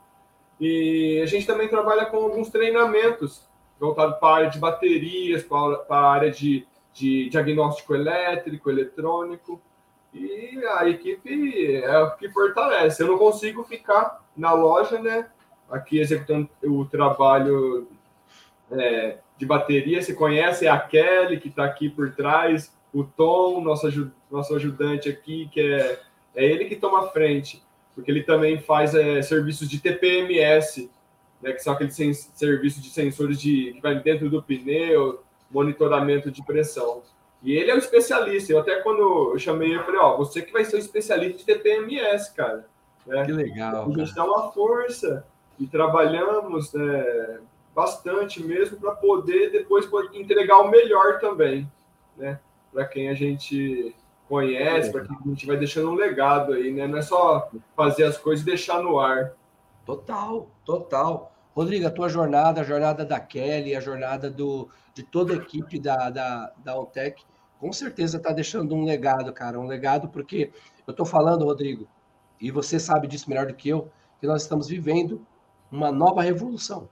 E 0.60 1.20
a 1.22 1.26
gente 1.26 1.46
também 1.46 1.68
trabalha 1.68 2.06
com 2.06 2.16
alguns 2.18 2.50
treinamentos 2.50 3.48
voltados 3.78 4.18
para 4.18 4.28
a 4.28 4.36
área 4.36 4.50
de 4.50 4.58
baterias, 4.58 5.42
para 5.42 5.84
a 5.88 6.10
área 6.10 6.30
de, 6.30 6.66
de 6.92 7.28
diagnóstico 7.28 7.94
elétrico, 7.94 8.70
eletrônico. 8.70 9.60
E 10.14 10.64
a 10.78 10.88
equipe 10.88 11.76
é 11.76 11.98
o 11.98 12.16
que 12.16 12.28
fortalece. 12.28 13.02
Eu 13.02 13.08
não 13.08 13.18
consigo 13.18 13.64
ficar 13.64 14.22
na 14.36 14.52
loja, 14.52 15.00
né? 15.00 15.28
Aqui 15.68 15.98
executando 15.98 16.48
o 16.62 16.84
trabalho 16.84 17.88
é, 18.70 19.18
de 19.36 19.44
bateria. 19.44 20.00
Você 20.00 20.14
conhece 20.14 20.68
a 20.68 20.78
Kelly, 20.78 21.40
que 21.40 21.48
está 21.48 21.64
aqui 21.64 21.88
por 21.88 22.14
trás, 22.14 22.72
o 22.92 23.02
Tom, 23.02 23.60
nosso, 23.60 24.12
nosso 24.30 24.54
ajudante 24.54 25.08
aqui, 25.08 25.48
que 25.52 25.60
é, 25.60 26.00
é 26.36 26.44
ele 26.44 26.66
que 26.66 26.76
toma 26.76 27.08
frente, 27.08 27.60
porque 27.94 28.10
ele 28.10 28.22
também 28.22 28.58
faz 28.60 28.94
é, 28.94 29.20
serviços 29.20 29.68
de 29.68 29.80
TPMS, 29.80 30.88
né, 31.42 31.52
que 31.52 31.60
são 31.60 31.72
aqueles 31.72 31.96
serviços 32.34 32.80
de 32.80 32.90
sensores 32.90 33.40
de, 33.40 33.72
que 33.74 33.80
vai 33.80 33.98
dentro 33.98 34.30
do 34.30 34.40
pneu, 34.40 35.22
monitoramento 35.50 36.30
de 36.30 36.42
pressão. 36.44 37.02
E 37.44 37.52
ele 37.52 37.70
é 37.70 37.74
o 37.74 37.78
especialista. 37.78 38.52
Eu 38.52 38.60
até 38.60 38.76
quando 38.80 39.32
eu 39.32 39.38
chamei 39.38 39.68
ele, 39.68 39.78
eu 39.78 39.84
falei, 39.84 40.00
ó, 40.00 40.16
você 40.16 40.40
que 40.40 40.52
vai 40.52 40.64
ser 40.64 40.76
o 40.76 40.78
especialista 40.78 41.38
de 41.38 41.44
TPMS, 41.44 42.32
cara. 42.34 42.66
Né? 43.06 43.24
Que 43.24 43.32
legal. 43.32 43.86
A 43.86 43.98
gente 43.98 44.14
dá 44.14 44.24
uma 44.24 44.50
força 44.50 45.26
e 45.60 45.66
trabalhamos 45.66 46.72
né, 46.72 47.38
bastante 47.74 48.42
mesmo 48.42 48.78
para 48.78 48.92
poder 48.92 49.50
depois 49.50 49.86
entregar 50.14 50.58
o 50.58 50.70
melhor 50.70 51.20
também, 51.20 51.70
né? 52.16 52.40
Para 52.72 52.86
quem 52.86 53.08
a 53.08 53.14
gente 53.14 53.94
conhece, 54.28 54.90
para 54.90 55.04
quem 55.04 55.16
a 55.16 55.28
gente 55.28 55.46
vai 55.46 55.56
deixando 55.56 55.90
um 55.90 55.94
legado 55.94 56.54
aí, 56.54 56.72
né? 56.72 56.86
Não 56.86 56.98
é 56.98 57.02
só 57.02 57.50
fazer 57.76 58.04
as 58.04 58.16
coisas 58.16 58.42
e 58.42 58.48
deixar 58.48 58.82
no 58.82 58.98
ar. 58.98 59.32
Total, 59.84 60.48
total. 60.64 61.32
Rodrigo, 61.54 61.86
a 61.86 61.90
tua 61.90 62.08
jornada, 62.08 62.62
a 62.62 62.64
jornada 62.64 63.04
da 63.04 63.20
Kelly, 63.20 63.76
a 63.76 63.80
jornada 63.80 64.30
do, 64.30 64.68
de 64.92 65.02
toda 65.02 65.34
a 65.34 65.36
equipe 65.36 65.78
da, 65.78 66.10
da, 66.10 66.52
da 66.64 66.76
OnTech, 66.76 67.22
com 67.64 67.72
certeza 67.72 68.18
está 68.18 68.30
deixando 68.30 68.74
um 68.74 68.84
legado, 68.84 69.32
cara. 69.32 69.58
Um 69.58 69.66
legado, 69.66 70.08
porque 70.08 70.52
eu 70.86 70.90
estou 70.90 71.06
falando, 71.06 71.46
Rodrigo, 71.46 71.88
e 72.38 72.50
você 72.50 72.78
sabe 72.78 73.08
disso 73.08 73.30
melhor 73.30 73.46
do 73.46 73.54
que 73.54 73.70
eu, 73.70 73.90
que 74.20 74.26
nós 74.26 74.42
estamos 74.42 74.68
vivendo 74.68 75.26
uma 75.72 75.90
nova 75.90 76.20
revolução 76.20 76.86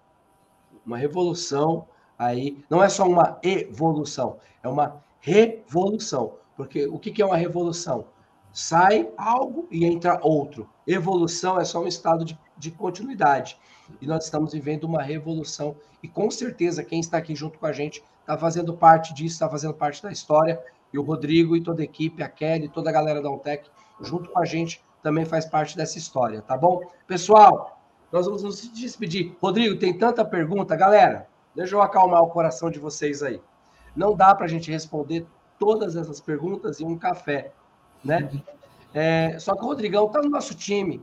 uma 0.84 0.96
revolução 0.96 1.86
aí, 2.18 2.64
não 2.68 2.82
é 2.82 2.88
só 2.88 3.06
uma 3.06 3.38
evolução, 3.42 4.38
é 4.62 4.68
uma 4.68 5.02
revolução. 5.20 6.34
Porque 6.56 6.86
o 6.86 6.98
que 6.98 7.20
é 7.20 7.26
uma 7.26 7.36
revolução? 7.36 8.06
Sai 8.50 9.10
algo 9.16 9.68
e 9.70 9.84
entra 9.84 10.20
outro. 10.22 10.68
Evolução 10.86 11.60
é 11.60 11.64
só 11.66 11.82
um 11.82 11.86
estado 11.86 12.24
de, 12.24 12.38
de 12.56 12.70
continuidade. 12.70 13.58
E 14.00 14.06
nós 14.06 14.24
estamos 14.24 14.52
vivendo 14.52 14.84
uma 14.84 15.02
revolução. 15.02 15.76
E 16.02 16.08
com 16.08 16.30
certeza, 16.30 16.82
quem 16.82 17.00
está 17.00 17.18
aqui 17.18 17.34
junto 17.34 17.58
com 17.58 17.66
a 17.66 17.72
gente 17.72 18.02
está 18.22 18.38
fazendo 18.38 18.74
parte 18.74 19.12
disso, 19.12 19.34
está 19.34 19.48
fazendo 19.48 19.74
parte 19.74 20.02
da 20.02 20.10
história. 20.10 20.60
E 20.92 20.98
o 20.98 21.02
Rodrigo 21.02 21.56
e 21.56 21.62
toda 21.62 21.82
a 21.82 21.84
equipe, 21.84 22.22
a 22.22 22.28
Kelly, 22.28 22.68
toda 22.68 22.90
a 22.90 22.92
galera 22.92 23.22
da 23.22 23.30
Ontec, 23.30 23.68
junto 24.00 24.30
com 24.30 24.38
a 24.38 24.44
gente, 24.44 24.82
também 25.02 25.24
faz 25.24 25.44
parte 25.46 25.76
dessa 25.76 25.98
história, 25.98 26.42
tá 26.42 26.56
bom? 26.56 26.82
Pessoal, 27.06 27.80
nós 28.10 28.26
vamos 28.26 28.42
nos 28.42 28.72
despedir. 28.72 29.34
Rodrigo, 29.40 29.78
tem 29.78 29.96
tanta 29.96 30.24
pergunta. 30.24 30.76
Galera, 30.76 31.26
deixa 31.54 31.74
eu 31.74 31.82
acalmar 31.82 32.22
o 32.22 32.28
coração 32.28 32.70
de 32.70 32.78
vocês 32.78 33.22
aí. 33.22 33.40
Não 33.96 34.14
dá 34.14 34.34
para 34.34 34.44
a 34.44 34.48
gente 34.48 34.70
responder 34.70 35.26
todas 35.58 35.96
essas 35.96 36.20
perguntas 36.20 36.80
em 36.80 36.84
um 36.84 36.98
café, 36.98 37.52
né? 38.04 38.30
É, 38.92 39.38
só 39.38 39.54
que 39.54 39.62
o 39.62 39.66
Rodrigão 39.66 40.06
está 40.06 40.20
no 40.20 40.28
nosso 40.28 40.54
time. 40.54 41.02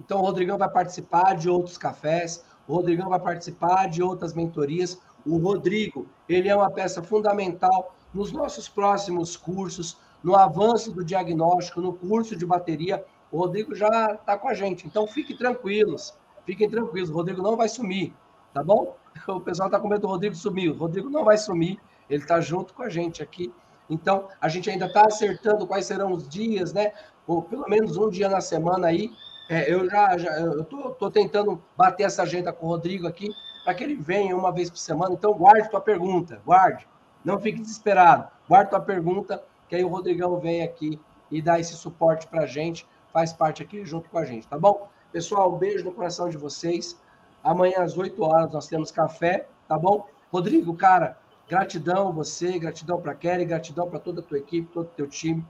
Então, 0.00 0.18
o 0.18 0.22
Rodrigão 0.22 0.58
vai 0.58 0.68
participar 0.68 1.34
de 1.34 1.48
outros 1.48 1.78
cafés, 1.78 2.44
o 2.66 2.74
Rodrigão 2.74 3.08
vai 3.08 3.20
participar 3.20 3.88
de 3.88 4.02
outras 4.02 4.34
mentorias. 4.34 5.00
O 5.26 5.38
Rodrigo, 5.38 6.06
ele 6.28 6.48
é 6.48 6.56
uma 6.56 6.70
peça 6.70 7.02
fundamental 7.02 7.94
nos 8.12 8.32
nossos 8.32 8.68
próximos 8.68 9.36
cursos, 9.36 9.98
no 10.22 10.34
avanço 10.34 10.92
do 10.92 11.04
diagnóstico, 11.04 11.80
no 11.80 11.92
curso 11.92 12.36
de 12.36 12.46
bateria. 12.46 13.04
O 13.30 13.38
Rodrigo 13.38 13.74
já 13.74 14.14
está 14.14 14.38
com 14.38 14.48
a 14.48 14.54
gente. 14.54 14.86
Então, 14.86 15.06
fiquem 15.06 15.36
tranquilos. 15.36 16.14
Fiquem 16.48 16.68
tranquilos, 16.68 17.10
o 17.10 17.14
Rodrigo 17.14 17.42
não 17.42 17.56
vai 17.56 17.68
sumir, 17.68 18.14
tá 18.54 18.62
bom? 18.62 18.96
O 19.26 19.40
pessoal 19.40 19.68
está 19.68 19.80
com 19.80 19.88
medo 19.88 20.02
do 20.02 20.06
Rodrigo 20.06 20.34
sumir. 20.34 20.70
O 20.70 20.76
Rodrigo 20.76 21.10
não 21.10 21.24
vai 21.24 21.36
sumir, 21.36 21.78
ele 22.08 22.22
está 22.22 22.40
junto 22.40 22.72
com 22.72 22.82
a 22.82 22.88
gente 22.88 23.22
aqui. 23.22 23.52
Então, 23.90 24.28
a 24.40 24.48
gente 24.48 24.70
ainda 24.70 24.86
está 24.86 25.06
acertando 25.06 25.66
quais 25.66 25.86
serão 25.86 26.12
os 26.12 26.28
dias, 26.28 26.72
né? 26.72 26.92
Ou 27.26 27.42
pelo 27.42 27.68
menos 27.68 27.96
um 27.96 28.08
dia 28.08 28.28
na 28.28 28.40
semana 28.40 28.86
aí. 28.86 29.10
É, 29.50 29.72
eu 29.72 29.90
já, 29.90 30.16
já 30.16 30.30
eu 30.40 30.64
tô, 30.64 30.90
tô, 30.90 31.10
tentando 31.10 31.60
bater 31.76 32.04
essa 32.04 32.22
agenda 32.22 32.52
com 32.52 32.66
o 32.66 32.68
Rodrigo 32.68 33.06
aqui 33.06 33.28
para 33.68 33.74
que 33.74 33.84
ele 33.84 33.96
venha 33.96 34.34
uma 34.34 34.50
vez 34.50 34.70
por 34.70 34.78
semana. 34.78 35.12
Então, 35.12 35.34
guarde 35.34 35.68
tua 35.68 35.78
pergunta, 35.78 36.40
guarde. 36.42 36.88
Não 37.22 37.38
fique 37.38 37.60
desesperado. 37.60 38.26
Guarde 38.48 38.70
tua 38.70 38.80
pergunta, 38.80 39.44
que 39.68 39.76
aí 39.76 39.84
o 39.84 39.88
Rodrigão 39.88 40.40
vem 40.40 40.62
aqui 40.62 40.98
e 41.30 41.42
dá 41.42 41.60
esse 41.60 41.74
suporte 41.74 42.26
para 42.26 42.44
a 42.44 42.46
gente, 42.46 42.88
faz 43.12 43.30
parte 43.30 43.62
aqui 43.62 43.84
junto 43.84 44.08
com 44.08 44.16
a 44.16 44.24
gente, 44.24 44.48
tá 44.48 44.58
bom? 44.58 44.88
Pessoal, 45.12 45.54
um 45.54 45.58
beijo 45.58 45.84
no 45.84 45.92
coração 45.92 46.30
de 46.30 46.38
vocês. 46.38 46.98
Amanhã 47.44 47.80
às 47.80 47.98
8 47.98 48.24
horas 48.24 48.50
nós 48.50 48.68
temos 48.68 48.90
café, 48.90 49.46
tá 49.68 49.78
bom? 49.78 50.06
Rodrigo, 50.32 50.74
cara, 50.74 51.18
gratidão 51.46 52.10
você, 52.10 52.58
gratidão 52.58 52.98
para 52.98 53.14
Kelly, 53.14 53.44
gratidão 53.44 53.86
para 53.86 53.98
toda 53.98 54.22
a 54.22 54.24
tua 54.24 54.38
equipe, 54.38 54.72
todo 54.72 54.86
o 54.86 54.96
teu 54.96 55.06
time. 55.06 55.44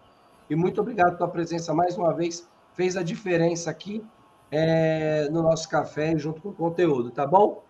E 0.50 0.56
muito 0.56 0.80
obrigado 0.80 1.10
pela 1.10 1.18
tua 1.18 1.28
presença 1.28 1.72
mais 1.72 1.96
uma 1.96 2.12
vez. 2.12 2.48
Fez 2.74 2.96
a 2.96 3.02
diferença 3.04 3.70
aqui 3.70 4.04
é, 4.50 5.28
no 5.30 5.40
nosso 5.40 5.68
café 5.68 6.18
junto 6.18 6.42
com 6.42 6.48
o 6.48 6.52
conteúdo, 6.52 7.12
tá 7.12 7.24
bom? 7.24 7.67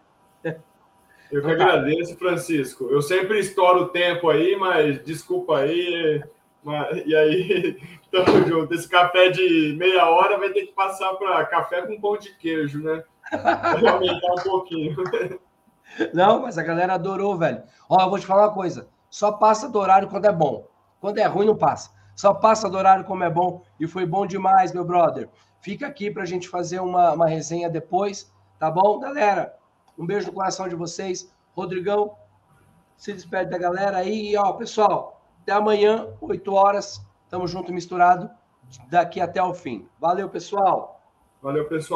Eu 1.31 1.43
que 1.43 1.51
agradeço, 1.51 2.17
Francisco. 2.17 2.89
Eu 2.91 3.03
sempre 3.03 3.39
estouro 3.39 3.83
o 3.83 3.89
tempo 3.89 4.31
aí, 4.31 4.57
mas 4.57 5.03
desculpa 5.05 5.59
aí. 5.59 6.23
E 7.07 7.15
aí, 7.15 7.79
tamo 8.11 8.47
junto. 8.47 8.75
Esse 8.75 8.89
café 8.89 9.29
de 9.29 9.77
meia 9.79 10.09
hora 10.09 10.39
vai 10.39 10.51
ter 10.51 10.67
que 10.67 10.73
passar 10.73 11.15
para 11.15 11.45
café 11.47 11.83
com 11.83 12.01
pão 12.01 12.17
de 12.17 12.35
queijo, 12.37 12.83
né? 12.83 13.05
Vai 13.31 13.87
aumentar 13.87 14.33
um 14.33 14.43
pouquinho. 14.43 14.97
Não, 16.13 16.43
mas 16.43 16.59
a 16.59 16.63
galera 16.63 16.95
adorou, 16.95 17.37
velho. 17.37 17.63
Ó, 17.89 18.01
eu 18.01 18.11
vou 18.11 18.19
te 18.19 18.27
falar 18.27 18.49
uma 18.49 18.55
coisa. 18.55 18.89
Só 19.11 19.33
passa 19.33 19.69
do 19.69 19.79
horário 19.79 20.09
quando 20.09 20.27
é 20.27 20.33
bom. 20.33 20.67
Quando 21.01 21.19
é 21.19 21.25
ruim, 21.25 21.47
não 21.47 21.57
passa. 21.57 21.91
Só 22.15 22.35
passa 22.35 22.69
do 22.69 22.77
horário 22.77 23.05
como 23.05 23.25
é 23.25 23.31
bom. 23.31 23.63
E 23.81 23.87
foi 23.87 24.05
bom 24.05 24.27
demais, 24.27 24.73
meu 24.73 24.85
brother. 24.85 25.29
Fica 25.61 25.87
aqui 25.87 26.11
para 26.11 26.25
a 26.25 26.27
gente 26.27 26.49
fazer 26.49 26.81
uma, 26.81 27.13
uma 27.13 27.27
resenha 27.27 27.71
depois, 27.71 28.33
tá 28.59 28.71
bom, 28.71 28.99
galera? 28.99 29.58
Um 29.99 30.07
beijo 30.07 30.29
no 30.29 30.33
coração 30.33 30.69
de 30.69 30.75
vocês. 30.75 31.31
Rodrigão, 31.55 32.15
se 32.97 33.13
despede 33.13 33.51
da 33.51 33.59
galera 33.59 33.99
aí. 33.99 34.31
E, 34.31 34.37
ó, 34.37 34.53
pessoal, 34.53 35.21
até 35.43 35.53
amanhã, 35.53 36.09
8 36.21 36.55
horas. 36.55 37.05
Tamo 37.29 37.47
junto 37.47 37.73
misturado 37.73 38.31
daqui 38.89 39.21
até 39.21 39.43
o 39.43 39.53
fim. 39.53 39.89
Valeu, 40.01 40.29
pessoal. 40.29 41.01
Valeu, 41.43 41.65
pessoal. 41.69 41.79